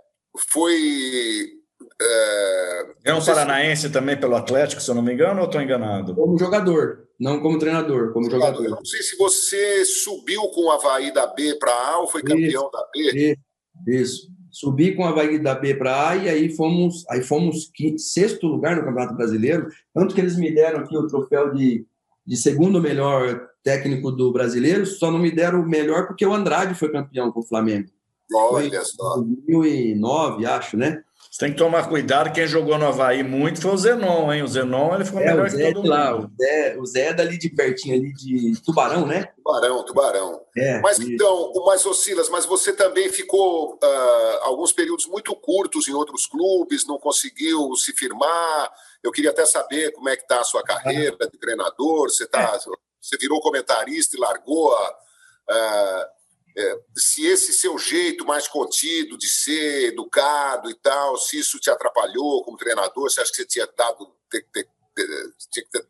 Foi. 0.50 1.52
É, 2.00 2.86
é 3.06 3.14
um 3.14 3.24
paranaense 3.24 3.82
se... 3.82 3.90
também 3.90 4.18
pelo 4.18 4.36
Atlético, 4.36 4.82
se 4.82 4.90
eu 4.90 4.94
não 4.94 5.02
me 5.02 5.12
engano, 5.14 5.40
ou 5.40 5.46
estou 5.46 5.62
enganado? 5.62 6.14
Como 6.14 6.38
jogador, 6.38 7.08
não 7.18 7.40
como 7.40 7.58
treinador, 7.58 8.12
como 8.12 8.30
jogador. 8.30 8.64
Eu 8.64 8.70
não 8.70 8.84
sei 8.84 9.02
se 9.02 9.16
você 9.16 9.84
subiu 9.84 10.42
com 10.48 10.66
o 10.66 10.70
Havaí 10.72 11.12
da 11.12 11.26
B 11.26 11.54
para 11.54 11.72
A 11.72 11.98
ou 11.98 12.06
foi 12.06 12.22
campeão 12.22 12.64
isso, 12.64 12.70
da 12.70 12.88
B. 12.92 13.38
Isso. 13.86 14.35
Subi 14.58 14.94
com 14.94 15.02
o 15.02 15.06
Havaí 15.06 15.38
da 15.38 15.54
B 15.54 15.74
para 15.74 16.08
A 16.08 16.16
e 16.16 16.30
aí 16.30 16.48
fomos, 16.48 17.04
aí 17.10 17.22
fomos 17.22 17.70
quinto, 17.74 18.00
sexto 18.00 18.46
lugar 18.46 18.74
no 18.74 18.84
Campeonato 18.84 19.14
Brasileiro. 19.14 19.68
Tanto 19.92 20.14
que 20.14 20.20
eles 20.22 20.34
me 20.38 20.50
deram 20.50 20.80
aqui 20.80 20.96
o 20.96 21.06
troféu 21.06 21.52
de, 21.52 21.84
de 22.26 22.36
segundo 22.38 22.80
melhor 22.80 23.50
técnico 23.62 24.10
do 24.10 24.32
brasileiro, 24.32 24.86
só 24.86 25.10
não 25.10 25.18
me 25.18 25.30
deram 25.30 25.60
o 25.60 25.68
melhor 25.68 26.06
porque 26.06 26.24
o 26.24 26.32
Andrade 26.32 26.74
foi 26.74 26.90
campeão 26.90 27.30
com 27.30 27.40
o 27.40 27.46
Flamengo. 27.46 27.90
Olha 28.32 28.82
só. 28.82 29.16
2009, 29.16 30.46
acho, 30.46 30.78
né? 30.78 31.02
Você 31.30 31.44
tem 31.44 31.52
que 31.52 31.58
tomar 31.58 31.88
cuidado, 31.88 32.32
quem 32.32 32.46
jogou 32.46 32.78
no 32.78 32.86
Havaí 32.86 33.22
muito 33.22 33.60
foi 33.60 33.72
o 33.72 33.76
Zenon, 33.76 34.32
hein? 34.32 34.42
O 34.42 34.48
Zenon 34.48 34.94
ele 34.94 35.04
ficou 35.04 35.20
é, 35.20 35.26
melhor 35.26 35.50
que 35.50 35.72
todo 35.72 35.86
lá, 35.86 36.12
mundo. 36.12 36.32
O 36.32 36.42
Zé, 36.42 36.76
o 36.78 36.86
Zé 36.86 37.00
é 37.08 37.14
dali 37.14 37.38
de 37.38 37.50
pertinho, 37.50 37.94
ali 37.94 38.12
de 38.14 38.60
Tubarão, 38.62 39.06
né? 39.06 39.24
Tubarão, 39.36 39.84
Tubarão. 39.84 40.40
É, 40.56 40.80
mas 40.80 40.98
isso. 40.98 41.12
então, 41.12 41.52
mas 41.66 41.84
ô 41.84 41.92
Silas, 41.92 42.28
mas 42.30 42.46
você 42.46 42.72
também 42.72 43.10
ficou 43.10 43.74
uh, 43.74 44.38
alguns 44.42 44.72
períodos 44.72 45.06
muito 45.06 45.34
curtos 45.36 45.88
em 45.88 45.92
outros 45.92 46.26
clubes, 46.26 46.86
não 46.86 46.98
conseguiu 46.98 47.74
se 47.76 47.92
firmar. 47.92 48.72
Eu 49.02 49.12
queria 49.12 49.30
até 49.30 49.44
saber 49.44 49.92
como 49.92 50.08
é 50.08 50.16
que 50.16 50.22
está 50.22 50.40
a 50.40 50.44
sua 50.44 50.62
carreira 50.62 51.18
de 51.30 51.38
treinador. 51.38 52.08
Você, 52.08 52.26
tá, 52.26 52.54
é. 52.54 52.58
você 53.00 53.16
virou 53.18 53.40
comentarista 53.40 54.16
e 54.16 54.20
largou 54.20 54.74
a. 54.74 54.96
Uh, 55.48 56.15
é, 56.56 56.80
se 56.96 57.26
esse 57.26 57.52
seu 57.52 57.78
jeito 57.78 58.26
mais 58.26 58.48
contido 58.48 59.18
de 59.18 59.28
ser 59.28 59.92
educado 59.92 60.70
e 60.70 60.74
tal, 60.74 61.16
se 61.18 61.38
isso 61.38 61.60
te 61.60 61.68
atrapalhou 61.68 62.42
como 62.44 62.56
treinador, 62.56 63.10
você 63.10 63.20
acha 63.20 63.30
que 63.30 63.36
você 63.36 63.46
tinha 63.46 63.68
dado 63.76 64.10
ter, 64.30 64.46
ter, 64.52 64.66
ter, 64.94 65.06
tinha 65.50 65.64
que 65.66 65.86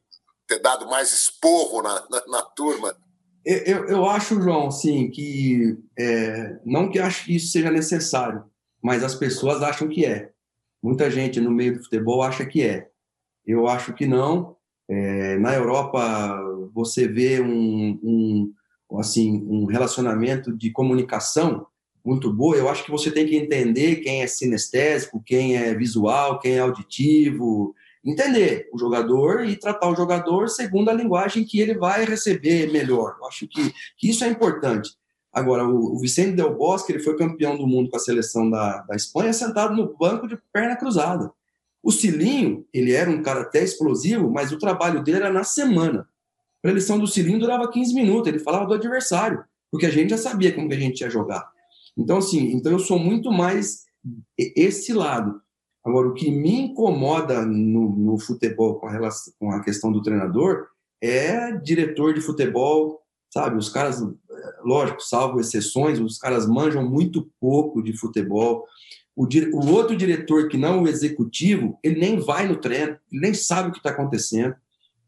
ter, 0.49 0.59
dado 0.59 0.87
mais 0.87 1.13
esporro 1.13 1.83
na, 1.83 2.05
na, 2.11 2.27
na 2.27 2.43
turma? 2.43 2.97
Eu, 3.45 3.87
eu 3.87 4.07
acho, 4.07 4.43
João, 4.43 4.73
sim, 4.73 5.09
que 5.09 5.79
é, 5.97 6.59
não 6.65 6.91
que 6.91 6.99
acho 6.99 7.27
que 7.27 7.37
isso 7.37 7.53
seja 7.53 7.71
necessário, 7.71 8.45
mas 8.83 9.05
as 9.05 9.15
pessoas 9.15 9.63
acham 9.63 9.89
que 9.89 10.05
é. 10.05 10.33
Muita 10.83 11.09
gente 11.09 11.41
no 11.41 11.51
meio 11.51 11.77
do 11.77 11.85
futebol 11.85 12.23
acha 12.23 12.45
que 12.45 12.63
é. 12.63 12.91
Eu 13.47 13.69
acho 13.69 13.95
que 13.95 14.05
não. 14.05 14.57
É, 14.89 15.39
na 15.39 15.55
Europa, 15.55 16.41
você 16.75 17.07
vê 17.07 17.41
um, 17.41 18.01
um 18.03 18.53
assim 18.95 19.45
um 19.49 19.67
relacionamento 19.67 20.57
de 20.57 20.71
comunicação 20.71 21.67
muito 22.05 22.33
boa, 22.33 22.57
eu 22.57 22.69
acho 22.69 22.85
que 22.85 22.91
você 22.91 23.11
tem 23.11 23.27
que 23.27 23.37
entender 23.37 23.97
quem 23.97 24.23
é 24.23 24.27
sinestésico, 24.29 25.23
quem 25.25 25.57
é 25.57 25.75
visual, 25.75 26.39
quem 26.39 26.53
é 26.53 26.61
auditivo, 26.61 27.75
entender 28.05 28.69
o 28.73 28.79
jogador 28.79 29.45
e 29.45 29.57
tratar 29.57 29.89
o 29.89 29.97
jogador 29.97 30.49
segundo 30.49 30.89
a 30.89 30.95
linguagem 30.95 31.45
que 31.45 31.59
ele 31.59 31.75
vai 31.75 32.05
receber 32.05 32.71
melhor. 32.71 33.17
Eu 33.19 33.27
acho 33.27 33.49
que, 33.49 33.75
que 33.99 34.09
isso 34.09 34.23
é 34.23 34.29
importante. 34.29 34.91
Agora, 35.33 35.67
o, 35.67 35.97
o, 35.97 35.99
Vicente 35.99 36.37
Del 36.37 36.55
Bosque 36.55 36.93
ele 36.93 37.03
foi 37.03 37.17
campeão 37.17 37.59
do 37.59 37.67
mundo 37.67 37.91
com 37.91 37.97
a 37.97 38.01
seleção 38.01 38.49
da, 38.49 38.83
da 38.83 38.95
Espanha 38.95 39.33
sentado 39.33 39.75
no 39.75 39.95
banco 39.97 40.29
de 40.29 40.39
perna 40.53 40.77
cruzada. 40.77 41.31
O 41.83 41.91
Cilinho, 41.91 42.65
ele 42.73 42.93
era 42.93 43.11
um 43.11 43.23
cara 43.23 43.43
até 43.43 43.63
explosivo, 43.63 44.31
mas 44.31 44.53
o 44.53 44.59
trabalho 44.59 45.03
dele 45.03 45.19
era 45.19 45.33
na 45.33 45.45
semana. 45.45 46.09
A 46.67 46.71
eleição 46.71 46.99
do 46.99 47.07
cilindro 47.07 47.41
durava 47.41 47.71
15 47.71 47.95
minutos, 47.95 48.29
ele 48.29 48.41
falava 48.41 48.67
do 48.67 48.75
adversário, 48.75 49.45
porque 49.71 49.87
a 49.87 49.91
gente 49.91 50.11
já 50.11 50.19
sabia 50.19 50.53
como 50.53 50.69
que 50.69 50.75
a 50.75 50.81
gente 50.81 51.01
ia 51.01 51.09
jogar. 51.09 51.49
Então, 51.97 52.19
assim, 52.19 52.53
então 52.53 52.73
eu 52.73 52.79
sou 52.81 52.99
muito 52.99 53.31
mais 53.31 53.85
esse 54.37 54.93
lado. 54.93 55.41
Agora, 55.85 56.09
o 56.09 56.15
que 56.15 56.29
me 56.29 56.63
incomoda 56.63 57.47
no, 57.47 57.91
no 57.91 58.19
futebol 58.19 58.81
com 58.81 58.89
a, 58.89 58.91
relação, 58.91 59.33
com 59.39 59.53
a 59.53 59.63
questão 59.63 59.93
do 59.93 60.03
treinador 60.03 60.67
é 61.01 61.53
diretor 61.53 62.13
de 62.13 62.21
futebol, 62.21 63.01
sabe? 63.33 63.57
Os 63.57 63.69
caras, 63.69 64.03
lógico, 64.65 65.01
salvo 65.01 65.39
exceções, 65.39 66.01
os 66.01 66.19
caras 66.19 66.49
manjam 66.49 66.85
muito 66.85 67.31
pouco 67.41 67.81
de 67.81 67.97
futebol. 67.97 68.67
O, 69.15 69.25
o 69.25 69.71
outro 69.71 69.97
diretor 69.97 70.49
que 70.49 70.57
não 70.57 70.83
o 70.83 70.89
executivo, 70.89 71.79
ele 71.83 72.01
nem 72.01 72.19
vai 72.19 72.49
no 72.49 72.57
treino, 72.57 72.99
ele 73.13 73.21
nem 73.21 73.35
sabe 73.35 73.69
o 73.69 73.73
que 73.73 73.79
está 73.79 73.91
acontecendo. 73.91 74.57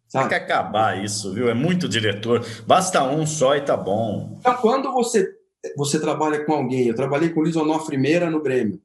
Sabe? 0.08 0.30
Tem 0.30 0.38
que 0.38 0.44
acabar 0.44 1.04
isso, 1.04 1.34
viu? 1.34 1.50
É 1.50 1.54
muito 1.54 1.86
diretor. 1.86 2.44
Basta 2.66 3.02
um 3.04 3.26
só 3.26 3.54
e 3.54 3.60
tá 3.60 3.76
bom. 3.76 4.38
Então, 4.40 4.54
quando 4.56 4.90
você, 4.90 5.28
você 5.76 6.00
trabalha 6.00 6.44
com 6.44 6.54
alguém, 6.54 6.88
eu 6.88 6.94
trabalhei 6.94 7.28
com 7.28 7.40
o 7.40 7.42
Luiz 7.42 7.54
Onofre 7.56 7.98
Meira 7.98 8.30
no 8.30 8.42
Grêmio. 8.42 8.80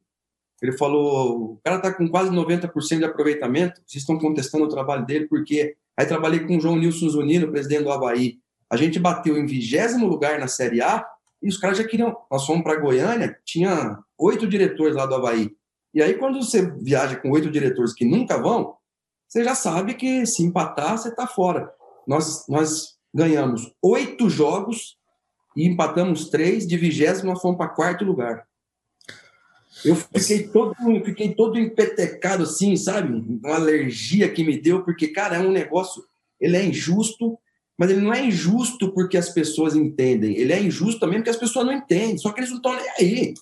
Ele 0.62 0.72
falou: 0.72 1.52
o 1.52 1.60
cara 1.64 1.78
tá 1.78 1.92
com 1.92 2.06
quase 2.08 2.30
90% 2.30 2.98
de 2.98 3.04
aproveitamento, 3.04 3.80
vocês 3.86 4.02
estão 4.02 4.18
contestando 4.18 4.64
o 4.64 4.68
trabalho 4.68 5.04
dele, 5.04 5.26
porque. 5.26 5.76
Aí 5.96 6.06
trabalhei 6.06 6.40
com 6.40 6.56
o 6.56 6.60
João 6.60 6.76
Nilson 6.76 7.08
Zunino, 7.08 7.52
presidente 7.52 7.84
do 7.84 7.92
Havaí. 7.92 8.38
A 8.68 8.76
gente 8.76 8.98
bateu 8.98 9.38
em 9.38 9.46
vigésimo 9.46 10.08
lugar 10.08 10.40
na 10.40 10.48
Série 10.48 10.82
A 10.82 11.06
e 11.40 11.48
os 11.48 11.56
caras 11.56 11.78
já 11.78 11.84
queriam. 11.84 12.16
Nós 12.28 12.44
fomos 12.44 12.64
para 12.64 12.80
Goiânia, 12.80 13.38
tinha 13.44 13.96
oito 14.18 14.44
diretores 14.44 14.96
lá 14.96 15.06
do 15.06 15.14
Havaí. 15.14 15.52
E 15.94 16.02
aí, 16.02 16.14
quando 16.14 16.42
você 16.42 16.68
viaja 16.82 17.14
com 17.14 17.30
oito 17.30 17.48
diretores 17.48 17.92
que 17.92 18.04
nunca 18.04 18.36
vão, 18.36 18.74
você 19.34 19.42
já 19.42 19.56
sabe 19.56 19.94
que 19.94 20.24
se 20.26 20.44
empatar, 20.44 20.96
você 20.96 21.08
está 21.08 21.26
fora. 21.26 21.74
Nós, 22.06 22.46
nós 22.48 22.94
ganhamos 23.12 23.72
oito 23.82 24.30
jogos 24.30 24.96
e 25.56 25.66
empatamos 25.66 26.30
três, 26.30 26.64
de 26.64 26.76
vigésimo 26.76 27.32
nós 27.32 27.42
fomos 27.42 27.56
para 27.56 27.66
quarto 27.66 28.04
lugar. 28.04 28.46
Eu 29.84 29.96
fiquei 29.96 30.46
todo, 30.46 30.76
fiquei 31.04 31.34
todo 31.34 31.58
empetecado 31.58 32.44
assim, 32.44 32.76
sabe? 32.76 33.12
Uma 33.12 33.56
alergia 33.56 34.30
que 34.30 34.44
me 34.44 34.56
deu, 34.56 34.84
porque, 34.84 35.08
cara, 35.08 35.34
é 35.34 35.40
um 35.40 35.50
negócio, 35.50 36.04
ele 36.40 36.56
é 36.56 36.64
injusto, 36.64 37.36
mas 37.76 37.90
ele 37.90 38.02
não 38.02 38.14
é 38.14 38.24
injusto 38.24 38.92
porque 38.92 39.16
as 39.16 39.30
pessoas 39.30 39.74
entendem, 39.74 40.36
ele 40.36 40.52
é 40.52 40.62
injusto 40.62 41.00
também 41.00 41.18
porque 41.18 41.30
as 41.30 41.36
pessoas 41.36 41.66
não 41.66 41.72
entendem, 41.72 42.18
só 42.18 42.30
que 42.30 42.38
eles 42.38 42.50
não 42.50 42.58
estão 42.58 42.76
nem 42.76 42.88
aí. 43.00 43.34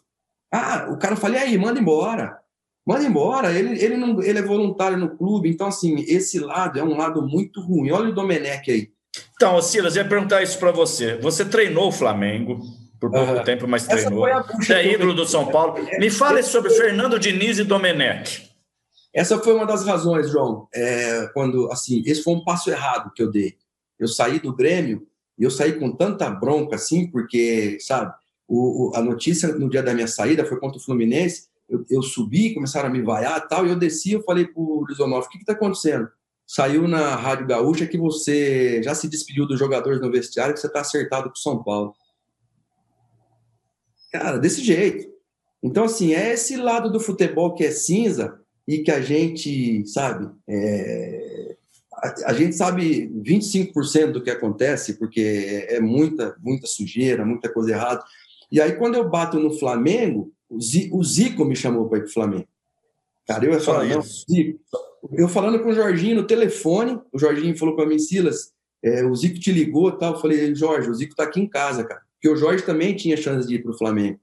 Ah, 0.51 0.88
o 0.90 0.97
cara 0.97 1.16
fala, 1.16 1.36
e 1.36 1.38
aí, 1.38 1.59
manda 1.59 1.78
embora. 1.78 2.41
Manda 2.85 3.05
embora, 3.05 3.53
ele, 3.53 3.83
ele, 3.83 3.97
não, 3.97 4.20
ele 4.20 4.41
é 4.41 4.43
voluntário 4.43 4.99
no 4.99 5.16
clube, 5.16 5.49
então, 5.49 5.68
assim, 5.68 6.05
esse 6.09 6.41
lado 6.41 6.78
é 6.78 6.83
um 6.83 6.97
lado 6.97 7.22
muito 7.22 7.61
ruim. 7.61 7.93
Olha 7.93 8.11
o 8.11 8.14
Domenech 8.14 8.70
aí. 8.70 8.91
Então, 9.37 9.61
Silas, 9.62 9.95
eu 9.95 10.03
ia 10.03 10.09
perguntar 10.09 10.43
isso 10.43 10.59
para 10.59 10.72
você. 10.72 11.16
Você 11.18 11.45
treinou 11.45 11.89
o 11.89 11.93
Flamengo 11.93 12.61
por 12.99 13.11
pouco 13.11 13.33
uhum. 13.33 13.45
tempo, 13.45 13.68
mas 13.68 13.89
Essa 13.89 14.07
treinou. 14.07 14.26
Você 14.57 14.74
é 14.74 14.93
ídolo 14.95 15.14
do 15.14 15.26
São 15.26 15.47
Paulo. 15.47 15.74
Me 15.99 16.11
fale 16.11 16.43
sobre 16.43 16.70
Fernando 16.70 17.18
Diniz 17.18 17.59
e 17.59 17.64
Domenech. 17.64 18.51
Essa 19.14 19.39
foi 19.39 19.55
uma 19.55 19.66
das 19.66 19.85
razões, 19.85 20.30
João. 20.30 20.66
É, 20.74 21.28
quando, 21.35 21.70
assim, 21.70 22.03
esse 22.07 22.22
foi 22.22 22.35
um 22.35 22.45
passo 22.45 22.70
errado 22.70 23.12
que 23.14 23.22
eu 23.22 23.30
dei. 23.30 23.57
Eu 23.99 24.09
saí 24.09 24.41
do 24.41 24.55
Grêmio 24.55 25.07
e 25.39 25.45
eu 25.45 25.51
saí 25.51 25.74
com 25.74 25.95
tanta 25.95 26.28
bronca, 26.30 26.76
assim, 26.76 27.09
porque, 27.11 27.76
sabe, 27.80 28.12
o, 28.49 28.91
o, 28.91 28.97
a 28.97 29.03
notícia 29.03 29.49
no 29.49 29.68
dia 29.68 29.83
da 29.83 29.95
minha 29.95 30.09
saída 30.09 30.45
foi 30.45 30.59
contra 30.59 30.78
o 30.78 30.83
Fluminense 30.83 31.52
eu, 31.69 31.85
eu 31.89 32.03
subi, 32.03 32.55
começaram 32.55 32.89
a 32.89 32.93
me 32.93 33.03
vaiar 33.03 33.49
tal, 33.49 33.67
e 33.67 33.71
eu 33.71 33.77
desci, 33.77 34.13
eu 34.13 34.23
falei 34.23 34.47
pro 34.47 34.85
Lisonoff, 34.89 35.27
o 35.27 35.31
que 35.31 35.39
está 35.39 35.53
acontecendo? 35.53 36.09
Saiu 36.47 36.87
na 36.87 37.15
Rádio 37.17 37.47
Gaúcha 37.47 37.87
que 37.87 37.97
você 37.97 38.83
já 38.83 38.95
se 38.95 39.09
despediu 39.09 39.47
dos 39.47 39.59
jogadores 39.59 40.01
no 40.01 40.11
vestiário, 40.11 40.53
que 40.53 40.61
você 40.61 40.67
está 40.67 40.81
acertado 40.81 41.31
com 41.31 41.37
São 41.37 41.63
Paulo. 41.63 41.95
Cara, 44.13 44.37
desse 44.37 44.63
jeito. 44.63 45.11
Então, 45.63 45.85
assim, 45.85 46.13
é 46.13 46.33
esse 46.33 46.57
lado 46.57 46.91
do 46.91 47.01
futebol 47.01 47.55
que 47.55 47.65
é 47.65 47.71
cinza 47.71 48.39
e 48.69 48.79
que 48.79 48.91
a 48.91 49.01
gente, 49.01 49.87
sabe, 49.87 50.29
é... 50.47 51.57
a, 51.95 52.31
a, 52.31 52.33
gente 52.35 52.55
sabe 52.55 53.09
25% 53.25 54.13
do 54.13 54.23
que 54.23 54.31
acontece, 54.31 54.99
porque 54.99 55.21
é, 55.21 55.77
é 55.77 55.81
muita, 55.81 56.37
muita 56.41 56.67
sujeira, 56.67 57.25
muita 57.25 57.49
coisa 57.49 57.71
errada. 57.71 58.05
E 58.51 58.61
aí, 58.61 58.73
quando 58.73 58.97
eu 58.97 59.09
bato 59.09 59.39
no 59.39 59.59
Flamengo, 59.59 60.31
o 60.93 61.05
Zico 61.05 61.45
me 61.45 61.57
chamou 61.57 61.89
para 61.89 61.99
ir 61.99 62.03
para 62.03 62.11
o 62.11 62.13
Flamengo. 62.13 62.49
Cara, 63.27 63.45
eu 63.45 63.53
ia 63.53 63.61
falar, 63.61 63.85
não, 63.85 64.03
Zico. 64.03 64.61
Eu 65.13 65.29
falando 65.29 65.61
com 65.61 65.71
o 65.71 65.75
Jorginho 65.75 66.17
no 66.17 66.27
telefone, 66.27 67.01
o 67.13 67.19
Jorginho 67.19 67.57
falou 67.57 67.75
para 67.75 67.87
mim, 67.87 67.99
Silas, 67.99 68.53
é, 68.83 69.05
o 69.05 69.15
Zico 69.15 69.39
te 69.39 69.51
ligou 69.51 69.89
e 69.89 69.99
tal. 69.99 70.15
Eu 70.15 70.21
falei, 70.21 70.55
Jorge, 70.55 70.89
o 70.89 70.95
Zico 70.95 71.13
está 71.13 71.25
aqui 71.25 71.41
em 71.41 71.49
casa, 71.49 71.85
cara. 71.85 72.03
Porque 72.15 72.29
o 72.29 72.37
Jorge 72.37 72.65
também 72.65 72.95
tinha 72.95 73.17
chance 73.17 73.49
de 73.49 73.57
ir 73.57 73.63
para 73.63 73.73
o 73.73 73.79
Flamengo. 73.79 74.19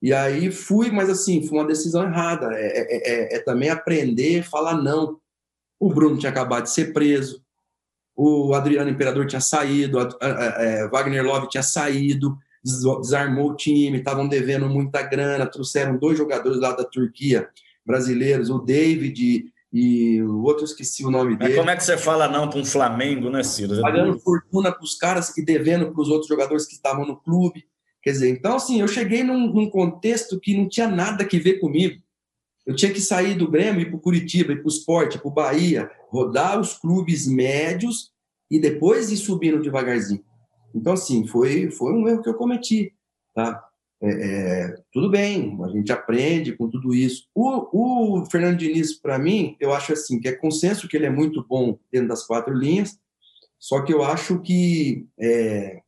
E 0.00 0.12
aí 0.12 0.50
fui, 0.50 0.90
mas 0.90 1.08
assim, 1.10 1.46
foi 1.46 1.58
uma 1.58 1.66
decisão 1.66 2.04
errada. 2.04 2.50
É, 2.52 2.66
é, 2.78 3.34
é, 3.34 3.36
é 3.36 3.38
também 3.40 3.70
aprender 3.70 4.40
a 4.40 4.44
falar 4.44 4.80
não. 4.80 5.18
O 5.80 5.88
Bruno 5.88 6.18
tinha 6.18 6.30
acabado 6.30 6.64
de 6.64 6.70
ser 6.70 6.92
preso, 6.92 7.42
o 8.18 8.52
Adriano 8.52 8.90
Imperador 8.90 9.28
tinha 9.28 9.40
saído, 9.40 10.00
a, 10.00 10.08
a, 10.20 10.26
a, 10.26 10.62
é, 10.64 10.88
Wagner 10.88 11.24
Love 11.24 11.48
tinha 11.48 11.62
saído, 11.62 12.36
desarmou 13.00 13.50
o 13.50 13.56
time, 13.56 13.98
estavam 13.98 14.28
devendo 14.28 14.68
muita 14.68 15.02
grana, 15.02 15.46
trouxeram 15.46 15.96
dois 15.98 16.16
jogadores 16.16 16.60
lá 16.60 16.72
da 16.72 16.84
Turquia, 16.84 17.48
brasileiros, 17.84 18.50
o 18.50 18.58
David 18.58 19.52
e 19.72 20.22
o 20.22 20.42
outro 20.44 20.64
esqueci 20.64 21.04
o 21.04 21.10
nome 21.10 21.36
dele. 21.36 21.50
Mas 21.50 21.58
como 21.58 21.70
é 21.70 21.76
que 21.76 21.84
você 21.84 21.98
fala 21.98 22.28
não 22.28 22.48
para 22.48 22.58
um 22.58 22.64
Flamengo, 22.64 23.28
né, 23.28 23.42
Ciro? 23.42 23.80
Pagando 23.80 24.18
fortuna 24.18 24.72
para 24.72 24.84
os 24.84 24.94
caras 24.94 25.36
e 25.36 25.44
devendo 25.44 25.92
para 25.92 26.00
os 26.00 26.08
outros 26.08 26.28
jogadores 26.28 26.66
que 26.66 26.74
estavam 26.74 27.06
no 27.06 27.16
clube. 27.16 27.64
Quer 28.02 28.12
dizer, 28.12 28.30
então 28.30 28.56
assim, 28.56 28.80
eu 28.80 28.88
cheguei 28.88 29.22
num, 29.22 29.52
num, 29.52 29.68
contexto 29.68 30.40
que 30.40 30.56
não 30.56 30.68
tinha 30.68 30.88
nada 30.88 31.24
que 31.24 31.38
ver 31.38 31.54
comigo. 31.54 32.00
Eu 32.64 32.74
tinha 32.74 32.92
que 32.92 33.00
sair 33.00 33.34
do 33.34 33.50
Grêmio, 33.50 33.80
ir 33.82 33.86
para 33.86 33.96
o 33.96 34.00
Curitiba, 34.00 34.52
ir 34.52 34.56
para 34.56 34.66
o 34.66 34.68
Esporte, 34.68 35.18
para 35.18 35.28
o 35.28 35.32
Bahia, 35.32 35.90
rodar 36.08 36.60
os 36.60 36.74
clubes 36.74 37.26
médios 37.26 38.10
e 38.50 38.58
depois 38.58 39.10
ir 39.10 39.16
subindo 39.16 39.60
devagarzinho. 39.60 40.24
Então, 40.78 40.92
assim, 40.92 41.26
foi, 41.26 41.70
foi 41.72 41.92
um 41.92 42.06
erro 42.06 42.22
que 42.22 42.28
eu 42.28 42.34
cometi, 42.34 42.94
tá? 43.34 43.64
É, 44.00 44.10
é, 44.10 44.76
tudo 44.92 45.10
bem, 45.10 45.58
a 45.64 45.68
gente 45.68 45.90
aprende 45.90 46.56
com 46.56 46.70
tudo 46.70 46.94
isso. 46.94 47.26
O, 47.34 48.20
o 48.20 48.26
Fernando 48.26 48.56
Diniz, 48.56 48.94
para 48.94 49.18
mim, 49.18 49.56
eu 49.58 49.72
acho 49.72 49.92
assim, 49.92 50.20
que 50.20 50.28
é 50.28 50.32
consenso 50.32 50.86
que 50.86 50.96
ele 50.96 51.06
é 51.06 51.10
muito 51.10 51.44
bom 51.44 51.76
dentro 51.90 52.08
das 52.08 52.24
quatro 52.24 52.54
linhas, 52.54 52.96
só 53.58 53.82
que 53.82 53.92
eu 53.92 54.04
acho 54.04 54.40
que, 54.40 55.04
é, 55.18 55.82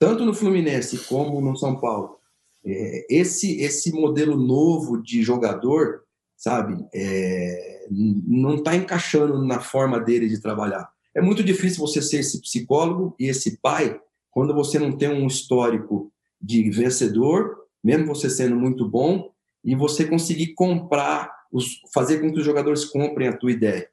tanto 0.00 0.24
no 0.24 0.34
Fluminense 0.34 0.98
como 1.06 1.40
no 1.40 1.56
São 1.56 1.78
Paulo, 1.78 2.18
é, 2.64 3.06
esse, 3.08 3.60
esse 3.60 3.92
modelo 3.92 4.36
novo 4.36 5.00
de 5.00 5.22
jogador, 5.22 6.02
sabe, 6.36 6.84
é, 6.92 7.86
não 7.88 8.56
está 8.56 8.74
encaixando 8.74 9.44
na 9.46 9.60
forma 9.60 10.00
dele 10.00 10.28
de 10.28 10.40
trabalhar. 10.40 10.90
É 11.14 11.20
muito 11.20 11.42
difícil 11.42 11.80
você 11.80 12.00
ser 12.00 12.18
esse 12.18 12.40
psicólogo 12.40 13.14
e 13.18 13.26
esse 13.26 13.58
pai 13.58 14.00
quando 14.30 14.54
você 14.54 14.78
não 14.78 14.96
tem 14.96 15.10
um 15.10 15.26
histórico 15.26 16.10
de 16.40 16.68
vencedor, 16.70 17.66
mesmo 17.84 18.06
você 18.06 18.30
sendo 18.30 18.56
muito 18.56 18.88
bom, 18.88 19.30
e 19.62 19.76
você 19.76 20.06
conseguir 20.06 20.54
comprar, 20.54 21.30
os, 21.52 21.80
fazer 21.94 22.20
com 22.20 22.32
que 22.32 22.38
os 22.38 22.44
jogadores 22.44 22.86
comprem 22.86 23.28
a 23.28 23.36
tua 23.36 23.52
ideia. 23.52 23.88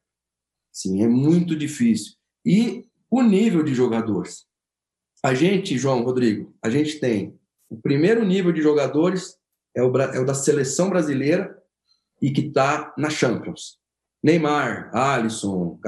Sim, 0.71 1.03
é 1.03 1.07
muito 1.07 1.55
difícil. 1.55 2.13
E 2.45 2.85
o 3.11 3.21
nível 3.21 3.61
de 3.63 3.73
jogadores. 3.73 4.45
A 5.21 5.33
gente, 5.33 5.77
João 5.77 6.03
Rodrigo, 6.03 6.55
a 6.61 6.69
gente 6.69 6.99
tem 6.99 7.37
o 7.69 7.77
primeiro 7.77 8.25
nível 8.25 8.51
de 8.51 8.61
jogadores 8.61 9.37
é 9.75 9.83
o, 9.83 9.95
é 9.97 10.19
o 10.19 10.25
da 10.25 10.33
seleção 10.33 10.89
brasileira 10.89 11.55
e 12.21 12.31
que 12.31 12.47
está 12.47 12.93
na 12.97 13.09
Champions. 13.09 13.78
Neymar, 14.21 14.89
Alisson, 14.93 15.79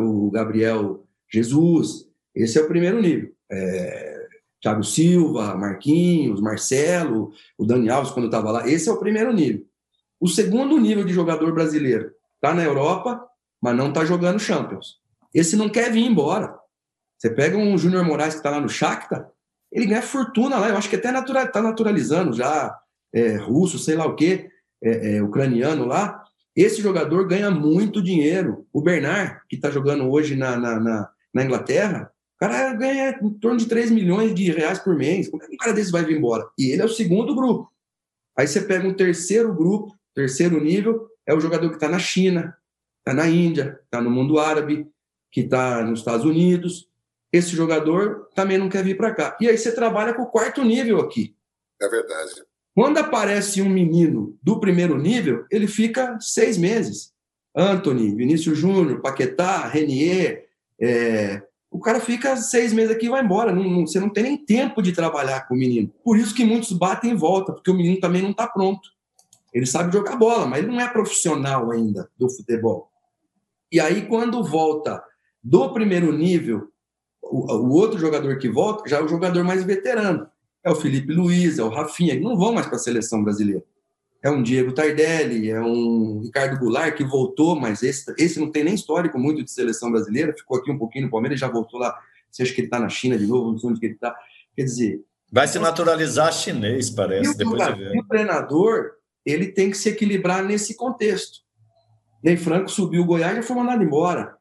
o 0.00 0.30
Gabriel 0.30 1.04
Jesus, 1.30 2.08
esse 2.34 2.58
é 2.58 2.62
o 2.62 2.68
primeiro 2.68 3.00
nível. 3.00 3.32
É, 3.50 4.28
Thiago 4.60 4.82
Silva, 4.82 5.54
Marquinhos, 5.54 6.40
Marcelo, 6.40 7.32
o 7.56 7.64
Dani 7.64 7.88
Alves 7.90 8.10
quando 8.10 8.26
estava 8.26 8.50
lá, 8.50 8.68
esse 8.68 8.88
é 8.88 8.92
o 8.92 8.98
primeiro 8.98 9.32
nível. 9.32 9.64
O 10.20 10.26
segundo 10.26 10.78
nível 10.78 11.04
de 11.04 11.12
jogador 11.12 11.52
brasileiro 11.52 12.12
está 12.34 12.52
na 12.52 12.64
Europa, 12.64 13.24
mas 13.60 13.76
não 13.76 13.88
está 13.88 14.04
jogando 14.04 14.40
Champions. 14.40 14.98
Esse 15.32 15.56
não 15.56 15.68
quer 15.68 15.92
vir 15.92 16.04
embora. 16.04 16.58
Você 17.16 17.30
pega 17.30 17.56
um 17.56 17.76
Júnior 17.76 18.04
Moraes 18.04 18.34
que 18.34 18.40
está 18.40 18.50
lá 18.50 18.60
no 18.60 18.68
Shakhtar, 18.68 19.28
ele 19.70 19.86
ganha 19.86 20.02
fortuna 20.02 20.58
lá, 20.58 20.68
eu 20.68 20.76
acho 20.76 20.88
que 20.88 20.96
até 20.96 21.08
está 21.08 21.20
natura, 21.20 21.62
naturalizando 21.62 22.32
já, 22.32 22.76
é, 23.12 23.36
russo, 23.36 23.78
sei 23.78 23.96
lá 23.96 24.06
o 24.06 24.14
quê, 24.14 24.50
é, 24.82 25.16
é, 25.16 25.22
ucraniano 25.22 25.84
lá. 25.84 26.24
Esse 26.58 26.82
jogador 26.82 27.24
ganha 27.28 27.52
muito 27.52 28.02
dinheiro. 28.02 28.66
O 28.72 28.82
Bernard, 28.82 29.40
que 29.48 29.54
está 29.54 29.70
jogando 29.70 30.10
hoje 30.10 30.34
na, 30.34 30.56
na, 30.56 30.80
na, 30.80 31.12
na, 31.32 31.44
Inglaterra, 31.44 32.12
o 32.34 32.38
cara 32.40 32.72
ganha 32.74 33.16
em 33.22 33.30
torno 33.34 33.58
de 33.58 33.66
3 33.66 33.92
milhões 33.92 34.34
de 34.34 34.50
reais 34.50 34.80
por 34.80 34.96
mês. 34.96 35.28
Como 35.28 35.40
é 35.40 35.46
que 35.46 35.54
um 35.54 35.56
cara 35.56 35.72
desse 35.72 35.92
vai 35.92 36.04
vir 36.04 36.18
embora? 36.18 36.48
E 36.58 36.72
ele 36.72 36.82
é 36.82 36.84
o 36.84 36.88
segundo 36.88 37.32
grupo. 37.32 37.72
Aí 38.36 38.48
você 38.48 38.60
pega 38.60 38.88
um 38.88 38.92
terceiro 38.92 39.54
grupo, 39.54 39.96
terceiro 40.12 40.60
nível, 40.60 41.08
é 41.24 41.32
o 41.32 41.38
jogador 41.38 41.68
que 41.68 41.76
está 41.76 41.88
na 41.88 42.00
China, 42.00 42.56
está 42.98 43.14
na 43.14 43.28
Índia, 43.28 43.78
está 43.84 44.00
no 44.00 44.10
mundo 44.10 44.40
árabe, 44.40 44.90
que 45.30 45.42
está 45.42 45.84
nos 45.84 46.00
Estados 46.00 46.26
Unidos, 46.26 46.88
esse 47.32 47.50
jogador 47.50 48.28
também 48.34 48.58
não 48.58 48.68
quer 48.68 48.82
vir 48.82 48.96
para 48.96 49.14
cá. 49.14 49.38
E 49.40 49.48
aí 49.48 49.56
você 49.56 49.72
trabalha 49.72 50.12
com 50.12 50.22
o 50.22 50.30
quarto 50.30 50.64
nível 50.64 50.98
aqui. 50.98 51.36
É 51.80 51.88
verdade. 51.88 52.47
Quando 52.78 52.98
aparece 52.98 53.60
um 53.60 53.68
menino 53.68 54.38
do 54.40 54.60
primeiro 54.60 54.96
nível, 54.96 55.44
ele 55.50 55.66
fica 55.66 56.16
seis 56.20 56.56
meses. 56.56 57.12
Anthony, 57.52 58.14
Vinícius 58.14 58.56
Júnior, 58.56 59.00
Paquetá, 59.00 59.66
Renier, 59.66 60.46
é... 60.80 61.42
o 61.72 61.80
cara 61.80 61.98
fica 61.98 62.36
seis 62.36 62.72
meses 62.72 62.94
aqui 62.94 63.06
e 63.06 63.08
vai 63.08 63.24
embora. 63.24 63.52
Não, 63.52 63.64
não, 63.64 63.84
você 63.84 63.98
não 63.98 64.08
tem 64.08 64.22
nem 64.22 64.36
tempo 64.36 64.80
de 64.80 64.92
trabalhar 64.92 65.48
com 65.48 65.56
o 65.56 65.58
menino. 65.58 65.92
Por 66.04 66.16
isso 66.16 66.32
que 66.32 66.44
muitos 66.44 66.70
batem 66.70 67.10
em 67.10 67.16
volta, 67.16 67.52
porque 67.52 67.68
o 67.68 67.74
menino 67.74 67.98
também 67.98 68.22
não 68.22 68.30
está 68.30 68.46
pronto. 68.46 68.88
Ele 69.52 69.66
sabe 69.66 69.92
jogar 69.92 70.14
bola, 70.14 70.46
mas 70.46 70.60
ele 70.60 70.70
não 70.70 70.80
é 70.80 70.88
profissional 70.88 71.72
ainda 71.72 72.08
do 72.16 72.30
futebol. 72.30 72.92
E 73.72 73.80
aí, 73.80 74.06
quando 74.06 74.44
volta 74.44 75.02
do 75.42 75.72
primeiro 75.72 76.16
nível 76.16 76.70
o, 77.20 77.52
o, 77.54 77.70
outro 77.72 77.98
jogador 77.98 78.38
que 78.38 78.48
volta 78.48 78.88
já 78.88 78.98
é 78.98 79.02
o 79.02 79.08
jogador 79.08 79.42
mais 79.42 79.64
veterano. 79.64 80.28
É 80.64 80.70
o 80.70 80.76
Felipe 80.76 81.12
Luiz, 81.12 81.58
é 81.58 81.62
o 81.62 81.68
Rafinha, 81.68 82.16
que 82.16 82.22
não 82.22 82.36
vão 82.36 82.52
mais 82.52 82.66
para 82.66 82.76
a 82.76 82.80
seleção 82.80 83.22
brasileira. 83.22 83.62
É 84.22 84.30
um 84.30 84.42
Diego 84.42 84.72
Tardelli, 84.72 85.50
é 85.50 85.60
um 85.60 86.20
Ricardo 86.20 86.58
Goulart, 86.58 86.96
que 86.96 87.04
voltou, 87.04 87.54
mas 87.54 87.82
esse, 87.82 88.12
esse 88.18 88.40
não 88.40 88.50
tem 88.50 88.64
nem 88.64 88.74
histórico 88.74 89.18
muito 89.18 89.44
de 89.44 89.50
seleção 89.50 89.92
brasileira, 89.92 90.34
ficou 90.36 90.58
aqui 90.58 90.70
um 90.70 90.78
pouquinho 90.78 91.04
no 91.04 91.10
Palmeiras, 91.10 91.38
já 91.38 91.48
voltou 91.48 91.78
lá. 91.78 91.96
Você 92.30 92.42
acha 92.42 92.52
que 92.52 92.60
ele 92.60 92.66
está 92.66 92.80
na 92.80 92.88
China 92.88 93.16
de 93.16 93.26
novo, 93.26 93.52
não 93.52 93.58
sei 93.58 93.70
onde 93.70 93.80
que 93.80 93.86
ele 93.86 93.94
está. 93.94 94.14
Quer 94.56 94.64
dizer. 94.64 95.04
Vai 95.30 95.46
se 95.46 95.58
naturalizar 95.58 96.32
chinês, 96.32 96.90
parece, 96.90 97.36
depois 97.36 97.64
de 97.64 97.72
ver. 97.74 97.98
O 97.98 98.04
treinador, 98.04 98.92
ele 99.24 99.46
tem 99.46 99.70
que 99.70 99.76
se 99.76 99.90
equilibrar 99.90 100.44
nesse 100.44 100.74
contexto. 100.74 101.40
Ney 102.22 102.36
Franco 102.36 102.70
subiu 102.70 103.02
o 103.02 103.04
Goiás 103.04 103.38
e 103.38 103.42
foi 103.42 103.56
mandado 103.56 103.82
embora. 103.84 104.37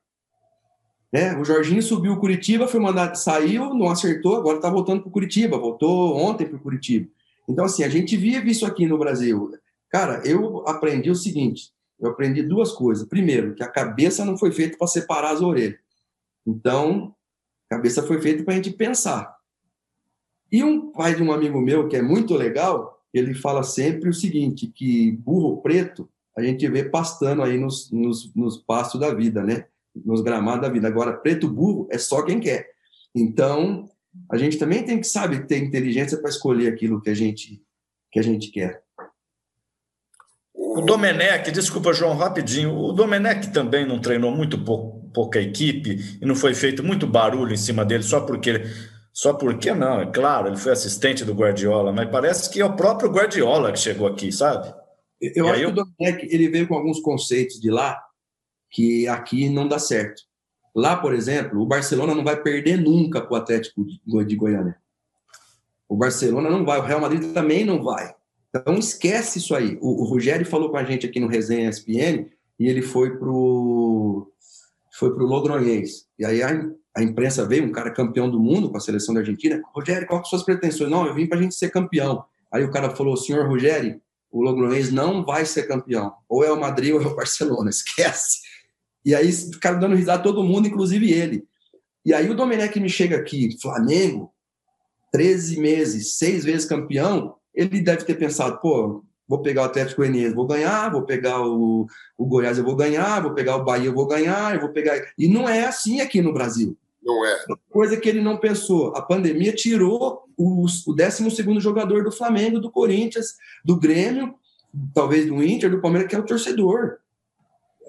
É, 1.11 1.37
o 1.37 1.45
Jorginho 1.45 1.81
subiu 1.81 2.13
o 2.13 2.19
Curitiba, 2.19 2.67
foi 2.67 2.79
mandado, 2.79 3.15
saiu, 3.15 3.73
não 3.73 3.89
acertou, 3.89 4.35
agora 4.35 4.57
está 4.57 4.69
voltando 4.69 5.01
para 5.01 5.09
o 5.09 5.11
Curitiba, 5.11 5.57
voltou 5.57 6.17
ontem 6.17 6.45
para 6.45 6.57
o 6.57 6.61
Curitiba. 6.61 7.09
Então, 7.47 7.63
assim, 7.63 7.83
a 7.83 7.89
gente 7.89 8.17
vive 8.17 8.51
isso 8.51 8.65
aqui 8.65 8.85
no 8.85 8.97
Brasil. 8.97 9.51
Cara, 9.89 10.21
eu 10.25 10.67
aprendi 10.67 11.09
o 11.09 11.15
seguinte: 11.15 11.71
eu 11.99 12.09
aprendi 12.09 12.43
duas 12.43 12.73
coisas. 12.73 13.07
Primeiro, 13.07 13.55
que 13.55 13.63
a 13.63 13.71
cabeça 13.71 14.25
não 14.25 14.37
foi 14.37 14.51
feita 14.51 14.77
para 14.77 14.87
separar 14.87 15.31
as 15.31 15.41
orelhas. 15.41 15.79
Então, 16.45 17.15
a 17.69 17.75
cabeça 17.75 18.03
foi 18.03 18.21
feita 18.21 18.43
para 18.43 18.53
a 18.53 18.57
gente 18.57 18.71
pensar. 18.71 19.35
E 20.51 20.63
um 20.63 20.91
pai 20.91 21.15
de 21.15 21.23
um 21.23 21.31
amigo 21.31 21.59
meu, 21.61 21.87
que 21.87 21.95
é 21.95 22.01
muito 22.01 22.33
legal, 22.33 23.01
ele 23.13 23.33
fala 23.33 23.63
sempre 23.63 24.09
o 24.09 24.13
seguinte: 24.13 24.67
que 24.67 25.11
burro 25.11 25.61
preto 25.61 26.09
a 26.37 26.43
gente 26.43 26.67
vê 26.69 26.83
pastando 26.83 27.41
aí 27.41 27.57
nos, 27.57 27.89
nos, 27.91 28.31
nos 28.35 28.57
pastos 28.57 28.99
da 28.99 29.11
vida, 29.11 29.41
né? 29.43 29.65
Nos 30.05 30.21
gramados 30.21 30.61
da 30.61 30.69
vida. 30.69 30.87
Agora, 30.87 31.13
preto 31.13 31.49
burro 31.49 31.87
é 31.91 31.97
só 31.97 32.21
quem 32.21 32.39
quer. 32.39 32.67
Então, 33.15 33.89
a 34.31 34.37
gente 34.37 34.57
também 34.57 34.83
tem 34.83 34.99
que, 34.99 35.07
sabe, 35.07 35.45
ter 35.47 35.57
inteligência 35.57 36.17
para 36.17 36.29
escolher 36.29 36.67
aquilo 36.67 37.01
que 37.01 37.09
a 37.09 37.13
gente, 37.13 37.61
que 38.11 38.19
a 38.19 38.23
gente 38.23 38.49
quer. 38.49 38.81
O 40.53 40.81
Domenech, 40.81 41.51
desculpa, 41.51 41.93
João, 41.93 42.15
rapidinho. 42.15 42.75
O 42.75 42.91
Domenech 42.91 43.51
também 43.51 43.85
não 43.85 43.99
treinou 43.99 44.31
muito 44.31 44.63
pouco, 44.63 45.09
pouca 45.13 45.39
equipe 45.39 46.17
e 46.21 46.25
não 46.25 46.35
foi 46.35 46.53
feito 46.53 46.83
muito 46.83 47.07
barulho 47.07 47.53
em 47.53 47.57
cima 47.57 47.85
dele 47.85 48.03
só 48.03 48.21
porque. 48.21 48.63
Só 49.13 49.33
porque 49.33 49.73
não, 49.73 50.01
é 50.01 50.05
claro, 50.05 50.47
ele 50.47 50.57
foi 50.57 50.71
assistente 50.71 51.25
do 51.25 51.33
Guardiola, 51.33 51.91
mas 51.91 52.07
parece 52.11 52.51
que 52.51 52.61
é 52.61 52.65
o 52.65 52.75
próprio 52.75 53.09
Guardiola 53.09 53.71
que 53.71 53.79
chegou 53.79 54.05
aqui, 54.05 54.31
sabe? 54.31 54.71
Eu 55.19 55.47
e 55.47 55.49
acho 55.49 55.59
que 55.59 55.65
o 55.65 55.71
Domenech 55.71 56.27
ele 56.29 56.49
veio 56.49 56.67
com 56.67 56.75
alguns 56.75 56.99
conceitos 56.99 57.59
de 57.59 57.71
lá 57.71 57.99
que 58.69 59.07
aqui 59.07 59.49
não 59.49 59.67
dá 59.67 59.79
certo. 59.79 60.23
Lá, 60.75 60.95
por 60.95 61.13
exemplo, 61.13 61.61
o 61.61 61.65
Barcelona 61.65 62.13
não 62.13 62.23
vai 62.23 62.41
perder 62.41 62.77
nunca 62.77 63.21
para 63.21 63.33
o 63.33 63.35
Atlético 63.35 63.85
de 63.85 64.35
Goiânia. 64.35 64.77
O 65.89 65.95
Barcelona 65.95 66.49
não 66.49 66.65
vai, 66.65 66.79
o 66.79 66.83
Real 66.83 67.01
Madrid 67.01 67.33
também 67.33 67.65
não 67.65 67.83
vai. 67.83 68.13
Então 68.53 68.75
esquece 68.75 69.39
isso 69.39 69.55
aí. 69.55 69.77
O, 69.81 70.03
o 70.03 70.05
Rogério 70.05 70.45
falou 70.45 70.69
com 70.69 70.77
a 70.77 70.83
gente 70.83 71.05
aqui 71.05 71.19
no 71.19 71.27
Resenha 71.27 71.69
SPN 71.69 72.29
e 72.59 72.67
ele 72.67 72.81
foi 72.81 73.17
pro 73.17 74.31
foi 74.97 75.13
pro 75.13 75.25
Logronhês. 75.25 76.07
E 76.17 76.25
aí 76.25 76.41
a, 76.41 76.69
a, 76.95 77.03
imprensa 77.03 77.45
veio, 77.45 77.63
um 77.63 77.71
cara 77.71 77.91
campeão 77.91 78.29
do 78.29 78.39
mundo 78.39 78.69
com 78.69 78.77
a 78.77 78.79
seleção 78.79 79.13
da 79.13 79.21
Argentina. 79.21 79.61
Rogério, 79.73 80.07
qual 80.07 80.21
que 80.21 80.27
são 80.27 80.39
suas 80.39 80.45
pretensões? 80.45 80.89
Não, 80.89 81.05
eu 81.05 81.13
vim 81.13 81.27
para 81.27 81.37
a 81.37 81.41
gente 81.41 81.53
ser 81.53 81.69
campeão. 81.69 82.25
Aí 82.51 82.63
o 82.63 82.71
cara 82.71 82.89
falou, 82.95 83.15
senhor 83.15 83.47
Rogério, 83.47 84.01
o 84.31 84.41
Logronhês 84.41 84.91
não 84.91 85.23
vai 85.23 85.45
ser 85.45 85.67
campeão. 85.67 86.13
Ou 86.27 86.43
é 86.43 86.51
o 86.51 86.59
Madrid 86.59 86.93
ou 86.93 87.01
é 87.01 87.05
o 87.05 87.15
Barcelona, 87.15 87.69
esquece. 87.71 88.39
E 89.07 89.15
aí 89.15 89.31
ficaram 89.31 89.79
dando 89.79 89.95
risada 89.95 90.21
todo 90.21 90.43
mundo, 90.43 90.67
inclusive 90.67 91.09
ele. 91.13 91.47
E 92.05 92.13
aí 92.13 92.29
o 92.29 92.35
Domenech 92.35 92.77
me 92.77 92.89
chega 92.89 93.15
aqui, 93.15 93.57
Flamengo, 93.61 94.33
13 95.13 95.61
meses, 95.61 96.17
seis 96.17 96.43
vezes 96.43 96.67
campeão, 96.67 97.35
ele 97.55 97.79
deve 97.79 98.03
ter 98.03 98.15
pensado, 98.15 98.59
pô, 98.59 99.05
vou 99.25 99.41
pegar 99.41 99.61
o 99.61 99.65
Atlético 99.65 100.01
Goianiense, 100.01 100.35
vou 100.35 100.45
ganhar, 100.45 100.91
vou 100.91 101.03
pegar 101.03 101.41
o, 101.41 101.87
o 102.17 102.25
Goiás, 102.25 102.57
eu 102.57 102.65
vou 102.65 102.75
ganhar, 102.75 103.21
vou 103.21 103.33
pegar 103.33 103.55
o 103.55 103.63
Bahia, 103.63 103.85
eu 103.85 103.93
vou 103.93 104.05
ganhar, 104.05 104.53
eu 104.53 104.59
vou 104.59 104.73
pegar... 104.73 105.01
E 105.17 105.29
não 105.29 105.47
é 105.47 105.65
assim 105.65 106.01
aqui 106.01 106.21
no 106.21 106.33
Brasil. 106.33 106.77
Não 107.01 107.25
é. 107.25 107.45
Coisa 107.69 107.95
que 107.95 108.09
ele 108.09 108.19
não 108.19 108.35
pensou. 108.35 108.93
A 108.93 109.01
pandemia 109.01 109.53
tirou 109.53 110.25
o, 110.35 110.65
o 110.65 110.93
12 110.93 111.61
jogador 111.61 112.03
do 112.03 112.11
Flamengo, 112.11 112.59
do 112.59 112.69
Corinthians, 112.69 113.35
do 113.63 113.79
Grêmio, 113.79 114.35
talvez 114.93 115.25
do 115.27 115.41
Inter, 115.41 115.71
do 115.71 115.79
Palmeiras, 115.79 116.09
que 116.09 116.15
é 116.15 116.19
o 116.19 116.25
torcedor 116.25 116.97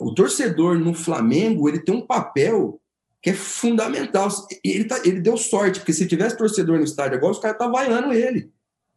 o 0.00 0.14
torcedor 0.14 0.78
no 0.78 0.94
Flamengo 0.94 1.68
ele 1.68 1.80
tem 1.80 1.94
um 1.94 2.06
papel 2.06 2.80
que 3.20 3.30
é 3.30 3.34
fundamental. 3.34 4.28
Ele, 4.64 4.84
tá, 4.84 5.00
ele 5.04 5.20
deu 5.20 5.36
sorte, 5.36 5.80
porque 5.80 5.92
se 5.92 6.06
tivesse 6.06 6.36
torcedor 6.36 6.78
no 6.78 6.84
estádio 6.84 7.16
agora, 7.16 7.32
os 7.32 7.38
caras 7.38 7.56
estavam 7.56 7.74
vaiando 7.74 8.12
ele. 8.12 8.50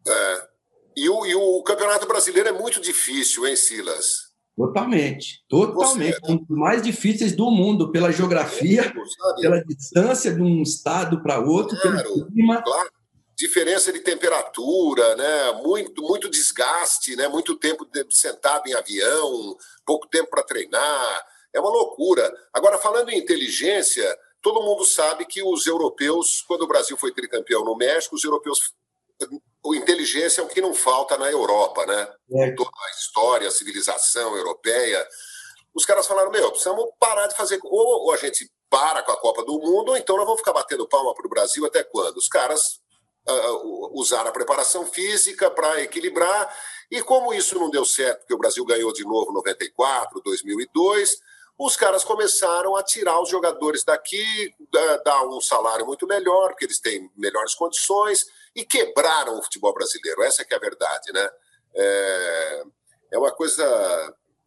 É. 0.08 0.48
E 0.96 1.10
o, 1.10 1.26
e 1.26 1.36
o 1.36 1.64
Campeonato 1.64 2.08
Brasileiro 2.08 2.50
é 2.50 2.52
muito 2.52 2.82
difícil, 2.82 3.48
hein, 3.48 3.56
Silas? 3.56 4.32
Totalmente, 4.56 5.44
totalmente. 5.48 6.20
Você... 6.20 6.32
Um 6.32 6.38
dos 6.38 6.58
mais 6.58 6.82
difíceis 6.82 7.36
do 7.36 7.50
mundo, 7.50 7.92
pela 7.92 8.12
geografia, 8.12 8.94
pela 9.40 9.64
distância 9.64 10.34
de 10.34 10.42
um 10.42 10.62
estado 10.62 11.24
para 11.24 11.40
outro, 11.40 11.80
claro, 11.82 12.04
pelo 12.04 12.28
clima. 12.28 12.62
Claro. 12.62 12.92
Diferença 13.42 13.92
de 13.92 14.02
temperatura, 14.02 15.16
né? 15.16 15.52
muito, 15.64 16.04
muito 16.04 16.30
desgaste, 16.30 17.16
né? 17.16 17.28
muito 17.28 17.58
tempo 17.58 17.88
sentado 18.12 18.68
em 18.68 18.74
avião, 18.76 19.58
pouco 19.84 20.08
tempo 20.08 20.30
para 20.30 20.44
treinar. 20.44 21.28
É 21.52 21.60
uma 21.60 21.72
loucura. 21.72 22.32
Agora, 22.54 22.78
falando 22.78 23.10
em 23.10 23.18
inteligência, 23.18 24.16
todo 24.44 24.62
mundo 24.62 24.86
sabe 24.86 25.26
que 25.26 25.42
os 25.42 25.66
europeus, 25.66 26.44
quando 26.48 26.62
o 26.62 26.68
Brasil 26.68 26.96
foi 26.96 27.12
tricampeão 27.12 27.66
no 27.66 27.76
México, 27.76 28.16
os 28.16 28.24
europeus 28.24 28.76
o 29.64 29.74
inteligência 29.74 30.42
é 30.42 30.44
o 30.44 30.48
que 30.48 30.62
não 30.62 30.76
falta 30.76 31.18
na 31.18 31.30
Europa, 31.32 31.84
né? 31.88 32.14
É. 32.32 32.52
Toda 32.52 32.70
a 32.70 32.92
história, 32.92 33.48
a 33.48 33.52
civilização 33.52 34.38
europeia. 34.38 35.04
Os 35.74 35.84
caras 35.84 36.06
falaram: 36.06 36.30
meu, 36.30 36.52
precisamos 36.52 36.92
parar 37.00 37.26
de 37.26 37.36
fazer. 37.36 37.60
Ou, 37.64 38.06
ou 38.06 38.14
a 38.14 38.18
gente 38.18 38.52
para 38.70 39.02
com 39.02 39.12
a 39.12 39.20
Copa 39.20 39.44
do 39.44 39.60
Mundo, 39.60 39.90
ou 39.90 39.98
então 39.98 40.16
nós 40.16 40.26
vamos 40.26 40.42
ficar 40.42 40.54
batendo 40.54 40.88
palma 40.88 41.14
para 41.14 41.26
o 41.26 41.30
Brasil 41.30 41.66
até 41.66 41.84
quando? 41.84 42.18
Os 42.18 42.28
caras 42.28 42.81
uh, 43.28 44.00
usaram 44.00 44.30
a 44.30 44.34
preparação 44.34 44.86
física 44.86 45.50
para 45.50 45.82
equilibrar. 45.82 46.54
E 46.90 47.02
como 47.02 47.34
isso 47.34 47.58
não 47.58 47.70
deu 47.70 47.86
certo, 47.86 48.20
porque 48.20 48.34
o 48.34 48.38
Brasil 48.38 48.66
ganhou 48.66 48.92
de 48.92 49.04
novo 49.04 49.32
94, 49.32 50.22
2002, 50.22 51.18
os 51.58 51.76
caras 51.76 52.04
começaram 52.04 52.76
a 52.76 52.84
tirar 52.84 53.22
os 53.22 53.30
jogadores 53.30 53.84
daqui, 53.84 54.52
dar 55.06 55.24
um 55.28 55.40
salário 55.40 55.86
muito 55.86 56.08
melhor, 56.08 56.50
porque 56.50 56.66
eles 56.66 56.80
têm 56.80 57.10
melhores 57.16 57.54
condições 57.54 58.26
e 58.56 58.66
quebraram 58.66 59.38
o 59.38 59.44
futebol 59.44 59.74
brasileiro. 59.74 60.24
Essa 60.24 60.44
que 60.44 60.54
é 60.54 60.58
a 60.58 60.60
verdade, 60.60 61.14
né? 61.14 61.30
É, 61.76 62.64
é 63.12 63.18
uma 63.18 63.32
coisa 63.32 63.64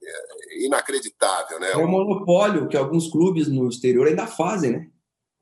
é, 0.02 0.64
inacreditável, 0.64 1.60
né? 1.60 1.70
É 1.70 1.76
um 1.76 1.86
monopólio 1.86 2.68
que 2.68 2.76
alguns 2.76 3.10
clubes 3.10 3.46
no 3.46 3.68
exterior 3.68 4.08
ainda 4.08 4.26
fazem, 4.26 4.72
né? 4.72 4.90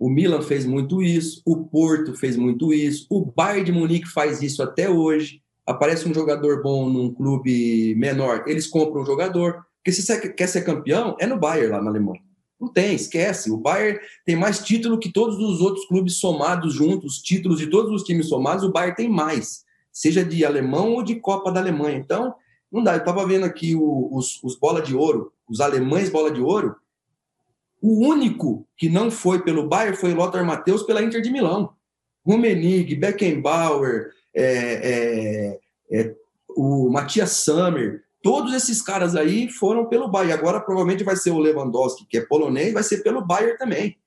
O 0.02 0.10
Milan 0.10 0.42
fez 0.42 0.66
muito 0.66 1.00
isso, 1.00 1.40
o 1.46 1.58
Porto 1.58 2.12
fez 2.12 2.36
muito 2.36 2.74
isso, 2.74 3.06
o 3.08 3.24
Bayern 3.24 3.66
de 3.66 3.70
Munique 3.70 4.08
faz 4.08 4.42
isso 4.42 4.60
até 4.60 4.90
hoje. 4.90 5.40
Aparece 5.64 6.08
um 6.08 6.12
jogador 6.12 6.60
bom 6.60 6.90
num 6.90 7.14
clube 7.14 7.94
menor, 7.94 8.42
eles 8.48 8.66
compram 8.66 9.02
um 9.02 9.06
jogador. 9.06 9.64
Porque 9.76 9.92
se 9.92 10.02
você 10.02 10.28
quer 10.28 10.48
ser 10.48 10.62
campeão, 10.62 11.16
é 11.20 11.26
no 11.26 11.38
Bayern 11.38 11.70
lá 11.70 11.80
na 11.80 11.88
Alemanha. 11.88 12.20
Não 12.60 12.66
tem, 12.66 12.96
esquece. 12.96 13.48
O 13.48 13.56
Bayern 13.56 14.00
tem 14.26 14.34
mais 14.34 14.58
título 14.58 14.98
que 14.98 15.08
todos 15.08 15.38
os 15.38 15.60
outros 15.60 15.86
clubes 15.86 16.14
somados 16.14 16.74
juntos, 16.74 17.18
títulos 17.22 17.60
de 17.60 17.68
todos 17.68 17.92
os 17.92 18.02
times 18.02 18.28
somados, 18.28 18.64
o 18.64 18.72
Bayern 18.72 18.96
tem 18.96 19.08
mais, 19.08 19.62
seja 19.92 20.24
de 20.24 20.44
alemão 20.44 20.94
ou 20.94 21.04
de 21.04 21.14
Copa 21.14 21.52
da 21.52 21.60
Alemanha. 21.60 21.96
Então, 21.96 22.34
não 22.72 22.82
dá. 22.82 22.94
Eu 22.94 22.98
estava 22.98 23.24
vendo 23.24 23.44
aqui 23.44 23.76
os, 23.76 24.42
os 24.42 24.58
bola 24.58 24.82
de 24.82 24.96
ouro, 24.96 25.32
os 25.48 25.60
alemães 25.60 26.10
bola 26.10 26.32
de 26.32 26.40
ouro. 26.40 26.74
O 27.82 28.06
único 28.06 28.66
que 28.76 28.88
não 28.88 29.10
foi 29.10 29.42
pelo 29.42 29.68
Bayern 29.68 29.96
foi 29.96 30.14
Lothar 30.14 30.44
Matheus 30.46 30.84
pela 30.84 31.02
Inter 31.02 31.20
de 31.20 31.30
Milão. 31.30 31.74
Rummenigge, 32.24 32.94
Beckenbauer, 32.94 34.12
é, 34.34 35.58
é, 35.90 36.00
é, 36.00 36.14
o 36.56 36.88
Matias 36.88 37.32
Sammer, 37.32 38.02
Todos 38.22 38.54
esses 38.54 38.80
caras 38.80 39.16
aí 39.16 39.48
foram 39.48 39.86
pelo 39.86 40.08
Bayern. 40.08 40.32
Agora 40.32 40.60
provavelmente 40.60 41.02
vai 41.02 41.16
ser 41.16 41.32
o 41.32 41.38
Lewandowski, 41.38 42.06
que 42.06 42.18
é 42.18 42.20
polonês, 42.24 42.72
vai 42.72 42.84
ser 42.84 43.02
pelo 43.02 43.26
Bayern 43.26 43.58
também. 43.58 43.98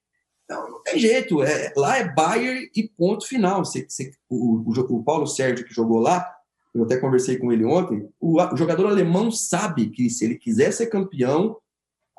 Então 0.46 0.70
não 0.70 0.82
tem 0.82 0.98
jeito. 0.98 1.44
É, 1.44 1.74
lá 1.76 1.98
é 1.98 2.14
Bayern 2.14 2.70
e 2.74 2.88
ponto 2.88 3.28
final. 3.28 3.66
Você, 3.66 3.86
você, 3.88 4.12
o, 4.30 4.64
o, 4.66 4.72
o, 4.72 5.04
Paulo 5.04 5.28
Sérgio 5.28 5.66
que 5.66 5.74
jogou 5.74 6.00
lá, 6.00 6.26
eu 6.74 6.84
até 6.84 6.98
conversei 6.98 7.38
com 7.38 7.52
ele 7.52 7.66
ontem, 7.66 8.08
o, 8.20 8.42
o 8.42 8.58
jogador 8.58 8.88
alemão 8.88 9.30
sabe 9.30 9.90
que 9.90 10.10
se 10.10 10.24
ele 10.24 10.36
quiser 10.36 10.72
ser 10.72 10.88
campeão 10.88 11.58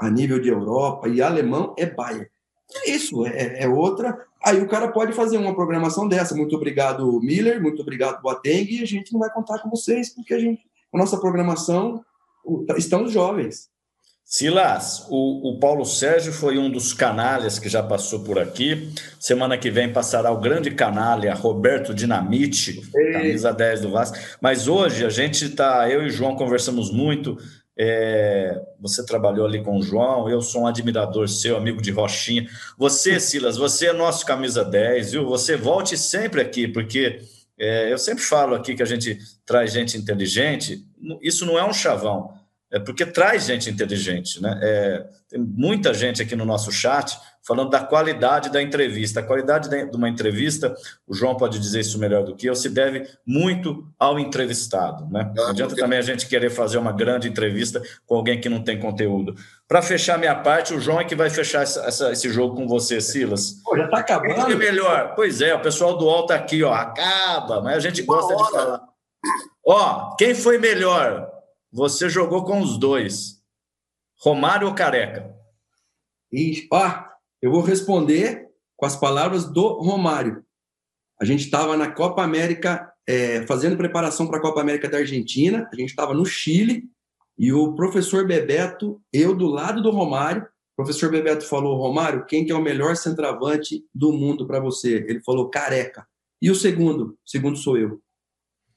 a 0.01 0.11
nível 0.11 0.41
de 0.41 0.49
Europa 0.49 1.09
e 1.09 1.23
alemão, 1.23 1.75
é 1.79 1.87
Bayern. 1.87 2.29
É 2.85 2.91
isso, 2.91 3.27
é, 3.27 3.63
é, 3.63 3.69
outra. 3.69 4.27
Aí 4.45 4.61
o 4.61 4.69
cara 4.69 4.89
pode 4.89 5.13
fazer 5.13 5.39
uma 5.39 5.55
programação 5.55 6.09
dessa. 6.09 6.35
Muito 6.35 6.57
obrigado, 6.57 7.21
Miller, 7.21 7.63
muito 7.63 7.83
obrigado, 7.83 8.21
Boateng, 8.21 8.67
e 8.71 8.83
a 8.83 8.87
gente 8.87 9.13
não 9.13 9.21
vai 9.21 9.31
contar 9.31 9.59
com 9.61 9.71
vocês, 9.71 10.15
porque 10.15 10.35
a 10.35 10.39
gente 10.39 10.63
a 10.93 10.99
nossa 10.99 11.19
programação 11.19 12.03
estão 12.77 13.05
os 13.05 13.13
jovens. 13.13 13.69
Silas, 14.25 15.07
o, 15.09 15.51
o, 15.51 15.61
Paulo 15.61 15.85
Sérgio 15.85 16.33
foi 16.33 16.59
um 16.59 16.69
dos 16.69 16.93
canalhas 16.93 17.61
que 17.61 17.69
já 17.69 17.81
passou 17.81 18.25
por 18.25 18.41
aqui. 18.41 18.93
Semana 19.21 19.57
que 19.57 19.71
vem 19.71 19.93
passará 19.93 20.33
o 20.33 20.41
grande 20.41 20.73
canalha 20.73 21.33
Roberto 21.33 21.95
Dinamite, 21.95 22.83
Ei. 22.97 23.13
camisa 23.13 23.53
10 23.53 23.83
do 23.83 23.91
Vasco. 23.91 24.17
Mas 24.41 24.67
hoje 24.67 25.05
a 25.05 25.11
gente 25.11 25.45
está, 25.45 25.89
eu 25.89 26.03
e 26.03 26.07
o 26.07 26.11
João 26.11 26.35
conversamos 26.35 26.91
muito. 26.91 27.39
É, 27.79 28.59
você 28.81 29.05
trabalhou 29.05 29.47
ali 29.47 29.63
com 29.63 29.77
o 29.77 29.83
João, 29.83 30.29
eu 30.31 30.41
sou 30.41 30.63
um 30.63 30.67
admirador 30.67 31.29
seu, 31.29 31.57
amigo 31.57 31.83
de 31.83 31.91
Rochinha. 31.91 32.49
Você, 32.79 33.21
Silas, 33.21 33.57
você 33.57 33.89
é 33.89 33.93
nosso 33.93 34.25
camisa 34.25 34.65
10, 34.65 35.13
viu? 35.13 35.27
Você 35.27 35.57
volte 35.57 35.97
sempre 35.97 36.41
aqui, 36.41 36.67
porque 36.67 37.21
é, 37.59 37.93
eu 37.93 37.99
sempre 37.99 38.23
falo 38.23 38.55
aqui 38.55 38.75
que 38.75 38.83
a 38.83 38.87
gente 38.87 39.19
traz 39.45 39.73
gente 39.73 39.97
inteligente, 39.97 40.87
isso 41.21 41.45
não 41.45 41.59
é 41.59 41.65
um 41.65 41.73
chavão, 41.73 42.33
é 42.71 42.79
porque 42.81 43.07
traz 43.07 43.47
gente 43.47 43.71
inteligente. 43.71 44.41
Né? 44.43 44.59
É, 44.63 45.07
tem 45.29 45.41
muita 45.41 45.95
gente 45.95 46.21
aqui 46.21 46.35
no 46.35 46.45
nosso 46.45 46.73
chat 46.73 47.17
falando 47.47 47.71
da 47.71 47.79
qualidade 47.79 48.51
da 48.51 48.61
entrevista. 48.61 49.21
A 49.21 49.23
qualidade 49.23 49.69
de 49.69 49.97
uma 49.97 50.09
entrevista, 50.09 50.75
o 51.07 51.15
João 51.15 51.37
pode 51.37 51.61
dizer 51.61 51.81
isso 51.81 51.99
melhor 51.99 52.25
do 52.25 52.35
que 52.35 52.47
eu, 52.47 52.57
se 52.57 52.69
deve 52.69 53.09
muito 53.25 53.87
ao 53.99 54.19
entrevistado. 54.19 55.07
Né? 55.09 55.33
Não 55.35 55.49
adianta 55.49 55.77
também 55.77 55.99
a 55.99 56.03
gente 56.03 56.27
querer 56.27 56.51
fazer 56.51 56.77
uma 56.79 56.91
grande 56.91 57.29
entrevista 57.29 57.81
com 58.05 58.17
alguém 58.17 58.41
que 58.41 58.49
não 58.49 58.65
tem 58.65 58.81
conteúdo. 58.81 59.37
Para 59.69 59.81
fechar 59.81 60.19
minha 60.19 60.35
parte, 60.35 60.75
o 60.75 60.81
João 60.81 61.01
é 61.01 61.05
que 61.05 61.15
vai 61.15 61.31
fechar 61.31 61.63
essa, 61.63 61.81
essa, 61.83 62.11
esse 62.11 62.29
jogo 62.31 62.57
com 62.57 62.67
você, 62.67 63.01
Silas. 63.01 63.63
Pô, 63.65 63.77
já 63.77 63.85
está 63.85 63.99
acabando. 63.99 64.45
Quem 64.47 64.55
é 64.55 64.57
melhor? 64.57 65.13
Pois 65.15 65.41
é, 65.41 65.55
o 65.55 65.61
pessoal 65.61 65.97
do 65.97 66.05
UOL 66.05 66.23
está 66.23 66.35
aqui, 66.35 66.65
ó, 66.65 66.75
acaba, 66.75 67.61
mas 67.61 67.77
a 67.77 67.81
gente 67.81 68.03
gosta 68.03 68.35
de 68.35 68.51
falar. 68.51 68.81
Ó, 69.65 70.17
quem 70.17 70.35
foi 70.35 70.59
melhor? 70.59 71.36
Você 71.77 72.09
jogou 72.09 72.43
com 72.43 72.63
os 72.63 72.79
dois. 72.79 73.43
Romário 74.19 74.67
ou 74.67 74.75
Careca? 74.75 75.37
Ixi, 76.33 76.67
ó, 76.73 77.05
eu 77.43 77.51
vou 77.51 77.61
responder 77.61 78.49
com 78.75 78.87
as 78.87 78.97
palavras 78.97 79.45
do 79.45 79.79
Romário. 79.83 80.43
A 81.21 81.25
gente 81.27 81.45
estava 81.45 81.77
na 81.77 81.93
Copa 81.93 82.23
América, 82.23 82.91
é, 83.07 83.47
fazendo 83.47 83.77
preparação 83.77 84.27
para 84.27 84.39
a 84.39 84.41
Copa 84.41 84.63
América 84.63 84.89
da 84.89 84.97
Argentina, 84.97 85.69
a 85.71 85.77
gente 85.77 85.91
estava 85.91 86.15
no 86.15 86.25
Chile, 86.25 86.85
e 87.37 87.53
o 87.53 87.75
professor 87.75 88.27
Bebeto, 88.27 88.99
eu 89.13 89.37
do 89.37 89.47
lado 89.47 89.83
do 89.83 89.91
Romário, 89.91 90.45
o 90.45 90.77
professor 90.83 91.11
Bebeto 91.11 91.47
falou, 91.47 91.77
Romário, 91.77 92.25
quem 92.25 92.47
que 92.47 92.53
é 92.53 92.55
o 92.55 92.63
melhor 92.63 92.97
centroavante 92.97 93.85
do 93.95 94.15
mundo 94.15 94.47
para 94.47 94.61
você? 94.61 95.05
Ele 95.07 95.21
falou, 95.21 95.51
careca. 95.51 96.09
E 96.41 96.51
o 96.51 96.55
segundo? 96.55 97.09
O 97.09 97.19
segundo 97.27 97.59
sou 97.59 97.77
eu. 97.77 98.01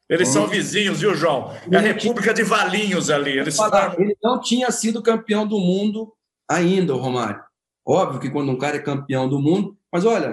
Eles 0.09 0.29
são 0.29 0.47
vizinhos, 0.47 1.01
viu, 1.01 1.13
João? 1.13 1.53
É 1.71 1.77
a 1.77 1.81
República 1.81 2.33
de 2.33 2.43
Valinhos 2.43 3.11
ali. 3.11 3.37
Eles 3.37 3.57
Ele 3.99 4.17
não 4.23 4.41
tinha 4.41 4.71
sido 4.71 5.03
campeão 5.03 5.45
do 5.45 5.59
mundo 5.59 6.11
ainda, 6.47 6.95
o 6.95 6.97
Romário. 6.97 7.43
Óbvio 7.85 8.19
que 8.19 8.29
quando 8.29 8.51
um 8.51 8.57
cara 8.57 8.77
é 8.77 8.81
campeão 8.81 9.29
do 9.29 9.39
mundo, 9.39 9.77
mas 9.91 10.05
olha, 10.05 10.31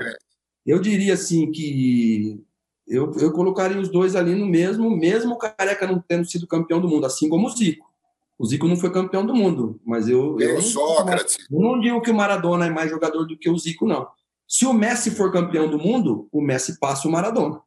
eu 0.65 0.81
diria 0.81 1.15
assim 1.15 1.51
que 1.51 2.43
eu, 2.87 3.13
eu 3.19 3.33
colocaria 3.33 3.79
os 3.79 3.91
dois 3.91 4.17
ali 4.17 4.35
no 4.35 4.47
mesmo, 4.47 4.89
mesmo 4.91 5.35
o 5.35 5.39
Careca 5.39 5.87
não 5.87 5.99
tendo 6.01 6.25
sido 6.25 6.47
campeão 6.47 6.81
do 6.81 6.89
mundo, 6.89 7.05
assim 7.05 7.29
como 7.29 7.47
o 7.47 7.51
Zico. 7.51 7.87
O 8.39 8.47
Zico 8.47 8.69
não 8.69 8.77
foi 8.77 8.91
campeão 8.91 9.27
do 9.27 9.35
mundo, 9.35 9.81
mas 9.85 10.09
eu. 10.09 10.39
Eu, 10.39 10.57
eu 10.57 10.63
Sócrates. 10.63 11.39
eu 11.51 11.61
não 11.61 11.81
digo 11.81 12.01
que 12.01 12.11
o 12.11 12.15
Maradona 12.15 12.67
é 12.67 12.71
mais 12.71 12.91
jogador 12.91 13.25
do 13.25 13.37
que 13.37 13.51
o 13.51 13.59
Zico, 13.59 13.87
não. 13.87 14.07
Se 14.47 14.65
o 14.65 14.73
Messi 14.73 15.11
for 15.11 15.33
campeão 15.33 15.69
do 15.69 15.79
mundo, 15.79 16.29
o 16.31 16.41
Messi 16.41 16.79
passa 16.79 17.09
o 17.09 17.11
Maradona. 17.11 17.61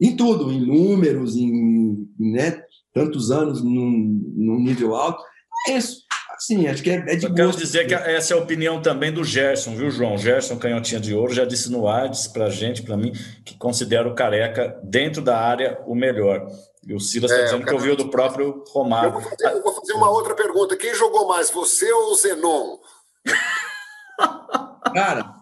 Em 0.00 0.16
tudo, 0.16 0.52
em 0.52 0.60
números, 0.60 1.36
em 1.36 2.08
né, 2.18 2.62
tantos 2.92 3.30
anos 3.30 3.62
num, 3.62 4.22
num 4.36 4.60
nível 4.60 4.94
alto. 4.94 5.22
É 5.68 5.76
isso. 5.76 6.08
Sim, 6.38 6.68
acho 6.68 6.82
que 6.84 6.90
é, 6.90 6.94
é 6.94 7.16
de 7.16 7.26
Eu 7.26 7.34
quero 7.34 7.50
dizer 7.50 7.86
que 7.86 7.94
essa 7.94 8.32
é 8.32 8.36
a 8.36 8.40
opinião 8.40 8.80
também 8.80 9.12
do 9.12 9.24
Gerson, 9.24 9.74
viu, 9.74 9.90
João? 9.90 10.16
Gerson 10.16 10.56
Canhotinha 10.56 11.00
de 11.00 11.12
Ouro 11.12 11.34
já 11.34 11.44
disse 11.44 11.70
no 11.70 11.88
ar, 11.88 12.08
disse 12.08 12.32
para 12.32 12.48
gente, 12.48 12.82
para 12.82 12.96
mim, 12.96 13.12
que 13.44 13.56
considera 13.56 14.08
o 14.08 14.14
Careca, 14.14 14.78
dentro 14.84 15.20
da 15.20 15.36
área, 15.36 15.80
o 15.84 15.96
melhor. 15.96 16.46
E 16.86 16.94
o 16.94 17.00
Silas 17.00 17.30
está 17.30 17.42
é, 17.42 17.44
dizendo 17.46 17.66
que 17.66 17.74
ouviu 17.74 17.96
do 17.96 18.08
próprio 18.08 18.62
Romário. 18.68 19.08
Eu 19.08 19.20
vou, 19.20 19.22
fazer, 19.22 19.46
eu 19.46 19.62
vou 19.62 19.74
fazer 19.74 19.92
uma 19.94 20.10
outra 20.10 20.34
pergunta. 20.34 20.76
Quem 20.76 20.94
jogou 20.94 21.26
mais, 21.26 21.50
você 21.50 21.90
ou 21.92 22.12
o 22.12 22.14
Zenon? 22.14 22.78
Cara, 24.94 25.34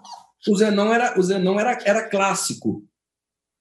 o 0.48 0.56
Zenon 0.56 0.92
era, 0.94 1.18
o 1.18 1.22
Zenon 1.22 1.60
era, 1.60 1.78
era 1.84 2.08
clássico. 2.08 2.82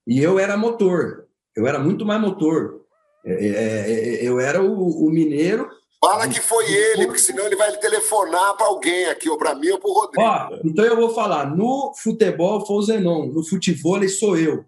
E 0.07 0.21
eu 0.21 0.39
era 0.39 0.57
motor. 0.57 1.25
Eu 1.55 1.67
era 1.67 1.79
muito 1.79 2.05
mais 2.05 2.21
motor. 2.21 2.81
É, 3.25 3.31
é, 3.31 4.23
é 4.23 4.27
eu 4.27 4.39
era 4.39 4.61
o, 4.61 5.07
o 5.07 5.09
mineiro 5.09 5.69
Fala 6.05 6.29
que 6.29 6.39
foi 6.39 6.71
ele, 6.71 7.07
porque 7.07 7.19
senão 7.19 7.47
ele 7.47 7.55
vai 7.55 7.75
telefonar 7.77 8.55
para 8.55 8.67
alguém 8.67 9.05
aqui, 9.05 9.27
ou 9.27 9.39
para 9.39 9.55
mim 9.55 9.71
ou 9.71 9.79
para 9.79 9.89
o 9.89 9.93
Rodrigo. 9.93 10.21
Ó, 10.21 10.49
então 10.63 10.85
eu 10.85 10.95
vou 10.95 11.09
falar: 11.09 11.49
no 11.55 11.95
futebol 11.95 12.63
foi 12.63 12.75
o 12.75 12.81
Zenon, 12.83 13.25
no 13.27 13.43
futebol 13.43 14.07
sou 14.07 14.37
eu. 14.37 14.63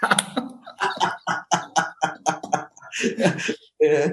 é. 3.82 4.12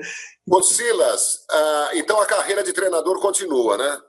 Ô, 0.50 0.64
Silas, 0.64 1.46
uh, 1.52 1.96
então 1.96 2.20
a 2.20 2.26
carreira 2.26 2.64
de 2.64 2.74
treinador 2.74 3.20
continua, 3.20 3.78
né? 3.78 4.00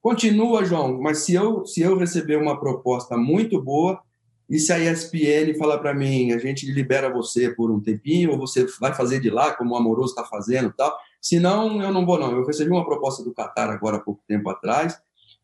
Continua, 0.00 0.64
João, 0.64 1.00
mas 1.00 1.18
se 1.18 1.34
eu, 1.34 1.66
se 1.66 1.80
eu 1.80 1.98
receber 1.98 2.36
uma 2.36 2.60
proposta 2.60 3.16
muito 3.16 3.60
boa 3.60 4.00
e 4.48 4.58
se 4.58 4.72
a 4.72 4.78
ESPN 4.78 5.56
falar 5.58 5.78
para 5.78 5.94
mim, 5.94 6.32
a 6.32 6.38
gente 6.38 6.70
libera 6.70 7.12
você 7.12 7.50
por 7.50 7.70
um 7.70 7.80
tempinho, 7.80 8.32
ou 8.32 8.38
você 8.38 8.66
vai 8.78 8.94
fazer 8.94 9.20
de 9.20 9.30
lá, 9.30 9.54
como 9.54 9.74
o 9.74 9.76
Amoroso 9.76 10.10
está 10.10 10.24
fazendo 10.24 10.72
tal, 10.76 10.96
se 11.20 11.40
não, 11.40 11.82
eu 11.82 11.92
não 11.92 12.04
vou 12.04 12.18
não. 12.18 12.30
Eu 12.32 12.44
recebi 12.44 12.70
uma 12.70 12.84
proposta 12.84 13.22
do 13.24 13.32
Qatar 13.32 13.70
agora 13.70 13.96
há 13.96 14.00
pouco 14.00 14.22
tempo 14.28 14.48
atrás, 14.50 14.98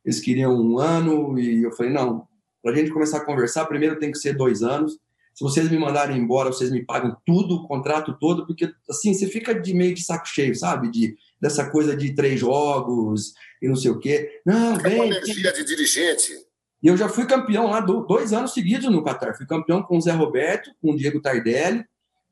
eles 0.05 0.21
queriam 0.21 0.55
um 0.55 0.79
ano 0.79 1.39
e 1.39 1.63
eu 1.63 1.73
falei, 1.73 1.93
não, 1.93 2.27
para 2.63 2.73
a 2.73 2.75
gente 2.77 2.91
começar 2.91 3.19
a 3.19 3.25
conversar, 3.25 3.65
primeiro 3.67 3.99
tem 3.99 4.13
que 4.13 4.19
ser 4.19 4.35
dois 4.35 4.63
anos, 4.63 4.99
se 5.35 5.45
vocês 5.45 5.71
me 5.71 5.79
mandarem 5.79 6.19
embora, 6.19 6.53
vocês 6.53 6.71
me 6.71 6.85
pagam 6.85 7.17
tudo, 7.25 7.55
o 7.55 7.67
contrato 7.67 8.17
todo, 8.19 8.47
porque 8.47 8.71
assim, 8.89 9.15
você 9.15 9.27
fica 9.27 9.55
de 9.55 9.73
meio 9.73 9.95
de 9.95 10.03
saco 10.03 10.29
cheio, 10.29 10.55
sabe? 10.55 10.91
De, 10.91 11.17
dessa 11.41 11.71
coisa 11.71 11.97
de 11.97 12.15
três 12.15 12.41
jogos 12.41 13.33
e 13.63 13.67
não 13.69 13.77
sei 13.77 13.91
o 13.91 13.99
quê. 13.99 14.41
Não, 14.45 14.77
vem. 14.77 14.93
É 14.93 14.97
uma 14.97 15.07
energia 15.07 15.53
de 15.53 15.65
dirigente. 15.65 16.50
E 16.83 16.89
eu 16.89 16.97
já 16.97 17.09
fui 17.09 17.27
campeão 17.27 17.69
lá 17.69 17.81
dois 17.81 18.33
anos 18.33 18.55
seguidos 18.55 18.91
no 18.91 19.05
Qatar. 19.05 19.37
Fui 19.37 19.47
campeão 19.47 19.83
com 19.83 19.99
o 19.99 20.01
Zé 20.01 20.13
Roberto, 20.13 20.71
com 20.81 20.93
o 20.93 20.97
Diego 20.97 21.21
Tardelli, 21.21 21.85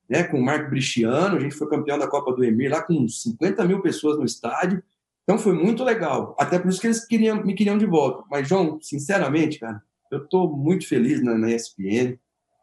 né, 0.08 0.24
com 0.24 0.38
o 0.38 0.44
Marco 0.44 0.70
Brichiano. 0.70 1.36
A 1.36 1.40
gente 1.40 1.54
foi 1.54 1.68
campeão 1.68 1.98
da 1.98 2.08
Copa 2.08 2.32
do 2.32 2.42
Emir 2.42 2.70
lá 2.70 2.82
com 2.82 3.06
50 3.06 3.64
mil 3.64 3.82
pessoas 3.82 4.18
no 4.18 4.24
estádio. 4.24 4.82
Então 5.24 5.38
foi 5.38 5.52
muito 5.52 5.84
legal. 5.84 6.34
Até 6.38 6.58
por 6.58 6.70
isso 6.70 6.80
que 6.80 6.86
eles 6.86 7.04
queriam, 7.04 7.44
me 7.44 7.54
queriam 7.54 7.76
de 7.76 7.84
volta. 7.84 8.24
Mas, 8.30 8.48
João, 8.48 8.78
sinceramente, 8.80 9.58
cara, 9.58 9.82
eu 10.10 10.24
estou 10.24 10.56
muito 10.56 10.88
feliz 10.88 11.22
na, 11.22 11.36
na 11.36 11.50
ESPN 11.50 12.18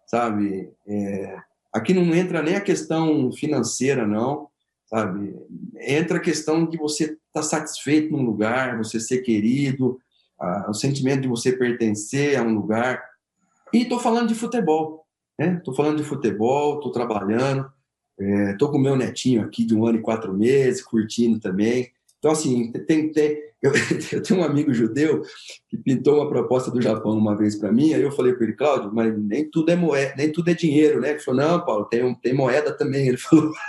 sabe? 0.06 0.72
É, 0.88 1.38
aqui 1.74 1.94
não 1.94 2.14
entra 2.16 2.42
nem 2.42 2.56
a 2.56 2.62
questão 2.62 3.32
financeira, 3.32 4.06
não, 4.06 4.48
sabe? 4.86 5.36
Entra 5.80 6.18
a 6.18 6.22
questão 6.22 6.66
de 6.66 6.78
você 6.78 7.04
estar 7.06 7.20
tá 7.34 7.42
satisfeito 7.42 8.12
num 8.12 8.24
lugar, 8.24 8.78
você 8.78 9.00
ser 9.00 9.20
querido, 9.20 10.00
a, 10.40 10.70
o 10.70 10.74
sentimento 10.74 11.22
de 11.22 11.28
você 11.28 11.52
pertencer 11.52 12.38
a 12.38 12.44
um 12.44 12.54
lugar. 12.54 13.04
E 13.74 13.84
estou 13.84 14.00
falando 14.00 14.30
de 14.30 14.36
futebol, 14.36 15.06
né? 15.38 15.56
Estou 15.58 15.74
falando 15.74 15.98
de 15.98 16.04
futebol, 16.04 16.76
estou 16.76 16.92
trabalhando, 16.92 17.70
estou 18.18 18.70
é, 18.70 18.72
com 18.72 18.78
meu 18.78 18.96
netinho 18.96 19.44
aqui 19.44 19.66
de 19.66 19.76
um 19.76 19.86
ano 19.86 20.00
e 20.00 20.02
quatro 20.02 20.34
meses, 20.34 20.84
curtindo 20.84 21.40
também. 21.40 21.92
Então, 22.26 22.34
assim, 22.34 22.72
tem, 22.88 23.12
tem, 23.12 23.38
eu, 23.62 23.72
eu, 24.12 24.24
tenho 24.24 24.40
um 24.40 24.44
amigo 24.44 24.74
judeu 24.74 25.22
que 25.70 25.78
pintou 25.78 26.16
uma 26.16 26.28
proposta 26.28 26.72
do 26.72 26.82
Japão 26.82 27.12
uma 27.12 27.38
vez 27.38 27.56
para 27.56 27.72
mim, 27.72 27.94
aí 27.94 28.02
eu 28.02 28.12
falei 28.12 28.34
para 28.34 28.46
ele, 28.46 28.56
Cláudio, 28.56 28.90
mas 28.92 29.16
nem 29.16 29.48
tudo 29.48 29.72
é 29.72 29.76
moeda, 29.76 30.16
nem 30.18 30.32
tudo 30.32 30.50
é 30.50 30.56
dinheiro, 30.56 31.00
né? 31.00 31.12
Ele 31.12 31.20
falou, 31.20 31.40
não, 31.40 31.64
Paulo, 31.64 31.86
tem, 31.86 32.16
tem 32.16 32.34
moeda 32.34 32.76
também. 32.76 33.10
Ele 33.10 33.18
falou. 33.18 33.52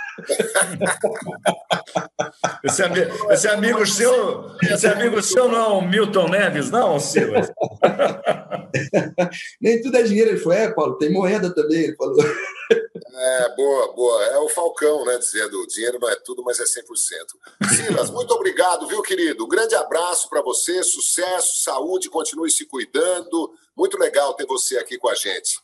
Esse, 2.63 2.81
amigo, 2.81 3.31
esse 3.31 3.47
amigo 3.47 3.85
seu, 3.85 4.49
esse 4.63 4.87
amigo 4.87 5.21
seu 5.21 5.47
não 5.47 5.57
é 5.57 5.67
o 5.67 5.87
Milton 5.87 6.27
Neves, 6.27 6.71
não, 6.71 6.99
Silas? 6.99 7.51
nem 9.61 9.79
tudo 9.79 9.97
é 9.97 10.03
dinheiro. 10.03 10.31
Ele 10.31 10.39
falou, 10.39 10.57
é, 10.57 10.71
Paulo, 10.71 10.97
tem 10.97 11.11
moeda 11.11 11.53
também. 11.53 11.83
Ele 11.83 11.95
falou. 11.95 12.17
É, 12.69 13.55
boa, 13.55 13.93
boa. 13.93 14.23
É 14.25 14.37
o 14.37 14.49
Falcão, 14.49 15.05
né, 15.05 15.17
dizendo, 15.17 15.65
dinheiro 15.67 15.97
não 15.99 16.09
é 16.09 16.15
tudo, 16.15 16.43
mas 16.43 16.59
é 16.59 16.63
100%. 16.63 16.85
Silas, 17.75 18.11
muito 18.11 18.31
obrigado, 18.33 18.87
viu, 18.87 19.01
querido? 19.01 19.45
Um 19.45 19.47
grande 19.47 19.73
abraço 19.75 20.29
para 20.29 20.41
você, 20.41 20.83
sucesso, 20.83 21.63
saúde, 21.63 22.09
continue 22.09 22.51
se 22.51 22.65
cuidando. 22.65 23.51
Muito 23.75 23.97
legal 23.97 24.33
ter 24.35 24.45
você 24.45 24.77
aqui 24.77 24.97
com 24.97 25.09
a 25.09 25.15
gente. 25.15 25.59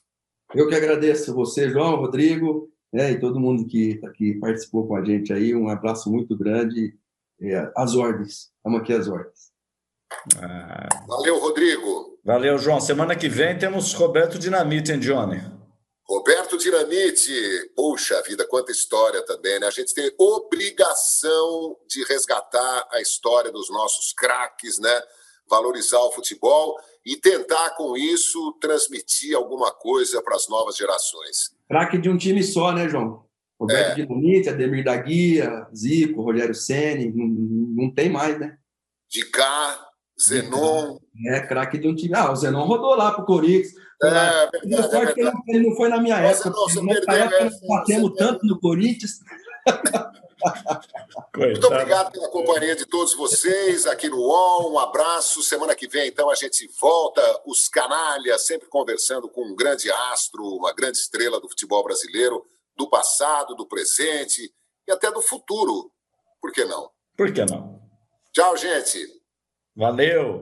Eu 0.53 0.67
que 0.67 0.75
agradeço 0.75 1.33
você, 1.33 1.69
João, 1.69 1.97
Rodrigo, 1.97 2.71
né, 2.91 3.11
e 3.11 3.19
todo 3.19 3.39
mundo 3.39 3.65
que, 3.67 3.99
que 4.15 4.33
participou 4.39 4.87
com 4.87 4.95
a 4.95 5.03
gente 5.03 5.33
aí. 5.33 5.53
Um 5.53 5.69
abraço 5.69 6.11
muito 6.11 6.37
grande. 6.37 6.95
É, 7.41 7.71
as 7.75 7.95
ordens. 7.95 8.51
Estamos 8.57 8.81
aqui 8.81 8.93
às 8.93 9.07
ordens. 9.07 9.51
Ah. 10.37 10.87
Valeu, 11.07 11.39
Rodrigo. 11.39 12.19
Valeu, 12.23 12.57
João. 12.57 12.79
Semana 12.79 13.15
que 13.15 13.27
vem 13.27 13.57
temos 13.57 13.93
Roberto 13.93 14.39
Dinamite, 14.39 14.91
hein, 14.91 14.99
Johnny? 14.99 15.41
Roberto 16.05 16.57
Dinamite, 16.57 17.31
puxa 17.75 18.21
vida, 18.23 18.45
quanta 18.45 18.71
história 18.71 19.23
também, 19.25 19.59
né? 19.59 19.67
A 19.67 19.71
gente 19.71 19.93
tem 19.93 20.11
obrigação 20.17 21.77
de 21.87 22.03
resgatar 22.05 22.87
a 22.91 23.01
história 23.01 23.51
dos 23.51 23.69
nossos 23.69 24.11
craques, 24.13 24.79
né? 24.79 25.01
Valorizar 25.49 25.99
o 25.99 26.11
futebol 26.11 26.77
e 27.05 27.15
tentar, 27.15 27.71
com 27.71 27.95
isso, 27.95 28.57
transmitir 28.59 29.35
alguma 29.35 29.71
coisa 29.71 30.21
para 30.21 30.35
as 30.35 30.47
novas 30.49 30.75
gerações. 30.75 31.51
Craque 31.69 31.97
de 31.97 32.09
um 32.09 32.17
time 32.17 32.43
só, 32.43 32.73
né, 32.73 32.89
João? 32.89 33.25
Roberto 33.59 33.91
é. 33.91 33.95
Dinamite, 33.95 34.49
Ademir 34.49 34.83
da 34.83 34.97
Guia, 34.97 35.67
Zico, 35.73 36.21
Rogério 36.21 36.53
Ceni, 36.53 37.11
não, 37.13 37.83
não 37.83 37.93
tem 37.93 38.09
mais, 38.09 38.37
né? 38.37 38.57
De 39.09 39.25
cá, 39.25 39.92
Zenon. 40.27 40.97
É, 41.27 41.41
craque 41.41 41.77
de 41.77 41.87
um 41.87 41.95
time. 41.95 42.13
Ah, 42.15 42.31
o 42.31 42.35
Zenon 42.35 42.65
rodou 42.65 42.95
lá 42.95 43.11
pro 43.11 43.25
Corinthians. 43.25 43.73
É, 44.01 44.49
verdade, 44.67 45.21
é 45.21 45.31
ele 45.47 45.67
não 45.67 45.75
foi 45.75 45.89
na 45.89 45.99
minha 45.99 46.19
Nossa, 46.21 46.49
época. 46.49 46.75
Não, 46.75 46.83
na 46.83 46.93
perdeu, 46.93 47.15
época 47.15 47.43
nós 47.45 47.59
batemos 47.67 48.13
tanto 48.17 48.45
no 48.45 48.59
Corinthians. 48.59 49.19
Muito 51.37 51.67
obrigado 51.67 52.11
pela 52.11 52.27
companhia 52.29 52.75
de 52.75 52.85
todos 52.85 53.13
vocês 53.13 53.85
aqui 53.85 54.09
no 54.09 54.17
UOL. 54.17 54.73
Um 54.73 54.79
abraço. 54.79 55.41
Semana 55.41 55.73
que 55.73 55.87
vem, 55.87 56.07
então, 56.07 56.29
a 56.29 56.35
gente 56.35 56.69
volta. 56.79 57.21
Os 57.45 57.69
canalhas, 57.69 58.45
sempre 58.45 58.67
conversando 58.67 59.29
com 59.29 59.45
um 59.45 59.55
grande 59.55 59.89
astro, 60.11 60.43
uma 60.43 60.73
grande 60.73 60.97
estrela 60.97 61.39
do 61.39 61.47
futebol 61.47 61.83
brasileiro, 61.83 62.43
do 62.75 62.89
passado, 62.89 63.55
do 63.55 63.65
presente 63.65 64.53
e 64.87 64.91
até 64.91 65.11
do 65.11 65.21
futuro. 65.21 65.91
Por 66.41 66.51
que 66.51 66.65
não? 66.65 66.89
Por 67.15 67.31
que 67.31 67.45
não? 67.45 67.81
Tchau, 68.33 68.57
gente. 68.57 69.22
Valeu! 69.75 70.41